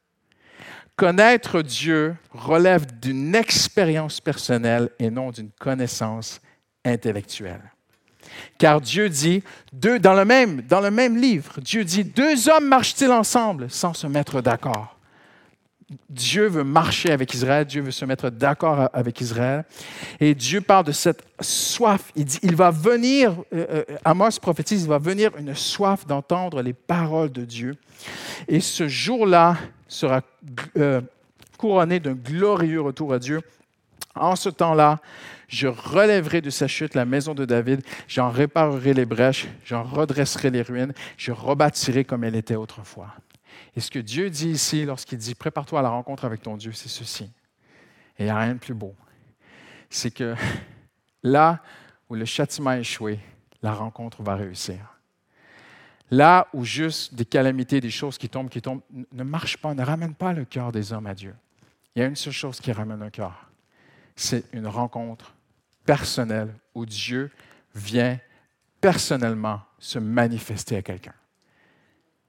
Connaître 0.99 1.61
Dieu 1.61 2.17
relève 2.33 2.85
d'une 2.99 3.33
expérience 3.33 4.19
personnelle 4.19 4.89
et 4.99 5.09
non 5.09 5.31
d'une 5.31 5.49
connaissance 5.57 6.41
intellectuelle. 6.83 7.71
Car 8.57 8.81
Dieu 8.81 9.07
dit, 9.07 9.41
deux, 9.71 9.97
dans, 9.97 10.13
le 10.13 10.25
même, 10.25 10.61
dans 10.63 10.81
le 10.81 10.91
même 10.91 11.15
livre, 11.15 11.61
Dieu 11.61 11.85
dit, 11.85 12.03
deux 12.03 12.49
hommes 12.49 12.67
marchent-ils 12.67 13.09
ensemble 13.11 13.69
sans 13.69 13.93
se 13.93 14.07
mettre 14.07 14.41
d'accord? 14.41 14.99
Dieu 16.09 16.47
veut 16.47 16.65
marcher 16.65 17.11
avec 17.11 17.33
Israël, 17.33 17.63
Dieu 17.63 17.81
veut 17.81 17.91
se 17.91 18.03
mettre 18.03 18.29
d'accord 18.29 18.89
avec 18.91 19.21
Israël. 19.21 19.63
Et 20.19 20.35
Dieu 20.35 20.59
parle 20.59 20.83
de 20.83 20.91
cette 20.91 21.23
soif. 21.39 22.11
Il 22.17 22.25
dit, 22.25 22.39
il 22.43 22.57
va 22.57 22.71
venir, 22.71 23.37
euh, 23.53 23.83
euh, 23.89 23.97
Amos 24.03 24.31
prophétise, 24.41 24.83
il 24.83 24.89
va 24.89 24.97
venir 24.99 25.31
une 25.37 25.55
soif 25.55 26.05
d'entendre 26.05 26.61
les 26.61 26.73
paroles 26.73 27.31
de 27.31 27.45
Dieu. 27.45 27.77
Et 28.49 28.59
ce 28.59 28.89
jour-là 28.89 29.55
sera 29.89 30.21
euh, 30.77 31.01
couronné 31.57 31.99
d'un 31.99 32.13
glorieux 32.13 32.79
retour 32.79 33.13
à 33.13 33.19
Dieu. 33.19 33.41
En 34.15 34.35
ce 34.35 34.49
temps-là, 34.49 34.99
je 35.49 35.67
relèverai 35.67 36.41
de 36.41 36.49
sa 36.49 36.67
chute 36.67 36.93
la 36.93 37.05
maison 37.05 37.33
de 37.33 37.43
David, 37.45 37.81
j'en 38.07 38.29
réparerai 38.29 38.93
les 38.93 39.05
brèches, 39.05 39.47
j'en 39.65 39.83
redresserai 39.83 40.51
les 40.51 40.61
ruines, 40.61 40.93
je 41.17 41.31
rebâtirai 41.31 42.05
comme 42.05 42.23
elle 42.23 42.35
était 42.35 42.55
autrefois. 42.55 43.13
Et 43.75 43.81
ce 43.81 43.91
que 43.91 43.99
Dieu 43.99 44.29
dit 44.29 44.49
ici, 44.49 44.85
lorsqu'il 44.85 45.17
dit 45.17 45.35
Prépare-toi 45.35 45.79
à 45.79 45.81
la 45.81 45.89
rencontre 45.89 46.25
avec 46.25 46.41
ton 46.41 46.55
Dieu, 46.55 46.71
c'est 46.71 46.89
ceci. 46.89 47.25
Et 48.17 48.23
il 48.23 48.25
n'y 48.25 48.31
a 48.31 48.37
rien 48.37 48.53
de 48.53 48.59
plus 48.59 48.73
beau. 48.73 48.95
C'est 49.89 50.11
que 50.11 50.35
là 51.23 51.61
où 52.09 52.15
le 52.15 52.25
châtiment 52.25 52.71
a 52.71 52.79
échoué, 52.79 53.19
la 53.61 53.73
rencontre 53.73 54.23
va 54.23 54.35
réussir. 54.35 54.98
Là 56.12 56.47
où 56.53 56.64
juste 56.64 57.14
des 57.14 57.26
calamités, 57.26 57.80
des 57.82 57.91
choses 57.91 58.18
qui 58.18 58.30
tombent, 58.30 58.49
qui 58.49 58.62
tombent, 58.62 58.82
ne 59.12 59.24
marchent 59.24 59.57
pas, 59.57 59.74
ne 59.74 59.84
ramènent 59.84 60.16
pas 60.16 60.34
le 60.34 60.45
cœur 60.45 60.72
des 60.72 60.91
hommes 60.91 61.07
à 61.07 61.14
Dieu. 61.14 61.36
Il 61.95 61.99
y 61.99 62.05
a 62.05 62.07
une 62.07 62.16
seule 62.16 62.34
chose 62.34 62.60
qui 62.60 62.72
ramène 62.72 63.01
un 63.01 63.10
cœur. 63.10 63.49
C'est 64.16 64.43
une 64.53 64.68
rencontre 64.68 65.34
personnelle 65.86 66.53
où 66.74 66.86
Dieu 66.86 67.32
vient 67.76 68.20
personnellement 68.82 69.62
se 69.78 69.99
manifester 69.99 70.78
à 70.78 70.82
quelqu'un. 70.82 71.14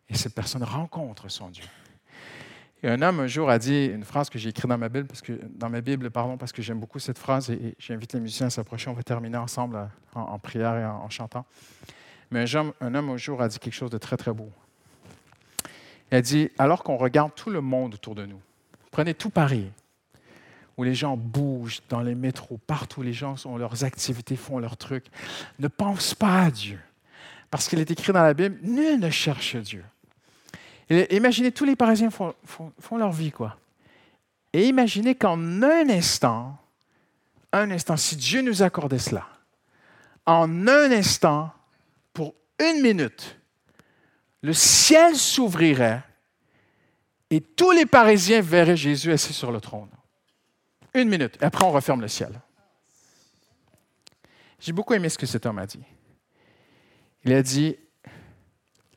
Et 0.09 0.15
cette 0.15 0.35
personne 0.35 0.65
rencontre 0.65 1.29
son 1.29 1.49
Dieu. 1.49 1.65
Et 2.83 2.89
un 2.89 3.03
homme 3.03 3.21
un 3.21 3.27
jour 3.27 3.51
a 3.51 3.59
dit 3.59 3.87
une 3.87 4.05
phrase 4.05 4.31
que 4.31 4.39
j'ai 4.39 4.49
écrite 4.49 4.67
dans 4.67 4.79
ma 4.79 4.89
Bible, 4.89 5.07
parce 5.07 5.21
que, 5.21 5.39
dans 5.55 5.69
ma 5.69 5.83
Bible, 5.83 6.11
pardon, 6.11 6.39
parce 6.39 6.51
que 6.51 6.63
j'aime 6.63 6.81
beaucoup 6.81 6.99
cette 6.99 7.19
phrase 7.19 7.51
et, 7.51 7.75
j'invite 7.79 8.15
les 8.15 8.21
musiciens 8.21 8.47
à 8.47 8.51
s'approcher. 8.51 8.89
On 8.89 8.95
va 8.95 9.03
terminer 9.03 9.37
ensemble 9.37 9.77
euh, 9.77 9.87
en, 10.15 10.39
prière 10.39 10.77
et 10.77 10.87
en, 10.87 11.11
chantant. 11.11 11.45
Mais 12.31 12.41
un 12.41 12.59
homme, 12.59 12.73
un 12.81 12.95
homme 12.95 13.11
un 13.11 13.17
jour 13.17 13.43
a 13.43 13.49
dit 13.49 13.59
quelque 13.59 13.75
chose 13.75 13.91
de 13.91 13.99
très, 13.99 14.17
très 14.17 14.33
beau. 14.33 14.51
Il 16.11 16.17
a 16.17 16.23
dit, 16.23 16.51
alors 16.59 16.83
qu'on 16.83 16.97
regarde 16.97 17.35
tout 17.35 17.51
le 17.51 17.61
monde 17.61 17.95
autour 17.95 18.15
de 18.15 18.27
nous, 18.27 18.41
prenez 18.91 19.15
tout 19.15 19.31
Paris, 19.31 19.71
où 20.77 20.83
les 20.83 20.95
gens 20.95 21.17
bougent 21.17 21.83
dans 21.89 22.01
les 22.01 22.15
métros, 22.15 22.59
partout 22.67 23.03
les 23.03 23.13
gens 23.13 23.35
ont 23.45 23.57
leurs 23.57 23.85
activités, 23.85 24.37
font 24.37 24.59
leurs 24.59 24.77
trucs, 24.77 25.07
ne 25.59 25.69
pense 25.69 26.15
pas 26.15 26.43
à 26.43 26.51
Dieu. 26.51 26.81
Parce 27.51 27.69
qu'il 27.69 27.81
est 27.81 27.91
écrit 27.91 28.13
dans 28.13 28.23
la 28.23 28.35
Bible, 28.35 28.59
nul 28.63 28.99
ne 29.01 29.11
cherche 29.11 29.57
Dieu 29.57 29.85
imaginez, 31.11 31.53
tous 31.53 31.65
les 31.65 31.77
Parisiens 31.77 32.11
font, 32.11 32.35
leur 32.97 33.13
vie, 33.13 33.31
quoi. 33.31 33.57
Et 34.53 34.67
imaginez 34.67 35.15
qu'en 35.15 35.63
un 35.63 35.89
instant, 35.89 36.57
un 37.53 37.71
instant, 37.71 37.97
si 37.97 38.17
Dieu 38.17 38.43
nous 38.43 38.63
accordait 38.63 38.99
cela, 38.99 39.27
en 40.27 40.67
un 40.67 40.91
instant, 40.91 41.53
une 42.61 42.83
minute, 42.83 43.37
le 44.43 44.53
ciel 44.53 45.17
s'ouvrirait 45.17 46.03
et 47.31 47.41
tous 47.41 47.71
les 47.71 47.87
Parisiens 47.87 48.41
verraient 48.41 48.77
Jésus 48.77 49.13
assis 49.13 49.33
sur 49.33 49.53
le 49.53 49.61
trône. 49.61 49.91
Une 50.95 51.09
minute. 51.09 51.39
Et 51.41 51.45
après, 51.45 51.65
on 51.65 51.71
referme 51.71 52.01
le 52.01 52.09
ciel. 52.09 52.41
J'ai 54.59 54.73
beaucoup 54.73 54.95
aimé 54.95 55.09
ce 55.09 55.17
que 55.17 55.27
cet 55.27 55.47
homme 55.47 55.59
a 55.59 55.67
dit. 55.67 55.83
Il 57.25 57.33
a 57.33 57.43
dit, 57.43 57.77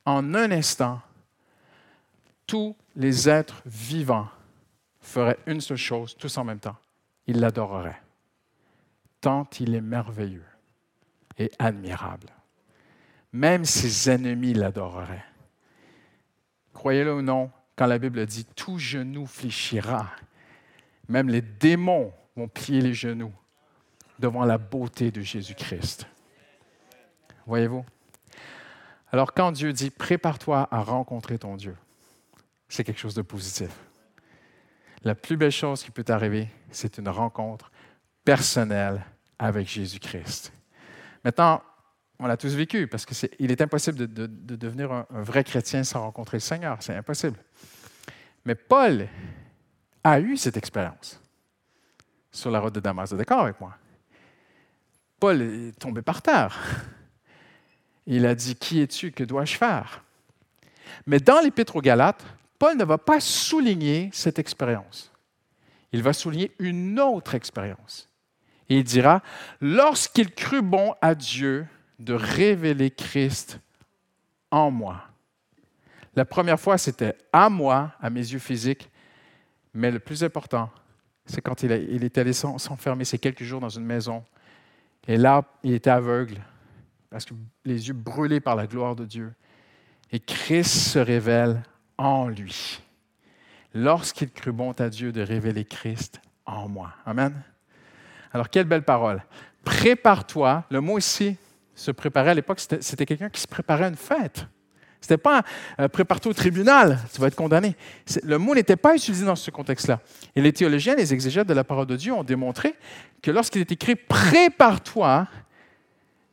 en 0.05 0.34
un 0.34 0.51
instant, 0.51 1.01
tous 2.47 2.76
les 2.95 3.30
êtres 3.30 3.61
vivants 3.66 4.30
feraient 4.99 5.38
une 5.45 5.61
seule 5.61 5.78
chose, 5.78 6.16
tous 6.18 6.38
en 6.38 6.43
même 6.43 6.59
temps. 6.59 6.76
Ils 7.28 7.39
l'adoreraient. 7.39 8.01
Tant 9.22 9.47
il 9.59 9.76
est 9.76 9.82
merveilleux 9.82 10.45
et 11.38 11.51
admirable. 11.59 12.28
Même 13.34 13.66
ses 13.66 14.10
ennemis 14.10 14.54
l'adoreraient. 14.54 15.26
Croyez-le 16.74 17.16
ou 17.16 17.22
non, 17.22 17.52
quand 17.76 17.88
la 17.88 17.98
Bible 17.98 18.26
dit 18.26 18.46
tout 18.46 18.78
genou 18.78 19.26
fléchira, 19.26 20.12
même 21.10 21.30
les 21.30 21.42
démons 21.42 22.14
vont 22.36 22.48
plier 22.48 22.82
les 22.82 22.94
genoux 22.94 23.34
devant 24.20 24.46
la 24.46 24.58
beauté 24.58 25.12
de 25.12 25.22
Jésus-Christ. 25.22 26.08
Voyez-vous? 27.46 27.84
Alors 29.12 29.34
quand 29.34 29.52
Dieu 29.52 29.74
dit 29.74 29.90
prépare-toi 29.90 30.68
à 30.72 30.82
rencontrer 30.82 31.38
ton 31.38 31.56
Dieu, 31.56 31.76
c'est 32.68 32.84
quelque 32.84 33.00
chose 33.00 33.16
de 33.16 33.22
positif. 33.22 33.70
La 35.04 35.16
plus 35.16 35.38
belle 35.38 35.52
chose 35.52 35.84
qui 35.84 35.92
peut 35.92 36.06
arriver, 36.08 36.48
c'est 36.72 36.98
une 36.98 37.10
rencontre 37.10 37.72
personnelle 38.24 39.04
avec 39.38 39.68
Jésus-Christ. 39.68 40.54
Maintenant, 41.24 41.62
on 42.24 42.28
l'a 42.28 42.38
tous 42.38 42.55
vécu 42.55 42.88
parce 42.88 43.05
qu'il 43.05 43.51
est, 43.51 43.61
impossible 43.61 43.97
de, 43.97 44.26
devenir 44.55 44.93
un, 44.93 45.05
vrai 45.11 45.43
chrétien 45.43 45.84
sans 45.84 46.01
rencontrer 46.01 46.38
le 46.38 46.41
Seigneur. 46.41 46.78
C'est 46.80 46.95
impossible. 46.95 47.38
Mais 48.45 48.55
Paul 48.55 49.09
a 50.05 50.19
eu 50.21 50.38
cette 50.38 50.55
expérience 50.55 51.19
sur 52.32 52.49
la 52.49 52.61
route 52.61 52.74
de 52.74 52.80
Damas. 52.80 53.09
Vous 53.09 53.15
êtes 53.15 53.19
d'accord 53.19 53.41
avec 53.41 53.59
moi? 53.59 53.76
Paul 55.19 55.41
est 55.41 55.78
tombé 55.78 56.01
par 56.01 56.21
terre. 56.21 56.57
Il 58.05 58.26
a 58.26 58.36
dit 58.36 58.55
Qui 58.55 58.80
es-tu? 58.80 59.11
Que 59.11 59.26
dois-je 59.26 59.57
faire? 59.57 60.05
Mais 61.05 61.19
dans 61.19 61.41
l'Épître 61.41 61.76
aux 61.76 61.82
Galates, 61.82 62.24
Paul 62.57 62.78
ne 62.78 62.86
va 62.86 62.97
pas 62.97 63.19
souligner 63.19 64.09
cette 64.13 64.39
expérience. 64.39 65.11
Il 65.91 66.01
va 66.01 66.13
souligner 66.13 66.51
une 66.57 67.01
autre 67.01 67.36
expérience. 67.36 68.09
Et 68.69 68.78
il 68.78 68.84
dira, 68.86 69.21
lorsqu'il 69.59 70.34
crut 70.34 70.63
bon 70.63 70.95
à 71.01 71.15
Dieu 71.15 71.67
de 72.00 72.14
révéler 72.14 72.91
Christ 72.91 73.60
en 74.52 74.72
moi. 74.72 75.04
La 76.16 76.26
première 76.26 76.60
fois, 76.60 76.78
c'était 76.78 77.16
à 77.32 77.50
moi, 77.50 77.91
à 78.00 78.10
mes 78.10 78.20
yeux 78.20 78.39
physiques, 78.39 78.89
mais 79.74 79.89
le 79.89 80.00
plus 80.00 80.24
important, 80.24 80.70
c'est 81.26 81.41
quand 81.41 81.64
il, 81.64 81.72
est 81.72 82.18
allé 82.18 82.34
s'enfermer 82.34 83.06
ces 83.06 83.18
quelques 83.18 83.44
jours 83.44 83.62
dans 83.62 83.70
une 83.70 83.86
maison. 83.86 84.24
Et 85.08 85.18
là, 85.18 85.44
il 85.64 85.74
était 85.74 85.89
aveugle, 85.89 86.38
parce 87.10 87.26
que 87.26 87.34
les 87.66 87.88
yeux 87.88 87.94
brûlés 87.94 88.39
par 88.39 88.56
la 88.56 88.68
gloire 88.68 88.96
de 88.96 89.06
Dieu. 89.06 89.34
Et 90.12 90.20
Christ 90.20 90.91
se 90.91 91.00
révèle 91.00 91.64
en 91.98 92.28
lui. 92.28 92.82
Lorsqu'il 93.74 94.32
crut 94.32 94.54
bon 94.54 94.72
à 94.74 94.89
Dieu 94.89 95.12
de 95.12 95.22
révéler 95.22 95.66
Christ 95.66 96.22
en 96.46 96.68
moi. 96.68 96.94
Amen. 97.06 97.41
Alors, 98.32 98.50
quelle 98.50 98.66
belle 98.66 98.84
parole. 98.84 99.24
Prépare-toi. 99.64 100.66
Le 100.70 100.82
mot 100.82 100.98
ici, 100.98 101.38
se 101.76 101.91
préparer 101.91 102.32
à 102.32 102.34
l'époque, 102.34 102.59
c'était 102.59 103.05
quelqu'un 103.05 103.30
qui 103.30 103.41
se 103.41 103.47
préparait 103.47 103.86
à 103.86 103.88
une 103.88 103.95
fête. 103.95 104.45
Ce 105.01 105.07
n'était 105.07 105.21
pas 105.21 105.43
euh, 105.80 105.89
prépare-toi 105.89 106.32
au 106.32 106.34
tribunal, 106.34 106.97
tu 107.13 107.19
vas 107.19 107.28
être 107.28 107.36
condamné. 107.36 107.76
Le 108.24 108.38
mot 108.38 108.55
n'était 108.55 108.78
pas 108.78 108.95
utilisé 108.95 109.26
dans 109.26 109.36
ce 109.36 109.51
contexte-là. 109.51 109.99
Et 110.36 110.41
les 110.41 110.53
théologiens, 110.53 110.95
les 110.95 111.13
exégètes 111.13 111.47
de 111.47 111.53
la 111.53 111.65
parole 111.65 111.88
de 111.88 111.97
Dieu 111.97 112.13
ont 112.13 112.24
démontré 112.24 112.76
que 113.21 113.32
lorsqu'il 113.32 113.61
est 113.61 113.71
écrit 113.71 113.95
prépare-toi, 113.95 115.28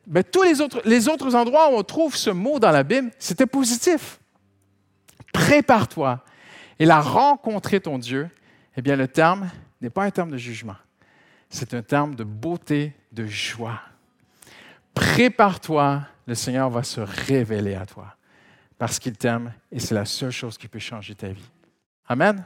ben, 0.07 0.23
tous 0.23 0.43
les 0.43 0.61
autres, 0.61 0.81
les 0.85 1.09
autres 1.09 1.35
endroits 1.35 1.71
où 1.71 1.77
on 1.77 1.83
trouve 1.83 2.15
ce 2.15 2.29
mot 2.29 2.59
dans 2.59 2.71
la 2.71 2.83
Bible, 2.83 3.11
c'était 3.19 3.45
positif 3.45 4.19
prépare-toi. 5.31 6.23
Et 6.79 6.85
la 6.85 6.99
rencontrer 6.99 7.79
ton 7.79 7.97
Dieu, 7.97 8.29
eh 8.75 8.81
bien, 8.81 8.95
le 8.95 9.07
terme 9.07 9.49
n'est 9.81 9.89
pas 9.89 10.03
un 10.03 10.11
terme 10.11 10.31
de 10.31 10.37
jugement. 10.37 10.75
C'est 11.49 11.73
un 11.73 11.81
terme 11.81 12.15
de 12.15 12.23
beauté, 12.23 12.93
de 13.11 13.25
joie. 13.25 13.79
Prépare-toi, 14.93 16.01
le 16.25 16.35
Seigneur 16.35 16.69
va 16.69 16.83
se 16.83 17.01
révéler 17.01 17.75
à 17.75 17.85
toi 17.85 18.15
parce 18.77 18.99
qu'il 18.99 19.17
t'aime 19.17 19.53
et 19.71 19.79
c'est 19.79 19.95
la 19.95 20.05
seule 20.05 20.31
chose 20.31 20.57
qui 20.57 20.67
peut 20.67 20.79
changer 20.79 21.15
ta 21.15 21.29
vie. 21.29 21.49
Amen. 22.07 22.43